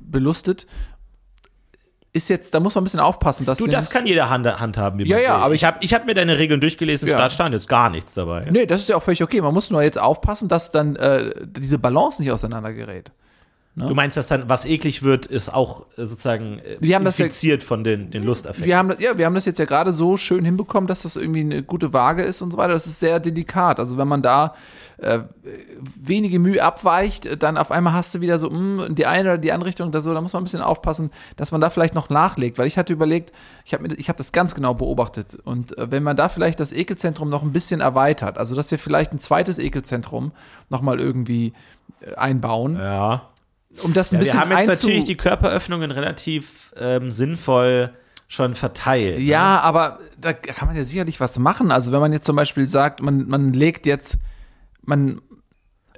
belustet. 0.00 0.66
Ist 2.16 2.28
jetzt, 2.30 2.54
da 2.54 2.60
muss 2.60 2.74
man 2.74 2.82
ein 2.82 2.84
bisschen 2.86 3.00
aufpassen, 3.00 3.44
dass 3.44 3.58
Du, 3.58 3.66
das 3.66 3.90
kann 3.90 4.06
jeder 4.06 4.30
Hand, 4.30 4.46
handhaben, 4.46 4.98
wie 4.98 5.04
Ja, 5.06 5.16
man 5.16 5.24
ja, 5.24 5.36
will. 5.36 5.42
aber 5.44 5.54
ich 5.54 5.64
habe 5.64 5.76
ich 5.82 5.92
hab 5.92 6.06
mir 6.06 6.14
deine 6.14 6.38
Regeln 6.38 6.60
durchgelesen 6.62 7.06
und 7.06 7.12
Ja. 7.12 7.18
da 7.18 7.28
stand 7.28 7.52
jetzt 7.52 7.68
gar 7.68 7.90
nichts 7.90 8.14
dabei. 8.14 8.46
Nee, 8.50 8.64
das 8.64 8.80
ist 8.80 8.88
ja 8.88 8.96
auch 8.96 9.02
völlig 9.02 9.22
okay. 9.22 9.40
Man 9.42 9.52
muss 9.52 9.70
nur 9.70 9.82
jetzt 9.82 9.98
aufpassen, 9.98 10.48
dass 10.48 10.70
dann 10.70 10.96
äh, 10.96 11.32
diese 11.46 11.78
Balance 11.78 12.22
nicht 12.22 12.32
auseinandergerät. 13.76 13.90
Du 13.90 13.94
meinst, 13.94 14.16
dass 14.16 14.28
dann, 14.28 14.48
was 14.48 14.64
eklig 14.64 15.02
wird, 15.02 15.26
ist 15.26 15.52
auch 15.52 15.82
äh, 15.98 16.04
sozusagen 16.06 16.58
äh, 16.60 16.76
Wir 16.80 16.98
das 17.00 17.18
ja- 17.18 17.26
infiziert 17.26 17.62
von 17.62 17.84
den, 17.84 18.10
den 18.10 18.22
Lusteffekten. 18.24 18.66
Wir 18.66 18.76
haben, 18.78 18.88
das- 18.88 19.00
ja, 19.00 19.16
wir 19.18 19.26
haben 19.26 19.34
das 19.34 19.44
jetzt 19.44 19.58
ja 19.58 19.64
gerade 19.66 19.92
so 19.92 20.16
schön 20.16 20.44
hinbekommen, 20.44 20.86
dass 20.88 21.02
das 21.02 21.16
irgendwie 21.16 21.40
eine 21.40 21.62
gute 21.62 21.92
Waage 21.92 22.22
ist 22.22 22.40
und 22.42 22.50
so 22.52 22.56
weiter. 22.58 22.72
Das 22.72 22.86
ist 22.86 23.00
sehr 23.00 23.20
delikat. 23.20 23.78
Also 23.78 23.96
wenn 23.98 24.08
man 24.08 24.22
da 24.22 24.54
äh, 24.98 25.18
wenige 26.00 26.38
Mühe 26.38 26.62
abweicht, 26.62 27.26
äh, 27.26 27.36
dann 27.36 27.58
auf 27.58 27.70
einmal 27.70 27.92
hast 27.92 28.14
du 28.14 28.20
wieder 28.22 28.38
so 28.38 28.48
mh, 28.48 28.86
in 28.86 28.94
die 28.94 29.04
eine 29.06 29.28
oder 29.30 29.38
die 29.38 29.52
andere 29.52 29.68
Richtung 29.68 29.88
oder 29.88 30.00
so. 30.00 30.14
Da 30.14 30.20
muss 30.22 30.32
man 30.32 30.42
ein 30.42 30.44
bisschen 30.44 30.62
aufpassen, 30.62 31.10
dass 31.36 31.52
man 31.52 31.60
da 31.60 31.68
vielleicht 31.68 31.94
noch 31.94 32.08
nachlegt. 32.08 32.56
Weil 32.58 32.66
ich 32.66 32.78
hatte 32.78 32.92
überlegt, 32.94 33.32
ich 33.66 33.74
habe 33.74 33.86
ich 33.94 34.08
hab 34.08 34.16
das 34.16 34.32
ganz 34.32 34.54
genau 34.54 34.72
beobachtet. 34.74 35.36
Und 35.44 35.76
äh, 35.76 35.90
wenn 35.90 36.02
man 36.02 36.16
da 36.16 36.28
vielleicht 36.30 36.60
das 36.60 36.72
Ekelzentrum 36.72 37.28
noch 37.28 37.42
ein 37.42 37.52
bisschen 37.52 37.80
erweitert, 37.82 38.38
also 38.38 38.54
dass 38.54 38.70
wir 38.70 38.78
vielleicht 38.78 39.12
ein 39.12 39.18
zweites 39.18 39.58
Ekelzentrum 39.58 40.32
nochmal 40.70 40.98
irgendwie 40.98 41.52
einbauen, 42.16 42.76
ja. 42.76 43.22
Um 43.82 43.92
das 43.92 44.12
ein 44.12 44.16
ja 44.16 44.20
wir 44.20 44.24
bisschen 44.24 44.40
haben 44.40 44.50
jetzt 44.58 44.68
natürlich 44.82 45.04
die 45.04 45.16
Körperöffnungen 45.16 45.90
relativ 45.90 46.72
ähm, 46.78 47.10
sinnvoll 47.10 47.90
schon 48.28 48.54
verteilt. 48.54 49.18
ne? 49.18 49.24
Ja, 49.24 49.60
aber 49.60 49.98
da 50.20 50.32
kann 50.32 50.68
man 50.68 50.76
ja 50.76 50.84
sicherlich 50.84 51.20
was 51.20 51.38
machen. 51.38 51.70
Also 51.70 51.92
wenn 51.92 52.00
man 52.00 52.12
jetzt 52.12 52.24
zum 52.26 52.34
Beispiel 52.36 52.68
sagt, 52.68 53.00
man, 53.02 53.28
man 53.28 53.52
legt 53.52 53.86
jetzt, 53.86 54.18
man 54.82 55.20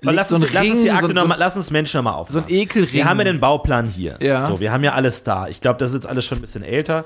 Aber 0.02 0.12
legt 0.12 0.16
lass, 0.16 0.28
so 0.28 0.34
uns, 0.36 0.52
lass, 0.52 0.64
uns 0.66 0.74
Ring, 0.76 0.82
die 0.84 0.88
so, 0.90 0.94
Akte 0.94 1.06
so, 1.08 1.12
noch 1.14 1.26
mal, 1.26 1.36
lass 1.38 1.56
uns 1.56 1.70
Menschen 1.70 1.98
nochmal 1.98 2.12
so 2.14 2.18
aufmachen. 2.38 2.44
ein 2.44 2.50
Ekelring. 2.54 2.92
wir 2.92 3.04
haben 3.06 3.18
ja 3.18 3.24
den 3.24 3.40
Bauplan 3.40 3.86
hier. 3.86 4.16
Ja. 4.20 4.44
So, 4.46 4.60
wir 4.60 4.72
haben 4.72 4.84
ja 4.84 4.92
alles 4.92 5.22
da. 5.24 5.48
Ich 5.48 5.60
glaube, 5.60 5.78
das 5.78 5.90
ist 5.90 5.96
jetzt 5.96 6.06
alles 6.06 6.24
schon 6.26 6.38
ein 6.38 6.42
bisschen 6.42 6.62
älter. 6.64 7.04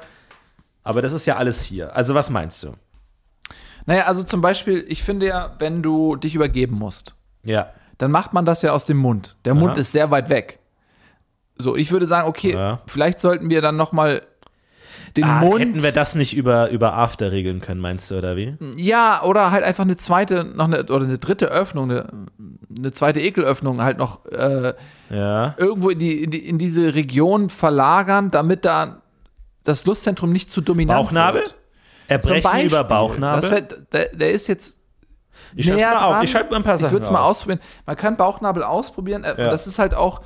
Aber 0.83 1.01
das 1.03 1.13
ist 1.13 1.27
ja 1.27 1.37
alles 1.37 1.63
hier. 1.63 1.95
Also, 1.95 2.15
was 2.15 2.29
meinst 2.29 2.61
du? 2.65 2.75
Naja, 3.87 4.07
also 4.07 4.23
zum 4.25 4.41
Beispiel, 4.41 4.85
ich 4.89 5.03
finde 5.05 5.27
ja, 5.27 5.55
wenn 5.61 5.83
du 5.83 6.17
dich 6.17 6.35
übergeben 6.35 6.77
musst, 6.77 7.15
Ja. 7.45 7.69
dann 7.99 8.11
macht 8.11 8.33
man 8.33 8.45
das 8.45 8.63
ja 8.63 8.73
aus 8.73 8.87
dem 8.87 8.97
Mund. 8.97 9.37
Der 9.45 9.55
Mund 9.55 9.73
Aha. 9.73 9.81
ist 9.81 9.93
sehr 9.93 10.11
weit 10.11 10.29
weg. 10.29 10.59
So, 11.57 11.77
ich 11.77 11.93
würde 11.93 12.07
sagen, 12.07 12.29
okay, 12.29 12.53
Ja. 12.55 12.81
vielleicht 12.87 13.19
sollten 13.21 13.51
wir 13.51 13.61
dann 13.63 13.77
noch 13.77 13.93
mal 13.93 14.23
den 15.17 15.25
Ah, 15.25 15.41
Mund. 15.41 15.61
hätten 15.61 15.83
wir 15.83 15.93
das 15.93 16.15
nicht 16.15 16.35
über, 16.35 16.71
über 16.71 16.95
After 16.95 17.33
regeln 17.33 17.61
können, 17.61 17.81
meinst 17.81 18.11
du, 18.11 18.17
oder 18.17 18.35
wie? 18.37 18.57
Ja, 18.77 19.23
oder 19.23 19.51
halt 19.51 19.63
einfach 19.63 19.85
eine 19.85 19.97
zweite, 19.97 20.43
noch 20.45 20.65
eine, 20.65 20.85
oder 20.85 21.05
eine 21.05 21.19
dritte 21.19 21.47
Öffnung, 21.47 21.91
eine, 21.91 22.09
eine 22.77 22.93
zweite 22.93 23.21
Ekelöffnung 23.21 23.83
halt 23.83 23.99
noch 23.99 24.25
äh, 24.27 24.73
Ja. 25.11 25.55
irgendwo 25.59 25.91
in, 25.91 25.99
die, 25.99 26.23
in, 26.25 26.31
die, 26.31 26.49
in 26.49 26.57
diese 26.59 26.95
Region 26.95 27.51
verlagern, 27.51 28.31
damit 28.31 28.65
da 28.65 29.03
das 29.65 29.85
Lustzentrum 29.85 30.33
nicht 30.33 30.51
zu 30.51 30.63
dominant 30.63 31.03
Bauchnabel? 31.05 31.43
wird. 31.43 31.57
Erbrechen 32.09 32.43
Beispiel. 32.43 32.67
über 32.67 32.85
Bauchnabel? 32.85 33.51
Wär, 33.51 33.61
der, 33.61 34.07
der 34.15 34.33
ist 34.33 34.49
jetzt 34.49 34.79
ich 35.55 35.69
näher 35.69 35.91
mal 35.95 36.17
auf. 36.19 36.23
Ich 36.23 36.31
schreibe 36.31 36.51
mal 36.51 36.57
ein 36.57 36.63
paar 36.65 36.77
Ich 36.77 36.81
Sachen 36.81 36.93
würde 36.93 37.05
es 37.05 37.11
mal 37.11 37.21
ausprobieren. 37.21 37.61
Man 37.85 37.97
kann 37.97 38.17
Bauchnabel 38.17 38.63
ausprobieren. 38.63 39.25
äh, 39.25 39.35
Ja. 39.39 39.51
Das 39.51 39.67
ist 39.67 39.79
halt 39.79 39.95
auch, 39.95 40.23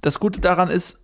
das 0.00 0.20
Gute 0.20 0.40
daran 0.40 0.70
ist, 0.70 1.00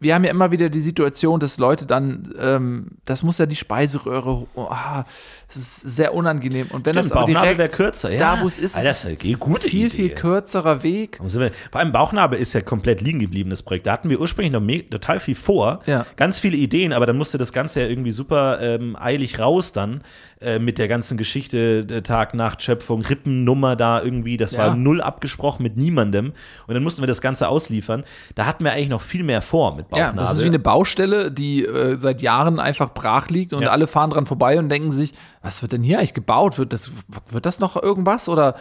wir 0.00 0.14
haben 0.14 0.24
ja 0.24 0.30
immer 0.30 0.52
wieder 0.52 0.68
die 0.68 0.80
Situation, 0.80 1.40
dass 1.40 1.58
Leute 1.58 1.84
dann, 1.84 2.32
ähm, 2.40 2.98
das 3.04 3.24
muss 3.24 3.38
ja 3.38 3.46
die 3.46 3.56
Speiseröhre, 3.56 4.46
oh, 4.54 4.68
ah, 4.70 5.04
das 5.48 5.56
ist 5.56 5.80
sehr 5.80 6.14
unangenehm. 6.14 6.68
Und 6.68 6.86
wenn 6.86 6.94
Stimmt, 6.94 7.06
das 7.06 7.12
aber 7.12 7.20
Bauchnabel 7.22 7.54
direkt 7.54 7.58
wäre 7.58 7.68
kürzer. 7.68 8.10
Ja. 8.12 8.36
da, 8.36 8.42
wo 8.42 8.46
es 8.46 8.58
ist, 8.58 8.76
Alter, 8.76 8.90
ist 8.90 9.04
das 9.04 9.12
ist 9.12 9.24
eine 9.24 9.36
gute 9.36 9.68
viel, 9.68 9.86
Idee. 9.86 9.96
viel 9.96 10.10
kürzerer 10.10 10.84
Weg. 10.84 11.18
Vor 11.18 11.80
allem 11.80 11.90
Bauchnabel 11.90 12.38
ist 12.38 12.52
ja 12.52 12.60
komplett 12.60 13.00
liegen 13.00 13.18
geblieben, 13.18 13.50
das 13.50 13.62
Projekt. 13.62 13.88
Da 13.88 13.92
hatten 13.92 14.08
wir 14.08 14.20
ursprünglich 14.20 14.52
noch 14.52 14.62
total 14.90 15.18
viel 15.18 15.34
vor. 15.34 15.80
Ja. 15.86 16.06
Ganz 16.16 16.38
viele 16.38 16.56
Ideen, 16.56 16.92
aber 16.92 17.06
dann 17.06 17.16
musste 17.16 17.36
das 17.36 17.52
Ganze 17.52 17.80
ja 17.80 17.88
irgendwie 17.88 18.12
super 18.12 18.60
ähm, 18.60 18.96
eilig 18.96 19.40
raus 19.40 19.72
dann 19.72 20.02
äh, 20.40 20.58
mit 20.58 20.78
der 20.78 20.86
ganzen 20.88 21.16
Geschichte 21.18 21.86
äh, 21.90 22.02
Tag, 22.02 22.32
Nacht, 22.34 22.62
Schöpfung, 22.62 23.02
Rippennummer 23.02 23.74
da 23.74 24.00
irgendwie. 24.02 24.36
Das 24.36 24.52
Ja. 24.52 24.58
war 24.58 24.74
null 24.76 25.00
abgesprochen 25.00 25.62
mit 25.62 25.76
niemandem. 25.76 26.32
Und 26.66 26.74
dann 26.74 26.82
mussten 26.82 27.02
wir 27.02 27.06
das 27.08 27.20
Ganze 27.20 27.48
ausliefern. 27.48 28.04
Da 28.36 28.46
hatten 28.46 28.62
wir 28.64 28.72
eigentlich 28.72 28.88
noch 28.88 29.00
viel 29.02 29.24
mehr 29.24 29.42
vor 29.42 29.74
mit 29.74 29.86
Ja, 29.86 30.06
Bauchnabel. 30.06 30.20
das 30.20 30.34
ist 30.34 30.42
wie 30.44 30.46
eine 30.48 30.58
Baustelle, 30.58 31.30
die 31.32 31.64
äh, 31.64 31.96
seit 31.98 32.22
Jahren 32.22 32.60
einfach 32.60 32.94
brach 32.94 33.28
liegt 33.30 33.52
und 33.52 33.62
Ja. 33.62 33.70
alle 33.70 33.86
fahren 33.88 34.10
dran 34.10 34.26
vorbei 34.26 34.58
und 34.58 34.68
denken 34.68 34.90
sich, 34.92 35.12
was 35.42 35.60
wird 35.62 35.72
denn 35.72 35.82
hier 35.82 35.98
eigentlich 35.98 36.14
gebaut? 36.14 36.58
Wird 36.58 36.72
das, 36.72 36.90
wird 37.30 37.44
das 37.44 37.58
noch 37.60 37.80
irgendwas 37.82 38.28
oder 38.28 38.54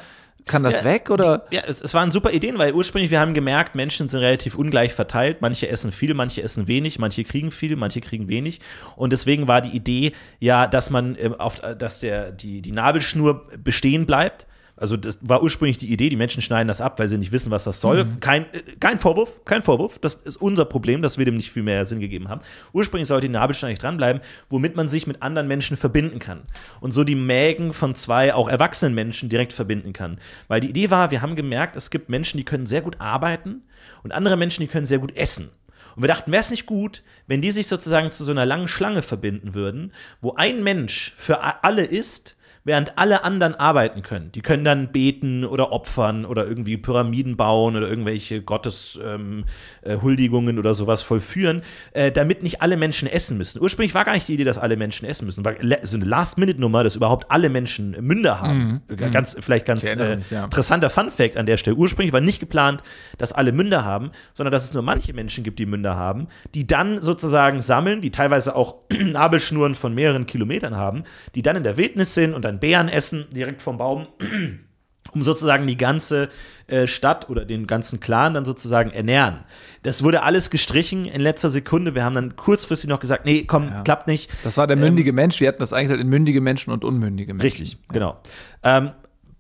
kann 0.48 0.64
das 0.64 0.80
Ja, 0.80 0.86
weg 0.86 1.10
oder? 1.10 1.46
Ja, 1.52 1.62
es, 1.68 1.82
es 1.82 1.94
waren 1.94 2.12
super 2.12 2.32
Ideen, 2.32 2.58
weil 2.58 2.74
ursprünglich 2.74 3.12
wir 3.12 3.20
haben 3.20 3.34
gemerkt, 3.34 3.76
Menschen 3.76 4.08
sind 4.08 4.20
relativ 4.20 4.56
ungleich 4.56 4.94
verteilt. 4.94 5.42
Manche 5.42 5.68
essen 5.68 5.92
viel, 5.92 6.14
manche 6.14 6.42
essen 6.42 6.68
wenig, 6.68 7.00
manche 7.00 7.24
kriegen 7.24 7.52
viel, 7.52 7.76
manche 7.76 8.02
kriegen 8.02 8.28
wenig. 8.28 8.60
Und 8.96 9.12
deswegen 9.12 9.48
war 9.48 9.62
die 9.62 9.76
Idee 9.76 10.14
ja, 10.40 10.68
dass 10.68 10.90
man 10.90 11.16
äh, 11.16 11.32
auf, 11.38 11.62
äh, 11.64 11.76
dass 11.76 12.00
der, 12.00 12.32
die, 12.32 12.62
die 12.62 12.72
Nabelschnur 12.72 13.48
bestehen 13.64 14.06
bleibt. 14.06 14.48
Also 14.78 14.96
das 14.96 15.18
war 15.22 15.42
ursprünglich 15.42 15.78
die 15.78 15.92
Idee, 15.92 16.10
die 16.10 16.16
Menschen 16.16 16.42
schneiden 16.44 16.68
das 16.68 16.82
ab, 16.82 17.00
weil 17.00 17.08
sie 17.08 17.18
nicht 17.18 17.32
wissen, 17.32 17.52
was 17.52 17.64
das 17.64 17.82
soll. 17.82 18.06
Kein, 18.20 18.44
äh, 18.54 18.62
kein 18.80 19.00
Vorwurf, 19.00 19.44
kein 19.44 19.64
Vorwurf. 19.64 19.98
Das 20.00 20.14
ist 20.14 20.38
unser 20.38 20.66
Problem, 20.66 21.02
dass 21.02 21.18
wir 21.18 21.26
dem 21.26 21.36
nicht 21.36 21.52
viel 21.52 21.64
mehr 21.64 21.86
Sinn 21.86 22.00
gegeben 22.00 22.30
haben. 22.30 22.42
Ursprünglich 22.74 23.08
sollte 23.08 23.28
die 23.28 23.34
Nabelschnur 23.34 23.70
nicht 23.70 23.82
dranbleiben, 23.82 24.22
womit 24.50 24.76
man 24.76 24.88
sich 24.88 25.08
mit 25.08 25.24
anderen 25.24 25.48
Menschen 25.48 25.78
verbinden 25.78 26.20
kann. 26.20 26.44
Und 26.80 26.92
so 26.92 27.04
die 27.04 27.16
Mägen 27.16 27.74
von 27.74 27.96
zwei 27.96 28.34
auch 28.34 28.48
erwachsenen 28.48 28.94
Menschen 28.94 29.30
direkt 29.30 29.52
verbinden 29.52 29.94
kann. 29.94 30.20
Weil 30.48 30.62
die 30.62 30.70
Idee 30.70 30.92
war, 30.92 31.10
wir 31.10 31.24
haben 31.24 31.36
gemerkt, 31.36 31.76
es 31.76 31.90
gibt 31.90 32.10
Menschen, 32.10 32.38
die 32.38 32.46
können 32.46 32.68
sehr 32.68 32.82
gut 32.82 33.02
arbeiten 33.02 33.64
und 34.04 34.14
andere 34.14 34.38
Menschen, 34.38 34.62
die 34.62 34.68
können 34.68 34.86
sehr 34.86 35.00
gut 35.00 35.16
essen. 35.16 35.50
Und 35.96 36.04
wir 36.04 36.08
dachten, 36.08 36.32
wäre 36.32 36.42
es 36.42 36.52
nicht 36.52 36.68
gut, 36.68 37.02
wenn 37.26 37.42
die 37.42 37.50
sich 37.50 37.66
sozusagen 37.66 38.12
zu 38.12 38.24
so 38.24 38.32
einer 38.32 38.46
langen 38.46 38.68
Schlange 38.68 39.02
verbinden 39.02 39.56
würden, 39.56 39.92
wo 40.22 40.36
ein 40.36 40.64
Mensch 40.64 41.16
für 41.18 41.64
alle 41.64 41.84
ist, 41.84 42.37
während 42.68 42.98
alle 42.98 43.24
anderen 43.24 43.56
arbeiten 43.56 44.02
können. 44.02 44.34
Die 44.34 44.42
können 44.42 44.66
dann 44.66 44.92
beten 44.92 45.46
oder 45.46 45.72
opfern 45.72 46.26
oder 46.26 46.46
irgendwie 46.46 46.76
Pyramiden 46.76 47.38
bauen 47.38 47.78
oder 47.78 47.88
irgendwelche 47.88 48.42
Gotteshuldigungen 48.42 50.50
ähm, 50.50 50.58
äh, 50.58 50.60
oder 50.60 50.74
sowas 50.74 51.02
vollführen, 51.02 51.62
äh, 51.94 52.12
damit 52.12 52.44
nicht 52.44 52.62
alle 52.62 52.76
Menschen 52.76 53.08
essen 53.08 53.38
müssen. 53.38 53.62
Ursprünglich 53.62 53.96
war 53.96 54.04
gar 54.04 54.12
nicht 54.14 54.28
die 54.28 54.34
Idee, 54.34 54.44
dass 54.44 54.58
alle 54.58 54.76
Menschen 54.76 55.08
essen 55.08 55.24
müssen. 55.24 55.46
War 55.46 55.54
so 55.84 55.96
eine 55.96 56.04
Last-Minute-Nummer, 56.04 56.84
dass 56.84 56.98
überhaupt 56.98 57.32
alle 57.32 57.50
Menschen 57.50 57.96
Münder 58.02 58.42
haben. 58.42 58.82
Ganz, 59.12 59.38
vielleicht 59.40 59.66
ganz 59.66 59.84
Ich 59.84 59.88
erinnere 59.88 60.12
äh, 60.12 60.18
mich, 60.18 60.30
ja. 60.30 60.44
interessanter 60.44 60.90
Fun-Fact 60.90 61.38
an 61.38 61.46
der 61.46 61.56
Stelle. 61.56 61.78
Ursprünglich 61.78 62.12
war 62.12 62.20
nicht 62.20 62.42
geplant, 62.42 62.84
dass 63.18 63.32
alle 63.32 63.54
Münder 63.54 63.86
haben, 63.86 64.12
sondern 64.34 64.52
dass 64.52 64.66
es 64.66 64.74
nur 64.74 64.84
manche 64.84 65.14
Menschen 65.14 65.46
gibt, 65.46 65.58
die 65.60 65.66
Münder 65.66 65.96
haben, 65.96 66.28
die 66.54 66.68
dann 66.68 67.00
sozusagen 67.00 67.62
sammeln, 67.62 68.02
die 68.02 68.12
teilweise 68.12 68.58
auch 68.58 68.76
Nabelschnuren 68.90 69.74
von 69.74 69.96
mehreren 69.96 70.26
Kilometern 70.26 70.76
haben, 70.76 71.06
die 71.34 71.42
dann 71.42 71.56
in 71.56 71.64
der 71.64 71.78
Wildnis 71.78 72.14
sind 72.14 72.34
und 72.34 72.44
dann 72.44 72.57
Beeren 72.60 72.90
essen, 72.90 73.28
direkt 73.32 73.62
vom 73.62 73.78
Baum, 73.78 74.08
um 75.12 75.22
sozusagen 75.22 75.68
die 75.68 75.78
ganze 75.78 76.30
äh, 76.68 76.88
Stadt 76.88 77.30
oder 77.30 77.46
den 77.46 77.68
ganzen 77.68 78.00
Clan 78.00 78.34
dann 78.34 78.46
sozusagen 78.46 78.92
ernähren. 78.92 79.46
Das 79.84 80.04
wurde 80.04 80.24
alles 80.24 80.50
gestrichen 80.50 81.06
in 81.06 81.22
letzter 81.22 81.50
Sekunde. 81.50 81.96
Wir 81.96 82.04
haben 82.04 82.16
dann 82.16 82.36
kurzfristig 82.36 82.90
noch 82.90 83.00
gesagt, 83.00 83.26
nee, 83.26 83.46
komm, 83.46 83.72
klappt 83.84 84.08
nicht. 84.08 84.30
Das 84.44 84.58
war 84.58 84.68
der 84.68 84.78
mündige 84.78 85.14
Mensch. 85.14 85.40
Wir 85.40 85.48
hatten 85.48 85.60
das 85.60 85.74
eigentlich 85.74 86.00
in 86.00 86.08
mündige 86.08 86.42
Menschen 86.42 86.72
und 86.72 86.84
unmündige 86.84 87.34
Menschen. 87.34 87.46
Richtig, 87.46 87.78
genau. 87.90 88.20
Ähm, 88.64 88.92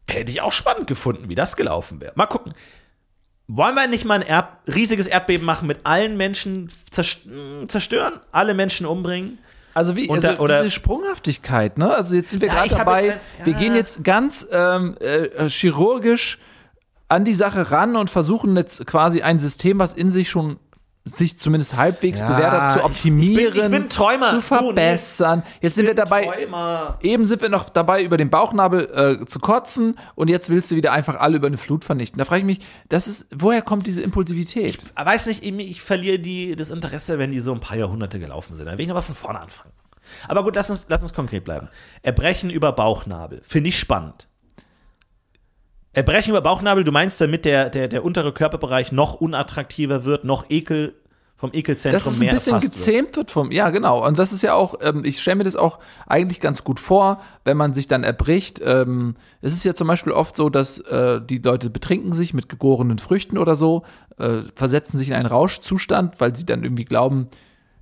hätte 0.10 0.32
ich 0.32 0.42
auch 0.42 0.52
spannend 0.52 0.88
gefunden, 0.88 1.30
wie 1.30 1.36
das 1.36 1.56
gelaufen 1.56 2.00
wäre. 2.02 2.14
Mal 2.16 2.28
gucken. 2.28 2.54
Wollen 3.50 3.76
wir 3.76 3.88
nicht 3.88 4.04
mal 4.04 4.20
ein 4.20 4.28
Erd 4.28 4.50
riesiges 4.68 5.08
Erdbeben 5.08 5.46
machen, 5.46 5.68
mit 5.68 5.86
allen 5.86 6.18
Menschen 6.18 6.70
zerstören, 6.92 8.20
alle 8.32 8.54
Menschen 8.54 8.86
umbringen? 8.86 9.40
Also 9.78 9.96
wie 9.96 10.08
Und 10.08 10.24
da- 10.24 10.30
also 10.32 10.42
oder- 10.44 10.62
diese 10.64 10.72
Sprunghaftigkeit, 10.72 11.78
ne? 11.78 11.94
Also 11.94 12.16
jetzt 12.16 12.32
sind 12.32 12.42
wir 12.42 12.48
Ja, 12.48 12.56
gerade 12.66 12.70
dabei, 12.76 13.06
jetzt- 13.06 13.20
wir 13.44 13.54
ja. 13.54 13.60
gehen 13.60 13.76
jetzt 13.76 14.04
ganz 14.04 14.48
ähm, 14.52 14.96
äh, 15.00 15.48
chirurgisch 15.50 16.40
an 17.10 17.24
die 17.26 17.36
Sache 17.36 17.70
ran 17.72 17.96
und 17.96 18.10
versuchen 18.10 18.58
jetzt 18.58 18.88
quasi 18.88 19.22
ein 19.22 19.38
System, 19.38 19.80
was 19.80 19.94
in 19.94 20.10
sich 20.10 20.30
schon 20.30 20.58
sich 21.08 21.38
zumindest 21.38 21.76
halbwegs 21.76 22.20
Ja, 22.20 22.28
bewährt 22.28 22.52
hat, 22.52 22.74
zu 22.74 22.84
optimieren, 22.84 23.48
ich 23.48 23.54
bin- 23.54 23.64
ich 23.66 23.70
bin 23.72 23.90
Träumer. 23.90 24.30
zu 24.30 24.42
verbessern. 24.42 25.44
Jetzt 25.62 25.76
sind 25.76 25.88
wir 25.88 25.96
dabei, 25.96 26.26
Träumer. 26.26 26.98
eben 27.02 27.26
sind 27.26 27.42
wir 27.42 27.50
noch 27.50 27.70
dabei, 27.70 28.04
über 28.04 28.18
den 28.18 28.30
Bauchnabel 28.30 29.20
äh, 29.22 29.26
zu 29.26 29.40
kotzen 29.40 29.98
und 30.16 30.30
jetzt 30.30 30.50
willst 30.50 30.72
du 30.72 30.76
wieder 30.76 30.92
einfach 30.92 31.20
alle 31.20 31.38
über 31.38 31.48
eine 31.48 31.58
Flut 31.58 31.84
vernichten. 31.86 32.18
Da 32.20 32.26
frage 32.26 32.40
ich 32.42 32.46
mich, 32.46 32.60
das 32.90 33.08
ist, 33.08 33.28
woher 33.36 33.62
kommt 33.62 33.88
diese 33.88 34.02
Impulsivität? 34.02 34.76
Ich 34.98 35.06
weiß 35.06 35.26
nicht, 35.28 35.44
ich, 35.46 35.54
ich 35.58 35.82
verliere 35.82 36.20
die, 36.20 36.56
das 36.56 36.70
Interesse, 36.72 37.18
wenn 37.20 37.32
die 37.32 37.40
so 37.40 37.54
ein 37.54 37.60
paar 37.60 37.78
Jahrhunderte 37.78 38.20
gelaufen 38.20 38.56
sind. 38.56 38.66
Dann 38.66 38.78
will 38.78 38.84
ich 38.84 38.88
nochmal 38.88 39.04
von 39.04 39.16
vorne 39.16 39.40
anfangen. 39.40 39.72
Aber 40.28 40.44
gut, 40.44 40.56
lass 40.56 40.70
uns, 40.70 40.86
lass 40.90 41.02
uns 41.02 41.14
konkret 41.14 41.44
bleiben. 41.44 41.68
Erbrechen 42.02 42.50
über 42.50 42.72
Bauchnabel. 42.72 43.42
Finde 43.46 43.70
ich 43.70 43.78
spannend. 43.80 44.28
Erbrechen 45.98 46.30
über 46.30 46.42
Bauchnabel, 46.42 46.84
du 46.84 46.92
meinst 46.92 47.20
damit, 47.20 47.44
der, 47.44 47.72
der, 47.72 47.88
der 47.88 48.06
untere 48.06 48.32
Körperbereich 48.32 48.92
noch 48.92 49.16
unattraktiver 49.16 50.06
wird, 50.06 50.26
noch 50.26 50.48
ekel, 50.48 50.94
vom 51.36 51.50
Ekelzentrum 51.52 51.98
dass 51.98 52.06
es 52.06 52.20
ein 52.22 52.26
mehr 52.26 52.34
bisschen 52.34 52.54
erfasst 52.54 52.78
wird. 52.78 52.86
gezähmt 52.86 53.18
wird 53.18 53.32
vom, 53.32 53.52
ja 53.52 53.72
genau. 53.72 54.06
Und 54.06 54.20
das 54.20 54.32
ist 54.32 54.44
ja 54.44 54.54
auch, 54.54 54.76
ähm, 54.82 55.04
ich 55.04 55.20
stelle 55.20 55.38
mir 55.38 55.44
das 55.44 55.56
auch 55.56 55.80
eigentlich 56.06 56.40
ganz 56.40 56.64
gut 56.64 56.80
vor, 56.80 57.20
wenn 57.46 57.58
man 57.58 57.74
sich 57.74 57.88
dann 57.88 58.04
erbricht. 58.04 58.62
Ähm, 58.64 59.16
es 59.42 59.54
ist 59.54 59.66
ja 59.66 59.74
zum 59.74 59.88
Beispiel 59.88 60.14
oft 60.14 60.36
so, 60.36 60.52
dass 60.52 60.78
äh, 60.78 61.20
die 61.20 61.40
Leute 61.40 61.72
betrinken 61.72 62.14
sich 62.14 62.32
mit 62.32 62.48
gegorenen 62.48 63.00
Früchten 63.00 63.40
oder 63.40 63.56
so, 63.56 63.82
äh, 64.20 64.42
versetzen 64.54 65.00
sich 65.00 65.10
in 65.10 65.16
einen 65.16 65.26
Rauschzustand, 65.26 66.20
weil 66.20 66.36
sie 66.36 66.46
dann 66.46 66.62
irgendwie 66.62 66.86
glauben, 66.86 67.28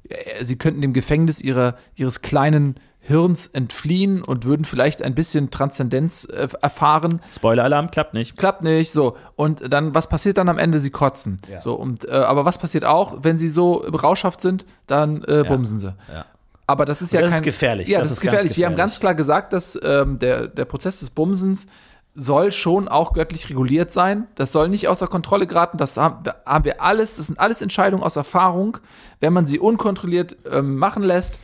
äh, 0.08 0.42
sie 0.42 0.56
könnten 0.56 0.80
dem 0.80 0.94
Gefängnis 0.94 1.42
ihrer, 1.42 1.76
ihres 1.98 2.22
kleinen 2.22 2.76
Hirns 3.08 3.46
entfliehen 3.48 4.24
und 4.24 4.46
würden 4.46 4.66
vielleicht 4.66 5.04
ein 5.04 5.14
bisschen 5.14 5.52
Transzendenz 5.52 6.26
äh, 6.26 6.48
erfahren 6.62 7.22
Spoiler-Alarm, 7.32 7.92
klappt 7.92 8.16
nicht. 8.16 8.36
klappt 8.36 8.64
nicht, 8.64 8.92
so. 8.92 9.16
Und 9.36 9.72
dann, 9.72 9.94
was 9.94 10.10
passiert 10.10 10.38
dann 10.38 10.50
am 10.50 10.58
Ende? 10.58 10.80
Sie 10.80 10.90
kotzen. 10.90 11.38
Ja. 11.48 11.62
So, 11.62 11.76
und, 11.76 12.08
äh, 12.08 12.12
aber 12.12 12.46
was 12.46 12.58
passiert 12.58 12.84
auch, 12.84 13.20
wenn 13.22 13.38
sie 13.38 13.48
so 13.48 13.76
rauschhaft 13.76 14.42
sind? 14.42 14.66
Dann 14.88 15.24
äh, 15.26 15.44
bumsen 15.48 15.78
sie. 15.78 15.94
Ja. 16.12 16.26
Aber 16.66 16.86
das 16.86 17.04
ist 17.04 17.14
ja 17.14 17.22
Das 17.22 17.30
ist 17.30 17.36
kein, 17.36 17.44
gefährlich. 17.44 17.88
Ja, 17.88 18.00
Das 18.00 18.10
das, 18.10 18.18
ist 18.18 18.18
ist 18.18 18.24
ganz 18.24 18.32
gefährlich. 18.34 18.58
Wir 18.58 18.66
haben 18.66 18.74
gefährlich. 18.74 18.94
ganz 18.94 19.00
klar 19.00 19.14
gesagt, 19.14 19.54
dass 19.54 19.80
ähm, 19.84 20.18
der, 20.18 20.48
der 20.48 20.66
Prozess 20.66 21.00
des 21.00 21.12
Bumsens 21.12 21.68
soll 22.16 22.52
schon 22.52 22.88
auch 22.88 23.14
göttlich 23.14 23.50
reguliert 23.52 23.92
sein. 23.92 24.26
Das 24.34 24.52
soll 24.52 24.70
nicht 24.70 24.88
außer 24.88 25.06
Kontrolle 25.08 25.46
geraten. 25.46 25.78
Das 25.78 25.98
haben, 25.98 26.24
haben 26.46 26.64
wir 26.66 26.82
alles. 26.82 27.18
Das 27.18 27.28
sind 27.28 27.40
alles 27.40 27.62
Entscheidungen 27.62 28.02
aus 28.04 28.16
Erfahrung. 28.16 28.80
Wenn 29.20 29.34
man 29.34 29.46
sie 29.46 29.60
unkontrolliert 29.60 30.38
ähm, 30.50 30.78
machen 30.78 31.04
lässt, 31.04 31.38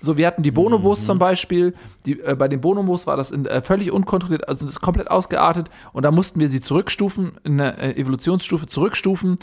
so, 0.00 0.16
wir 0.16 0.26
hatten 0.26 0.42
die 0.42 0.50
Bonobos 0.50 1.00
Mhm. 1.00 1.04
zum 1.06 1.18
Beispiel. 1.18 1.74
Die, 2.06 2.20
äh, 2.20 2.34
bei 2.36 2.48
den 2.48 2.60
Bonobos 2.60 3.06
war 3.06 3.16
das 3.16 3.30
in, 3.30 3.46
äh, 3.46 3.62
völlig 3.62 3.90
unkontrolliert, 3.90 4.48
also 4.48 4.64
das 4.64 4.76
ist 4.76 4.80
komplett 4.80 5.10
ausgeartet. 5.10 5.70
Und 5.92 6.04
da 6.04 6.10
mussten 6.10 6.40
wir 6.40 6.48
sie 6.48 6.60
zurückstufen, 6.60 7.32
in 7.44 7.60
eine 7.60 7.76
äh, 7.78 8.00
Evolutionsstufe 8.00 8.66
zurückstufen, 8.66 9.38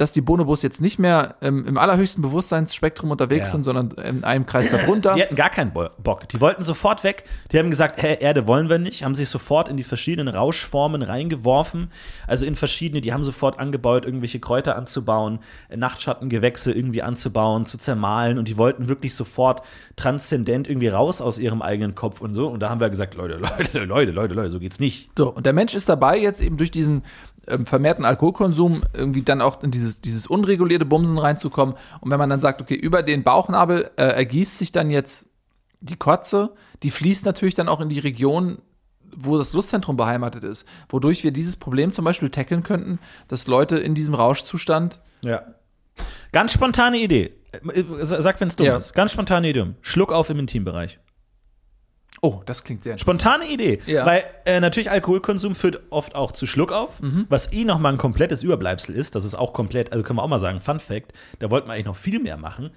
dass 0.00 0.12
die 0.12 0.20
Bonobos 0.20 0.62
jetzt 0.62 0.80
nicht 0.80 0.98
mehr 0.98 1.36
ähm, 1.42 1.66
im 1.66 1.76
allerhöchsten 1.78 2.22
Bewusstseinsspektrum 2.22 3.10
unterwegs 3.10 3.48
Ja. 3.48 3.52
sind, 3.52 3.64
sondern 3.64 3.90
in 3.92 4.24
einem 4.24 4.46
Kreis 4.46 4.70
darunter. 4.70 5.14
Die 5.14 5.22
hatten 5.22 5.34
gar 5.36 5.50
keinen 5.50 5.72
Bo- 5.72 5.88
Bock. 6.02 6.28
Die 6.30 6.40
wollten 6.40 6.62
sofort 6.62 7.04
weg. 7.04 7.24
Die 7.52 7.58
haben 7.58 7.70
gesagt, 7.70 8.02
hä, 8.02 8.16
Erde 8.20 8.46
wollen 8.46 8.68
wir 8.68 8.78
nicht. 8.78 9.04
Haben 9.04 9.14
sich 9.14 9.28
sofort 9.28 9.68
in 9.68 9.76
die 9.76 9.82
verschiedenen 9.84 10.34
Rauschformen 10.34 11.02
reingeworfen. 11.02 11.90
Also 12.26 12.46
in 12.46 12.54
verschiedene, 12.54 13.00
die 13.00 13.12
haben 13.12 13.24
sofort 13.24 13.58
angebaut, 13.58 14.04
irgendwelche 14.06 14.40
Kräuter 14.40 14.76
anzubauen, 14.76 15.40
äh, 15.68 15.76
Nachtschattengewächse 15.76 16.72
irgendwie 16.72 17.02
anzubauen, 17.02 17.66
zu 17.66 17.78
zermahlen. 17.78 18.38
Und 18.38 18.48
die 18.48 18.56
wollten 18.56 18.88
wirklich 18.88 19.14
sofort 19.14 19.62
transzendent 19.96 20.68
irgendwie 20.68 20.88
raus 20.88 21.20
aus 21.20 21.38
ihrem 21.38 21.62
eigenen 21.62 21.94
Kopf 21.94 22.20
und 22.20 22.34
so. 22.34 22.48
Und 22.48 22.60
da 22.60 22.70
haben 22.70 22.80
wir 22.80 22.90
gesagt, 22.90 23.14
Leute, 23.14 23.34
Leute, 23.38 23.84
Leute, 23.84 24.10
Leute, 24.12 24.34
Leute, 24.34 24.50
so 24.50 24.58
geht's 24.60 24.80
nicht. 24.80 25.10
So, 25.16 25.30
und 25.32 25.44
der 25.46 25.52
Mensch 25.52 25.74
ist 25.74 25.88
dabei, 25.88 26.18
jetzt 26.18 26.40
eben 26.40 26.56
durch 26.56 26.70
diesen 26.70 27.02
ähm, 27.46 27.66
vermehrten 27.66 28.04
Alkoholkonsum 28.04 28.82
irgendwie 28.92 29.22
dann 29.22 29.40
auch 29.40 29.62
in 29.62 29.70
dieses, 29.70 30.00
dieses 30.00 30.26
unregulierte 30.26 30.84
Bumsen 30.84 31.18
reinzukommen. 31.18 31.74
Und 32.00 32.10
wenn 32.10 32.18
man 32.18 32.30
dann 32.30 32.40
sagt, 32.40 32.60
okay, 32.60 32.74
über 32.74 33.02
den 33.02 33.22
Bauchnabel 33.22 33.90
äh, 33.96 34.02
ergießt 34.04 34.58
sich 34.58 34.72
dann 34.72 34.90
jetzt 34.90 35.28
die 35.80 35.96
Kotze, 35.96 36.52
die 36.82 36.90
fließt 36.90 37.24
natürlich 37.24 37.54
dann 37.54 37.68
auch 37.68 37.80
in 37.80 37.88
die 37.88 37.98
Region, 37.98 38.58
wo 39.16 39.38
das 39.38 39.52
Lustzentrum 39.52 39.96
beheimatet 39.96 40.44
ist, 40.44 40.66
wodurch 40.88 41.24
wir 41.24 41.32
dieses 41.32 41.56
Problem 41.56 41.90
zum 41.92 42.04
Beispiel 42.04 42.30
tackeln 42.30 42.62
könnten, 42.62 42.98
dass 43.28 43.46
Leute 43.46 43.76
in 43.78 43.94
diesem 43.94 44.14
Rauschzustand 44.14 45.00
Ja. 45.22 45.42
Ganz 46.32 46.52
spontane 46.52 46.98
Idee. 46.98 47.32
Äh, 47.52 47.82
Sag, 48.04 48.40
wenn 48.40 48.48
es 48.48 48.56
dumm 48.56 48.66
Ja. 48.66 48.76
ist. 48.76 48.94
Ganz 48.94 49.12
spontane 49.12 49.48
Idee. 49.50 49.66
Schluck 49.82 50.12
auf 50.12 50.30
im 50.30 50.38
Intimbereich. 50.38 50.98
Oh, 52.22 52.42
das 52.44 52.64
klingt 52.64 52.84
sehr 52.84 52.92
interessant. 52.94 53.22
Spontane 53.22 53.50
Idee. 53.50 53.80
Ja. 53.86 54.04
Weil 54.04 54.24
äh, 54.44 54.60
natürlich 54.60 54.90
Alkoholkonsum 54.90 55.54
führt 55.54 55.80
oft 55.90 56.14
auch 56.14 56.32
zu 56.32 56.46
Schluckauf, 56.46 57.00
was 57.28 57.52
eh 57.52 57.64
nochmal 57.64 57.92
ein 57.92 57.98
komplettes 57.98 58.42
Überbleibsel 58.42 58.94
ist. 58.94 59.14
Das 59.14 59.24
ist 59.24 59.34
auch 59.34 59.52
komplett, 59.54 59.92
also 59.92 60.04
können 60.04 60.18
wir 60.18 60.22
auch 60.22 60.28
mal 60.28 60.38
sagen, 60.38 60.60
Fun 60.60 60.80
Fact, 60.80 61.12
da 61.38 61.50
wollten 61.50 61.68
wir 61.68 61.72
eigentlich 61.74 61.86
noch 61.86 61.96
viel 61.96 62.18
mehr 62.18 62.36
machen. 62.36 62.70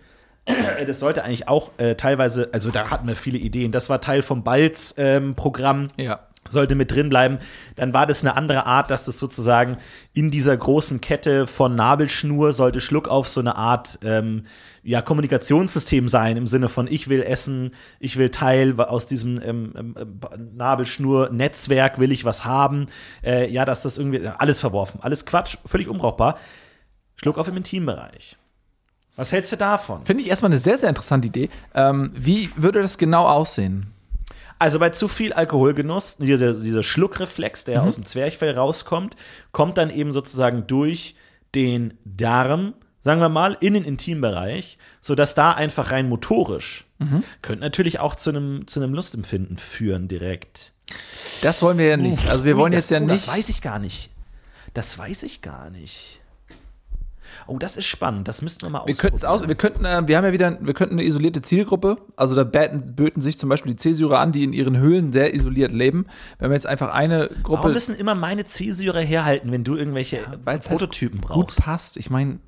Das 0.88 1.00
sollte 1.00 1.24
eigentlich 1.24 1.48
auch 1.48 1.72
äh, 1.78 1.96
teilweise, 1.96 2.50
also 2.52 2.70
da 2.70 2.90
hatten 2.90 3.08
wir 3.08 3.16
viele 3.16 3.38
Ideen. 3.38 3.72
Das 3.72 3.90
war 3.90 4.02
Teil 4.02 4.22
vom 4.22 4.44
Balz-Programm 4.44 5.90
Ja. 5.98 6.28
Sollte 6.50 6.76
mit 6.76 6.92
drin 6.92 7.10
bleiben. 7.10 7.38
Dann 7.76 7.94
war 7.94 8.06
das 8.06 8.22
eine 8.22 8.36
andere 8.36 8.66
Art, 8.66 8.92
dass 8.92 9.06
das 9.06 9.18
sozusagen 9.18 9.78
in 10.14 10.32
dieser 10.32 10.56
großen 10.56 11.02
Kette 11.02 11.48
von 11.48 11.76
Nabelschnur 11.76 12.54
sollte 12.54 12.82
Schluck 12.82 13.08
auf 13.08 13.28
so 13.28 13.40
eine 13.40 13.56
Art 13.56 14.00
ähm, 14.04 14.46
ja, 14.84 15.02
Kommunikationssystem 15.02 16.10
sein, 16.10 16.38
im 16.38 16.48
Sinne 16.48 16.70
von 16.70 16.88
ich 16.88 17.08
will 17.08 17.24
essen, 17.24 17.72
ich 18.00 18.18
will 18.18 18.30
Teil 18.30 18.80
aus 18.80 19.06
diesem 19.06 19.42
ähm, 19.42 19.74
ähm, 19.78 20.20
Nabelschnur-Netzwerk, 20.56 22.00
will 22.00 22.12
ich 22.12 22.26
was 22.26 22.44
haben. 22.44 22.88
Äh, 23.24 23.50
ja, 23.50 23.66
dass 23.66 23.82
das 23.82 23.98
irgendwie 23.98 24.28
alles 24.28 24.60
verworfen, 24.60 25.00
alles 25.02 25.26
Quatsch, 25.26 25.58
völlig 25.66 25.88
unbrauchbar. 25.88 26.38
Schluck 27.16 27.38
auf 27.38 27.48
im 27.48 27.58
Intimbereich. 27.58 28.38
Was 29.16 29.32
hältst 29.32 29.52
du 29.52 29.58
davon? 29.58 30.04
Finde 30.06 30.24
ich 30.24 30.30
erstmal 30.30 30.52
eine 30.52 30.60
sehr, 30.60 30.78
sehr 30.78 30.90
interessante 30.90 31.28
Idee. 31.28 31.50
Ähm, 31.76 32.12
wie 32.16 32.50
würde 32.56 32.82
das 32.82 32.98
genau 32.98 33.28
aussehen? 33.28 33.94
Also 34.64 34.80
bei 34.80 34.92
zu 34.92 35.10
viel 35.10 35.34
Alkoholgenuss, 35.34 36.16
dieser, 36.20 36.54
dieser 36.54 36.84
Schluckreflex, 36.84 37.66
der 37.66 37.84
aus 37.84 37.96
dem 37.96 38.06
Zwerchfell 38.06 38.58
rauskommt, 38.58 39.18
kommt 39.52 39.78
dann 39.78 39.90
eben 39.90 40.14
sozusagen 40.14 40.68
durch 40.68 41.16
den 41.54 41.96
Darm, 42.06 42.74
sagen 43.02 43.20
wir 43.20 43.28
mal, 43.28 43.58
in 43.60 43.74
den 43.74 43.84
Intimbereich, 43.84 44.78
sodass 45.02 45.36
da 45.36 45.52
einfach 45.52 45.92
rein 45.92 46.08
motorisch 46.08 46.86
könnte 47.42 47.60
natürlich 47.60 48.00
auch 48.00 48.16
zu 48.16 48.30
einem, 48.30 48.66
zu 48.66 48.82
einem 48.82 48.94
Lustempfinden 48.94 49.58
führen 49.58 50.08
direkt. 50.08 50.72
Das 51.42 51.62
wollen 51.62 51.78
wir 51.78 51.88
ja 51.88 51.98
nicht. 51.98 52.30
Also 52.30 52.46
wir 52.46 52.56
wollen 52.56 52.72
das, 52.72 52.84
jetzt 52.84 52.92
ja 52.92 53.00
oh, 53.00 53.12
nicht. 53.12 53.28
Das 53.28 53.36
weiß 53.36 53.50
ich 53.50 53.62
gar 53.62 53.80
nicht. 53.80 54.12
Das 54.74 54.98
weiß 54.98 55.24
ich 55.24 55.42
gar 55.42 55.72
nicht. 55.72 56.22
Oh, 57.48 57.58
das 57.58 57.78
ist 57.78 57.86
spannend. 57.86 58.28
Das 58.28 58.42
müssten 58.42 58.64
wir 58.64 58.70
mal 58.70 58.84
Wir 58.86 59.14
es 59.14 59.24
aus, 59.24 59.48
wir 59.48 59.56
könnten, 59.56 59.86
äh, 59.86 60.08
wir 60.08 60.18
haben 60.18 60.26
ja 60.26 60.34
wieder, 60.34 60.58
wir 60.62 60.74
könnten 60.74 60.96
eine 60.96 61.04
isolierte 61.04 61.42
Zielgruppe. 61.42 61.98
Also 62.16 62.36
da 62.36 62.44
bäten, 62.44 62.96
böten 62.96 63.22
sich 63.22 63.38
zum 63.38 63.50
Beispiel 63.50 63.74
die 63.74 63.78
Cäsure 63.78 64.20
an, 64.20 64.32
die 64.32 64.44
in 64.44 64.54
ihren 64.54 64.78
Höhlen 64.78 65.12
sehr 65.12 65.34
isoliert 65.34 65.72
leben. 65.72 66.06
Wenn 66.40 66.50
wir 66.50 66.56
jetzt 66.56 66.68
einfach 66.68 66.94
eine 66.94 67.30
Gruppe 67.44 67.64
Warum 67.64 67.74
müssen 67.74 67.96
immer 67.96 68.16
meine 68.16 68.46
Cäsure 68.46 69.02
herhalten, 69.02 69.52
wenn 69.52 69.64
du 69.64 69.76
irgendwelche 69.76 70.20
weil's 70.44 70.70
halt 70.70 70.80
Prototypen 70.80 71.22
gut 71.22 71.30
brauchst? 71.48 71.62
passt. 71.62 71.98
Ich 71.98 72.10
meine, 72.10 72.40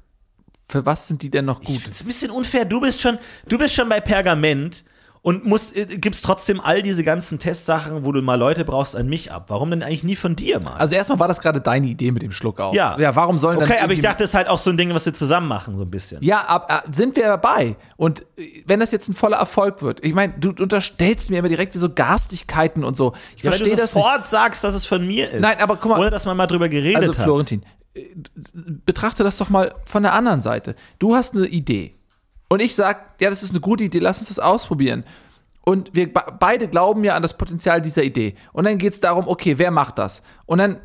für 0.68 0.86
was 0.86 1.08
sind 1.08 1.22
die 1.22 1.30
denn 1.30 1.46
noch 1.46 1.62
gut? 1.62 1.88
Das 1.88 1.98
ist 1.98 2.04
ein 2.04 2.08
bisschen 2.08 2.32
unfair. 2.32 2.66
Du 2.66 2.82
bist 2.82 3.02
schon, 3.02 3.18
du 3.48 3.58
bist 3.58 3.74
schon 3.74 3.90
bei 3.90 4.00
Pergament 4.00 4.84
und 5.26 5.44
musst, 5.44 5.76
äh, 5.76 5.88
gibst 5.88 6.24
trotzdem 6.24 6.62
all 6.62 6.84
diese 6.84 7.04
ganzen 7.04 7.40
Testsachen, 7.40 8.06
wo 8.06 8.12
du 8.12 8.22
mal 8.22 8.36
Leute 8.36 8.64
brauchst, 8.64 8.96
an 8.96 9.08
mich 9.08 9.32
ab. 9.32 9.46
Warum 9.48 9.72
denn 9.72 9.82
eigentlich 9.82 10.04
nie 10.04 10.16
von 10.16 10.36
dir 10.36 10.60
mal? 10.60 10.76
Also 10.76 10.94
erstmal 10.94 11.18
war 11.18 11.28
das 11.28 11.42
gerade 11.42 11.60
deine 11.60 11.88
Idee 11.88 12.12
mit 12.12 12.22
dem 12.22 12.32
Schluck 12.32 12.60
auf. 12.60 12.76
ja. 12.76 12.96
Ja, 13.00 13.16
warum 13.16 13.40
sollen 13.40 13.60
dann 13.60 13.68
Okay, 13.68 13.80
aber 13.82 13.92
ich 13.94 14.02
dachte, 14.02 14.24
das 14.24 14.30
ist 14.30 14.34
halt 14.36 14.48
auch 14.48 14.60
so 14.60 14.70
ein 14.70 14.78
Ding, 14.78 14.94
was 14.94 15.04
wir 15.08 15.16
zusammen 15.16 15.48
machen, 15.48 15.78
so 15.78 15.82
ein 15.82 15.90
bisschen. 15.90 16.22
Ja, 16.24 16.42
ab, 16.42 16.72
ab, 16.72 16.84
sind 16.92 17.16
wir 17.16 17.24
dabei. 17.24 17.76
Und 17.98 18.22
äh, 18.38 18.64
wenn 18.68 18.80
das 18.80 18.92
jetzt 18.92 19.10
ein 19.10 19.16
voller 19.16 19.38
Erfolg 19.38 19.82
wird, 19.82 20.06
ich 20.06 20.14
meine, 20.14 20.34
du 20.38 20.50
unterstellst 20.62 21.32
mir 21.32 21.40
immer 21.40 21.50
direkt 21.50 21.74
wie 21.74 21.80
so 21.80 21.90
Garstigkeiten 21.90 22.84
und 22.84 22.96
so. 22.96 23.14
Ich 23.36 23.42
Ja, 23.42 23.50
verstehe 23.50 23.72
du 23.72 23.78
das 23.82 23.96
nicht. 23.96 24.04
sofort 24.04 24.28
sagst, 24.28 24.64
dass 24.64 24.76
es 24.76 24.86
von 24.86 25.08
mir 25.08 25.32
ist. 25.32 25.42
Nein, 25.42 25.58
aber 25.60 25.78
guck 25.78 25.90
mal- 25.90 26.00
Ohne, 26.02 26.12
dass 26.12 26.28
man 26.28 26.38
mal 26.38 26.46
drüber 26.46 26.70
geredet 26.70 26.98
Also 27.02 27.18
hat. 27.18 27.24
Florentin, 27.24 27.64
äh, 27.96 28.02
betrachte 28.86 29.24
das 29.24 29.38
doch 29.40 29.50
mal 29.50 29.74
von 29.86 30.04
der 30.04 30.14
anderen 30.14 30.42
Seite. 30.42 30.76
Du 31.00 31.16
hast 31.16 31.36
eine 31.36 31.48
Idee 31.48 31.96
und 32.50 32.60
ich 32.62 32.76
sag, 32.76 33.20
ja, 33.22 33.30
das 33.30 33.44
ist 33.44 33.52
eine 33.52 33.60
gute 33.60 33.84
Idee, 33.84 34.00
lass 34.00 34.20
uns 34.20 34.28
das 34.30 34.40
ausprobieren. 34.40 35.04
Und 35.64 35.96
wir 35.96 36.14
be- 36.14 36.24
beide 36.40 36.68
glauben 36.68 37.04
ja 37.04 37.16
an 37.16 37.24
das 37.24 37.36
Potenzial 37.38 37.82
dieser 37.82 38.04
Idee. 38.04 38.34
Und 38.54 38.66
dann 38.66 38.78
geht 38.78 38.94
es 38.94 39.00
darum, 39.00 39.28
okay, 39.28 39.58
wer 39.58 39.72
macht 39.72 39.98
das? 39.98 40.22
Und 40.46 40.60
dann 40.60 40.80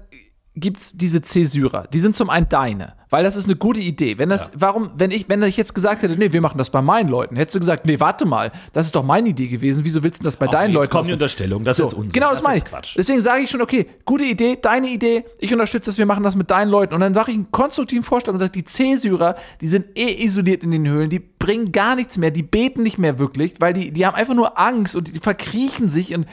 gibt's 0.61 0.93
diese 0.95 1.23
Cäsurer, 1.23 1.87
die 1.93 2.01
sind 2.01 2.15
zum 2.15 2.31
einen 2.31 2.49
deine, 2.49 2.95
weil 3.11 3.25
das 3.25 3.37
ist 3.37 3.47
eine 3.47 3.57
gute 3.57 3.81
Idee. 3.81 4.19
Wenn 4.19 4.29
das, 4.29 4.51
warum, 4.55 4.91
wenn 4.97 5.11
ich, 5.11 5.29
wenn 5.29 5.43
ich 5.43 5.57
jetzt 5.57 5.75
gesagt 5.75 6.03
hätte, 6.03 6.17
nee, 6.17 6.33
wir 6.33 6.41
machen 6.41 6.59
das 6.59 6.71
bei 6.71 6.83
meinen 6.83 7.09
Leuten, 7.09 7.37
hättest 7.37 7.57
du 7.57 7.61
gesagt, 7.61 7.87
nee, 7.87 7.99
warte 7.99 8.27
mal, 8.27 8.53
das 8.73 8.87
ist 8.87 8.95
doch 8.95 9.03
meine 9.03 9.31
Idee 9.31 9.49
gewesen, 9.49 9.85
wieso 9.85 10.03
willst 10.03 10.21
du 10.21 10.25
das 10.25 10.37
bei 10.37 10.47
Ach, 10.47 10.53
deinen 10.53 10.69
nee, 10.69 10.75
Leuten 10.75 10.85
Jetzt 10.85 10.93
kommt 10.93 11.09
die? 11.09 11.13
Unterstellung, 11.13 11.65
das 11.65 11.79
ist 11.79 11.85
jetzt 11.85 11.95
Unsinn. 11.95 12.13
Genau, 12.13 12.31
das, 12.31 12.39
ist 12.39 12.45
meine 12.45 12.59
ich. 12.59 12.65
Quatsch. 12.65 12.95
Deswegen 12.97 13.21
sage 13.21 13.43
ich 13.43 13.51
schon, 13.51 13.63
okay, 13.63 13.87
gute 14.05 14.25
Idee, 14.25 14.59
deine 14.61 14.89
Idee, 14.89 15.25
ich 15.39 15.53
unterstütze 15.53 15.91
das, 15.91 15.99
wir 15.99 16.07
machen 16.07 16.23
das 16.23 16.37
mit 16.37 16.51
deinen 16.51 16.71
Leuten. 16.71 16.95
Und 16.95 17.01
dann 17.01 17.15
sage 17.15 17.31
ich 17.31 17.37
einen 17.37 17.51
konstruktiven 17.51 18.03
Vorschlag 18.03 18.33
und 18.33 18.39
sage, 18.39 18.53
die 18.53 18.65
Cäsurer, 18.65 19.37
die 19.61 19.69
sind 19.69 19.87
eh 19.97 20.25
isoliert 20.25 20.63
in 20.63 20.71
den 20.71 20.87
Höhlen, 20.87 21.11
die 21.11 21.19
bringen 21.19 21.73
gar 21.73 21.97
nichts 21.97 22.19
mehr, 22.19 22.31
die 22.31 22.43
beten 22.43 22.83
nicht 22.83 22.99
mehr 22.99 23.19
wirklich, 23.19 23.55
weil 23.59 23.73
die, 23.73 23.91
die 23.91 24.07
haben 24.07 24.15
einfach 24.15 24.35
nur 24.35 24.59
Angst 24.59 24.95
und 24.95 25.15
die 25.15 25.21
verkriechen 25.21 25.89
sich 25.89 26.15
und 26.15 26.27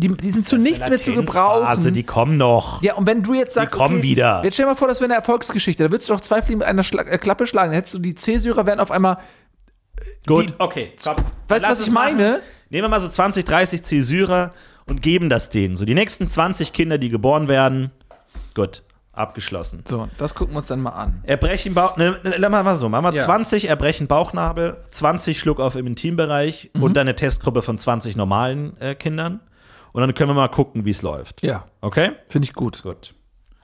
Die, 0.00 0.08
die 0.08 0.30
sind 0.30 0.46
zu 0.46 0.56
nichts 0.56 0.88
mehr 0.88 1.00
zu 1.00 1.12
gebrauchen. 1.12 1.64
Phase, 1.66 1.90
die 1.92 2.04
kommen 2.04 2.36
noch. 2.36 2.82
Ja, 2.82 2.94
und 2.94 3.06
wenn 3.06 3.22
du 3.22 3.34
jetzt 3.34 3.54
sagst, 3.54 3.74
kommen 3.74 4.02
wieder. 4.02 4.42
Jetzt 4.44 4.54
stell 4.54 4.66
dir 4.66 4.70
mal 4.72 4.76
vor, 4.76 4.86
das 4.88 5.00
wäre 5.00 5.06
eine 5.10 5.16
Erfolgsgeschichte. 5.18 5.82
Da 5.84 5.90
würdest 5.90 6.08
du 6.08 6.12
doch 6.14 6.20
zwei 6.20 6.40
Fliegen 6.40 6.58
mit 6.60 6.68
einer 6.68 6.84
Schla 6.84 7.02
äh, 7.02 7.18
Klappe 7.18 7.46
schlagen. 7.46 7.70
Dann 7.70 7.76
hättest 7.76 7.94
du 7.94 7.98
die 7.98 8.14
C-Syrer 8.14 8.64
werden 8.66 8.80
auf 8.80 8.90
einmal. 8.92 9.18
Gut, 10.26 10.50
die- 10.50 10.54
okay. 10.58 10.92
Komm, 11.02 11.16
Weißt 11.48 11.64
du, 11.64 11.68
was 11.70 11.80
ich 11.80 11.86
es 11.88 11.92
machen. 11.92 12.16
meine? 12.16 12.40
Nehmen 12.70 12.84
wir 12.84 12.88
mal 12.88 13.00
so 13.00 13.08
20, 13.08 13.44
30 13.44 13.82
Zäsurer 13.82 14.52
und 14.86 15.02
geben 15.02 15.28
das 15.30 15.50
denen. 15.50 15.76
So 15.76 15.84
die 15.84 15.94
nächsten 15.94 16.28
20 16.28 16.72
Kinder, 16.72 16.98
die 16.98 17.08
geboren 17.08 17.48
werden, 17.48 17.90
gut, 18.54 18.82
abgeschlossen. 19.12 19.82
So, 19.88 20.08
das 20.18 20.34
gucken 20.34 20.54
wir 20.54 20.58
uns 20.58 20.66
dann 20.68 20.80
mal 20.80 20.90
an. 20.90 21.22
Erbrechen 21.24 21.74
Bauch, 21.74 21.96
ne, 21.96 22.18
ne, 22.22 22.38
machen 22.38 22.52
wir 22.52 22.62
mal 22.62 22.76
so, 22.76 22.88
machen 22.88 23.06
wir 23.06 23.14
Ja. 23.14 23.24
20 23.24 23.68
Erbrechen 23.68 24.06
Bauchnabel, 24.06 24.76
20 24.92 25.38
Schluck 25.40 25.58
auf 25.60 25.74
im 25.76 25.86
Intimbereich 25.88 26.70
Mhm. 26.74 26.82
und 26.84 26.96
dann 26.96 27.08
eine 27.08 27.16
Testgruppe 27.16 27.62
von 27.62 27.78
20 27.78 28.14
normalen 28.16 28.78
äh, 28.80 28.94
Kindern. 28.94 29.40
Und 29.92 30.00
dann 30.02 30.14
können 30.14 30.30
wir 30.30 30.34
mal 30.34 30.48
gucken, 30.48 30.84
wie 30.84 30.90
es 30.90 31.02
läuft. 31.02 31.42
Ja, 31.42 31.66
Okay? 31.80 32.12
finde 32.28 32.46
ich 32.46 32.52
gut. 32.54 32.82
Gut. 32.82 33.14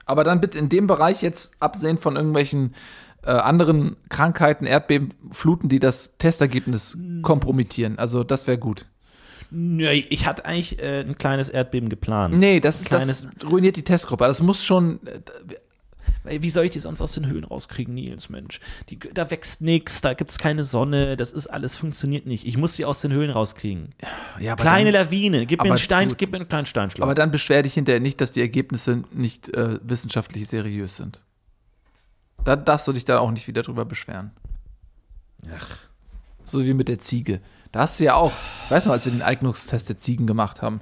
Aber 0.05 0.23
dann 0.23 0.41
bitte 0.41 0.59
in 0.59 0.69
dem 0.69 0.87
Bereich 0.87 1.21
jetzt 1.21 1.53
absehen 1.59 1.97
von 1.97 2.15
irgendwelchen 2.15 2.75
äh, 3.23 3.31
anderen 3.31 3.95
Krankheiten, 4.09 4.65
Erdbeben, 4.65 5.13
Fluten, 5.31 5.67
die 5.69 5.79
das 5.79 6.17
Testergebnis 6.17 6.97
kompromittieren. 7.23 7.97
Also 7.97 8.23
das 8.23 8.45
wäre 8.47 8.57
gut. 8.59 8.85
Ja, 9.51 9.91
ich 9.91 10.25
hatte 10.27 10.45
eigentlich 10.45 10.79
äh, 10.79 11.01
ein 11.01 11.17
kleines 11.17 11.49
Erdbeben 11.49 11.89
geplant. 11.89 12.35
Nee, 12.37 12.59
das 12.59 12.81
ist 12.81 12.87
Kleines- 12.89 13.29
das 13.39 13.51
ruiniert 13.51 13.75
die 13.77 13.83
Testgruppe. 13.83 14.25
Das 14.25 14.41
muss 14.41 14.63
schon. 14.63 14.99
Wie 16.23 16.49
soll 16.49 16.65
ich 16.65 16.71
die 16.71 16.79
sonst 16.79 17.01
aus 17.01 17.13
den 17.13 17.27
Höhlen 17.27 17.43
rauskriegen, 17.43 17.93
Nils, 17.93 18.29
Mensch? 18.29 18.59
Die, 18.89 18.97
da 18.97 19.29
wächst 19.29 19.61
nichts, 19.61 20.01
da 20.01 20.13
gibt's 20.13 20.37
keine 20.37 20.63
Sonne, 20.63 21.17
das 21.17 21.31
ist 21.31 21.47
alles, 21.47 21.77
funktioniert 21.77 22.25
nicht. 22.25 22.45
Ich 22.47 22.57
muss 22.57 22.75
sie 22.75 22.85
aus 22.85 23.01
den 23.01 23.11
Höhlen 23.11 23.29
rauskriegen. 23.29 23.93
Ja, 24.39 24.55
Kleine 24.55 24.91
dann, 24.91 25.05
Lawine, 25.05 25.45
gib 25.45 25.61
mir 25.61 25.69
einen 25.69 25.77
Stein, 25.77 26.09
gut. 26.09 26.17
gib 26.17 26.31
mir 26.31 26.37
einen 26.37 26.47
kleinen 26.49 26.65
Steinschlag. 26.65 27.03
aber 27.03 27.15
dann 27.15 27.31
beschwer 27.31 27.61
dich 27.63 27.75
hinterher 27.75 27.99
nicht, 27.99 28.19
dass 28.21 28.31
die 28.31 28.41
Ergebnisse 28.41 29.03
nicht 29.11 29.49
äh, 29.49 29.79
wissenschaftlich 29.83 30.47
seriös 30.47 30.95
sind. 30.95 31.23
Da 32.43 32.55
darfst 32.55 32.87
du 32.87 32.93
dich 32.93 33.05
dann 33.05 33.17
auch 33.17 33.31
nicht 33.31 33.47
wieder 33.47 33.61
drüber 33.61 33.85
beschweren. 33.85 34.31
Ach. 35.55 35.77
So 36.43 36.63
wie 36.63 36.73
mit 36.73 36.87
der 36.87 36.99
Ziege. 36.99 37.41
Da 37.71 37.81
hast 37.81 37.99
du 37.99 38.05
ja 38.05 38.15
auch, 38.15 38.31
weißt 38.69 38.87
du, 38.87 38.91
als 38.91 39.05
wir 39.05 39.11
den 39.11 39.21
Eignungstest 39.21 39.89
der 39.89 39.97
Ziegen 39.97 40.27
gemacht 40.27 40.61
haben. 40.61 40.81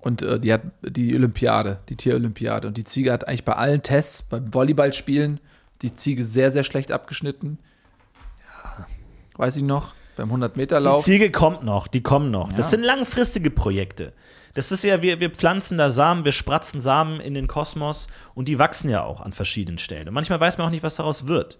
Und 0.00 0.22
äh, 0.22 0.38
die 0.38 0.52
hat 0.52 0.62
die 0.82 1.14
Olympiade, 1.14 1.80
die 1.88 1.96
Tierolympiade. 1.96 2.68
Und 2.68 2.76
die 2.76 2.84
Ziege 2.84 3.12
hat 3.12 3.26
eigentlich 3.26 3.44
bei 3.44 3.54
allen 3.54 3.82
Tests, 3.82 4.22
beim 4.22 4.52
Volleyballspielen, 4.54 5.40
die 5.82 5.94
Ziege 5.94 6.24
sehr, 6.24 6.50
sehr 6.50 6.64
schlecht 6.64 6.92
abgeschnitten. 6.92 7.58
Weiß 9.36 9.56
ich 9.56 9.62
noch, 9.62 9.94
beim 10.16 10.28
Die 10.30 10.34
100-Meter-Lauf. 10.36 11.04
Ziege 11.04 11.30
kommt 11.30 11.62
noch, 11.62 11.86
die 11.86 12.02
kommen 12.02 12.30
noch. 12.30 12.48
Das 12.52 12.66
Ja. 12.66 12.70
sind 12.78 12.82
langfristige 12.82 13.50
Projekte. 13.50 14.12
Das 14.54 14.72
ist 14.72 14.82
ja, 14.82 15.02
wir, 15.02 15.20
wir 15.20 15.30
pflanzen 15.30 15.78
da 15.78 15.90
Samen, 15.90 16.24
wir 16.24 16.32
spratzen 16.32 16.80
Samen 16.80 17.20
in 17.20 17.34
den 17.34 17.46
Kosmos 17.46 18.08
und 18.34 18.48
die 18.48 18.58
wachsen 18.58 18.90
ja 18.90 19.04
auch 19.04 19.20
an 19.20 19.32
verschiedenen 19.32 19.78
Stellen. 19.78 20.08
Und 20.08 20.14
manchmal 20.14 20.40
weiß 20.40 20.58
man 20.58 20.66
auch 20.66 20.70
nicht, 20.72 20.82
was 20.82 20.96
daraus 20.96 21.26
wird. 21.28 21.58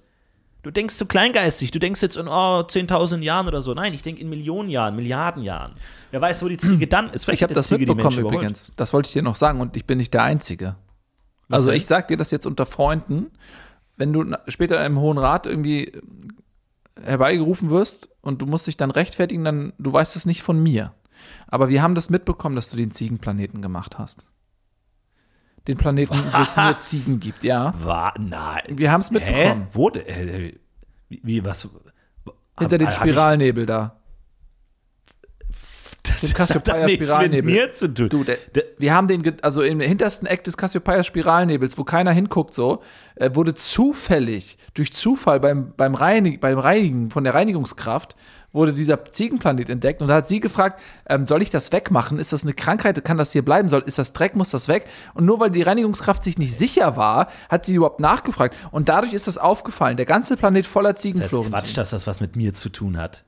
Du 0.69 0.73
denkst 0.73 0.97
zu 0.97 1.07
kleingeistig, 1.07 1.71
du 1.71 1.79
denkst 1.79 2.03
jetzt 2.03 2.19
in 2.19 2.29
oh, 2.29 2.61
10.000 2.61 3.23
Jahren 3.23 3.49
oder 3.49 3.63
so. 3.63 3.73
Nein, 3.73 3.95
ich 3.95 4.03
denke 4.03 4.21
in 4.21 4.29
Millionen 4.29 4.69
Jahren, 4.69 4.95
Milliarden 4.97 5.43
Jahren. 5.43 5.73
Wer 6.11 6.21
weiß, 6.21 6.43
wo 6.43 6.49
die 6.49 6.59
Ziege 6.59 6.87
dann 6.87 7.09
ist. 7.09 7.25
Vielleicht 7.25 7.39
Ich 7.39 7.43
habe 7.45 7.55
das 7.55 7.69
Ziege 7.69 7.87
mitbekommen 7.87 8.19
übrigens. 8.19 8.71
Das 8.77 8.93
wollte 8.93 9.07
ich 9.07 9.15
dir 9.15 9.23
noch 9.23 9.35
sagen 9.35 9.63
und 9.63 9.79
ich 9.79 9.87
bin 9.87 9.97
nicht 9.97 10.13
der 10.13 10.25
Einzige. 10.25 10.77
Was 11.49 11.63
Also 11.63 11.73
ich 11.73 11.87
sag 11.87 12.09
dir 12.09 12.19
das 12.19 12.31
jetzt 12.31 12.45
unter 12.45 12.67
Freunden, 12.67 13.31
wenn 13.97 14.13
du 14.13 14.37
später 14.49 14.85
im 14.85 15.01
Hohen 15.01 15.17
Rat 15.17 15.47
irgendwie 15.47 15.87
äh, 15.87 16.03
herbeigerufen 17.03 17.71
wirst 17.71 18.11
und 18.21 18.43
du 18.43 18.45
musst 18.45 18.67
dich 18.67 18.77
dann 18.77 18.91
rechtfertigen, 18.91 19.45
dann 19.45 19.73
du 19.79 19.91
weißt 19.91 20.17
es 20.17 20.27
nicht 20.27 20.43
von 20.43 20.63
mir. 20.63 20.93
Aber 21.47 21.71
wir 21.71 21.81
haben 21.81 21.95
das 21.95 22.11
mitbekommen, 22.11 22.57
dass 22.57 22.69
du 22.69 22.77
den 22.77 22.91
Ziegenplaneten 22.91 23.63
gemacht 23.63 23.97
hast. 23.97 24.27
Den 25.67 25.77
Planeten, 25.77 26.15
wo 26.33 26.41
es 26.43 26.57
nur? 26.57 26.79
Ziegen 26.79 27.21
gibt, 27.21 27.45
ja. 27.45 27.75
War, 27.83 28.15
nein. 28.19 28.63
Wir 28.69 28.91
haben 28.91 29.01
es 29.03 29.11
Hä? 29.11 29.15
mitbekommen. 29.15 29.67
Wo? 29.73 29.91
de- 29.91 30.03
äh, 30.05 30.55
Wie, 31.09 31.21
wie 31.23 31.45
was? 31.45 31.69
Hinter 32.59 32.79
dem 32.79 32.89
Hab- 32.89 32.95
Spiralnebel 32.97 33.67
da. 33.67 33.95
Das 36.03 36.21
Den 36.23 36.31
hat 36.31 36.37
Cassiopeia 36.37 36.87
nichts 36.87 37.01
mit 37.01 37.09
Spiralnebel. 37.09 37.53
mir 37.53 37.73
zu 37.73 37.93
tun. 37.93 38.09
Du, 38.09 38.25
der, 38.25 38.37
Der- 38.55 38.65
wir 38.79 38.95
haben 38.95 39.09
den, 39.09 39.43
also 39.43 39.63
im 39.63 39.81
hintersten 39.81 40.27
Eck 40.27 40.43
des 40.45 40.57
Cassiopeia 40.57 41.05
Spiralnebels, 41.05 41.77
wo 41.77 41.85
keiner 41.85 42.13
hinguckt, 42.13 42.55
so, 42.55 42.83
äh, 43.17 43.31
wurde 43.35 43.55
zufällig, 43.55 44.57
durch 44.75 44.93
Zufall 44.93 45.39
beim, 45.39 45.75
beim, 45.77 45.95
Reinig, 45.95 46.41
beim 46.41 46.59
Reinigen 46.59 47.11
von 47.11 47.25
der 47.25 47.35
Reinigungskraft, 47.35 48.15
wurde 48.53 48.73
dieser 48.73 49.05
Ziegenplanet 49.05 49.69
entdeckt 49.69 50.01
und 50.01 50.09
da 50.09 50.17
hat 50.17 50.29
sie 50.29 50.41
gefragt, 50.41 50.81
ähm, 51.07 51.27
soll 51.27 51.43
ich 51.43 51.51
das 51.51 51.71
wegmachen? 51.71 52.19
Ist 52.19 52.33
das 52.33 52.45
eine 52.45 52.55
Krankheit? 52.55 53.05
Kann 53.05 53.19
das 53.19 53.33
hier 53.33 53.45
bleiben? 53.45 53.69
Soll, 53.69 53.83
ist 53.83 53.99
das 53.99 54.13
Dreck? 54.13 54.37
Muss 54.37 54.51
das 54.51 54.69
weg? 54.69 54.87
Und 55.15 55.27
nur 55.27 55.39
weil 55.41 55.51
die 55.51 55.63
Reinigungskraft 55.63 56.25
sich 56.25 56.39
nicht 56.39 56.57
sicher 56.57 56.97
war, 56.97 57.29
hat 57.49 57.67
sie 57.67 57.75
überhaupt 57.75 58.01
nachgefragt. 58.01 58.57
Und 58.71 58.89
dadurch 58.89 59.13
ist 59.13 59.27
das 59.27 59.37
aufgefallen. 59.39 59.97
Der 59.97 60.07
ganze 60.07 60.37
Planet 60.37 60.67
voller 60.67 60.95
Das 60.95 61.05
ist. 61.05 61.31
Quatsch, 61.31 61.77
dass 61.77 61.91
das 61.91 62.07
was 62.07 62.21
mit 62.21 62.37
mir 62.37 62.55
zu 62.55 62.69
tun 62.71 62.97
hat. 62.97 63.25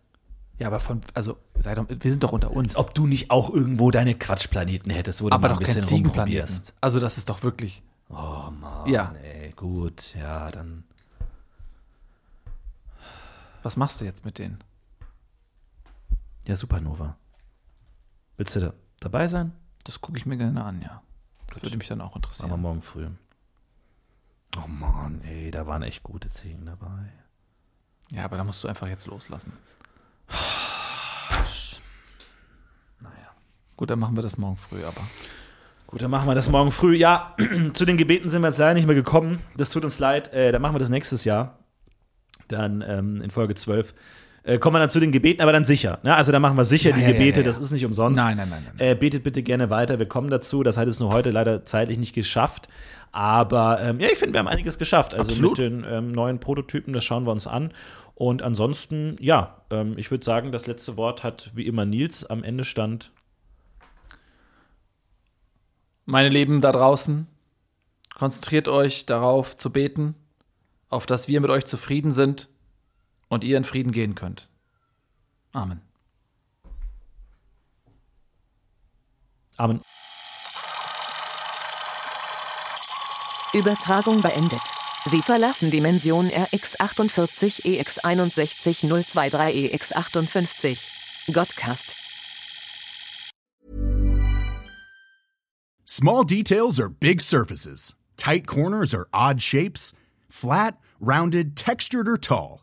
Ja, 0.59 0.67
aber 0.67 0.81
von, 0.81 1.01
also, 1.15 1.39
sei 1.59 1.75
doch, 1.75 1.87
wir 1.89 2.11
sind 2.11 2.23
doch 2.23 2.33
unter 2.33 2.51
uns. 2.51 2.77
Ob 2.77 2.95
du 2.95 3.07
nicht 3.07 3.31
auch 3.31 3.49
irgendwo 3.53 3.91
deine 3.91 4.15
Quatschplaneten 4.15 4.91
hättest, 4.91 5.23
wo 5.23 5.29
du 5.31 5.35
aber 5.35 5.49
mal 5.49 5.55
doch 5.55 5.61
ein 5.61 5.67
kein 5.67 5.75
bisschen 5.77 6.05
rumprobierst. 6.05 6.75
Also, 6.83 7.01
das 7.01 7.17
ist 7.17 7.29
doch 7.31 7.43
wirklich. 7.43 7.83
Oh 8.11 8.51
Mann, 8.51 8.87
Ja. 8.87 9.15
ey, 9.23 9.53
gut, 9.57 10.15
ja, 10.19 10.51
dann. 10.51 10.85
Was 13.63 13.77
machst 13.77 14.01
du 14.01 14.05
jetzt 14.05 14.25
mit 14.25 14.39
denen? 14.39 14.59
Ja, 16.51 16.57
Supernova. 16.57 17.17
Willst 18.37 18.57
du 18.57 18.61
da 18.61 18.73
dabei 18.99 19.29
sein? 19.29 19.53
Das 19.85 20.01
gucke 20.01 20.19
ich 20.19 20.27
mir 20.27 20.37
gerne 20.37 20.65
an, 20.65 20.83
ja. 20.83 21.01
Das 21.47 21.63
würde 21.63 21.77
mich 21.77 21.87
dann 21.87 22.01
auch 22.01 22.17
interessieren. 22.17 22.61
morgen 22.61 22.83
früh. 22.83 23.07
Oh 24.57 24.67
Mann, 24.67 25.23
ey, 25.23 25.53
da 25.53 25.69
waren 25.69 25.85
echt 25.85 26.03
gute 26.03 26.29
Ziegen 26.29 26.67
dabei. 26.67 27.13
Ja, 28.11 28.25
aber 28.25 28.37
da 28.37 28.43
musst 28.43 28.65
du 28.65 28.69
einfach 28.69 28.89
jetzt 28.89 29.07
loslassen. 29.07 29.53
Naja. 32.99 33.31
Gut, 33.77 33.91
dann 33.91 34.01
machen 34.01 34.17
wir 34.17 34.23
das 34.25 34.37
morgen 34.37 34.57
früh, 34.57 34.85
aber. 34.85 35.03
Gut, 35.87 36.03
dann 36.03 36.11
machen 36.11 36.27
wir 36.27 36.35
das 36.35 36.49
morgen 36.49 36.73
früh. 36.73 36.97
Ja, 36.97 37.37
zu 37.75 37.85
den 37.85 37.97
Gebeten 37.97 38.29
sind 38.29 38.43
wir 38.43 38.49
jetzt 38.49 38.59
leider 38.59 38.75
nicht 38.75 38.87
mehr 38.87 38.97
gekommen. 38.97 39.41
Das 39.57 39.71
tut 39.71 39.85
uns 39.85 40.01
leid. 40.01 40.33
Äh, 40.33 40.51
dann 40.51 40.63
machen 40.63 40.75
wir 40.75 40.81
das 40.81 40.89
nächstes 40.89 41.23
Jahr. 41.23 41.61
Dann 42.49 42.83
ähm, 42.85 43.23
in 43.23 43.31
Folge 43.31 43.55
12. 43.55 43.95
Äh, 44.43 44.59
kommen 44.59 44.75
wir 44.75 44.81
dann 44.81 44.91
zu 44.91 45.01
den 45.01 45.13
Gebeten, 45.13 45.43
aber 45.43 45.53
dann 45.53 45.65
sicher. 45.65 45.99
Ne? 46.03 46.15
Also 46.15 46.33
dann 46.33 46.41
machen 46.41 46.57
wir 46.57 46.65
sicher 46.65 46.91
Ja, 46.91 46.97
die 46.97 47.03
ja, 47.03 47.13
Gebete, 47.13 47.41
ja. 47.41 47.47
das 47.47 47.59
ist 47.59 47.71
nicht 47.71 47.85
umsonst. 47.85 48.17
Nein, 48.17 48.37
nein, 48.39 48.49
nein, 48.49 48.67
nein. 48.67 48.89
Äh, 48.89 48.95
betet 48.95 49.23
bitte 49.23 49.43
gerne 49.43 49.69
weiter, 49.69 49.99
wir 49.99 50.07
kommen 50.07 50.31
dazu. 50.31 50.63
Das 50.63 50.77
hat 50.77 50.89
es 50.89 50.99
nur 50.99 51.13
heute 51.13 51.31
leider 51.31 51.65
zeitlich 51.65 51.99
nicht 51.99 52.15
geschafft. 52.15 52.69
Aber 53.13 53.81
ähm, 53.83 54.01
ja, 54.01 54.09
ich 54.11 54.19
finde, 54.19 54.35
wir 54.35 54.39
haben 54.41 54.49
einiges 54.49 54.79
geschafft. 54.79 55.15
Also 55.15 55.33
Absolut. 55.33 55.59
mit 55.59 55.67
den 55.67 55.85
ähm, 55.89 56.13
neuen 56.13 56.39
Prototypen, 56.39 56.93
das 56.93 57.05
schauen 57.05 57.25
wir 57.25 57.33
uns 57.33 57.47
an. 57.47 57.73
Und 58.15 58.43
ansonsten, 58.43 59.17
ja, 59.19 59.63
ähm, 59.71 59.95
ich 59.97 60.11
würde 60.11 60.25
sagen, 60.25 60.53
das 60.53 60.67
letzte 60.67 60.97
Wort 60.97 61.23
hat 61.23 61.51
wie 61.55 61.67
immer 61.67 61.85
Nils. 61.85 62.25
Am 62.25 62.45
Ende 62.45 62.65
stand 62.65 63.13
Meine 66.07 66.29
Lieben 66.29 66.61
da 66.61 66.73
draußen, 66.73 67.27
konzentriert 68.15 68.69
euch 68.69 69.07
darauf 69.07 69.57
zu 69.57 69.71
beten, 69.71 70.15
auf 70.89 71.07
dass 71.07 71.29
wir 71.29 71.41
mit 71.41 71.51
euch 71.51 71.65
zufrieden 71.65 72.11
sind 72.11 72.50
und 73.31 73.45
ihr 73.45 73.57
in 73.57 73.65
Frieden 73.65 73.93
gehen 73.93 74.15
könnt. 74.15 74.49
Amen. 75.53 75.81
Amen. 79.57 79.81
Übertragung 83.55 84.21
beendet. 84.21 84.61
Sie 85.07 85.23
verlassen 85.23 85.71
Dimension 85.71 86.29
RX48 86.29 87.65
EX61 87.65 88.61
023 88.61 89.73
EX58. 89.75 90.89
Godcast. 91.33 91.95
Small 95.85 96.25
details 96.25 96.79
are 96.79 96.89
big 96.89 97.21
surfaces. 97.21 97.95
Tight 98.17 98.47
corners 98.47 98.95
are 98.95 99.09
odd 99.13 99.43
shapes. 99.43 99.93
Flat, 100.29 100.79
rounded, 101.01 101.57
textured, 101.57 102.09
or 102.09 102.17
tall. 102.17 102.63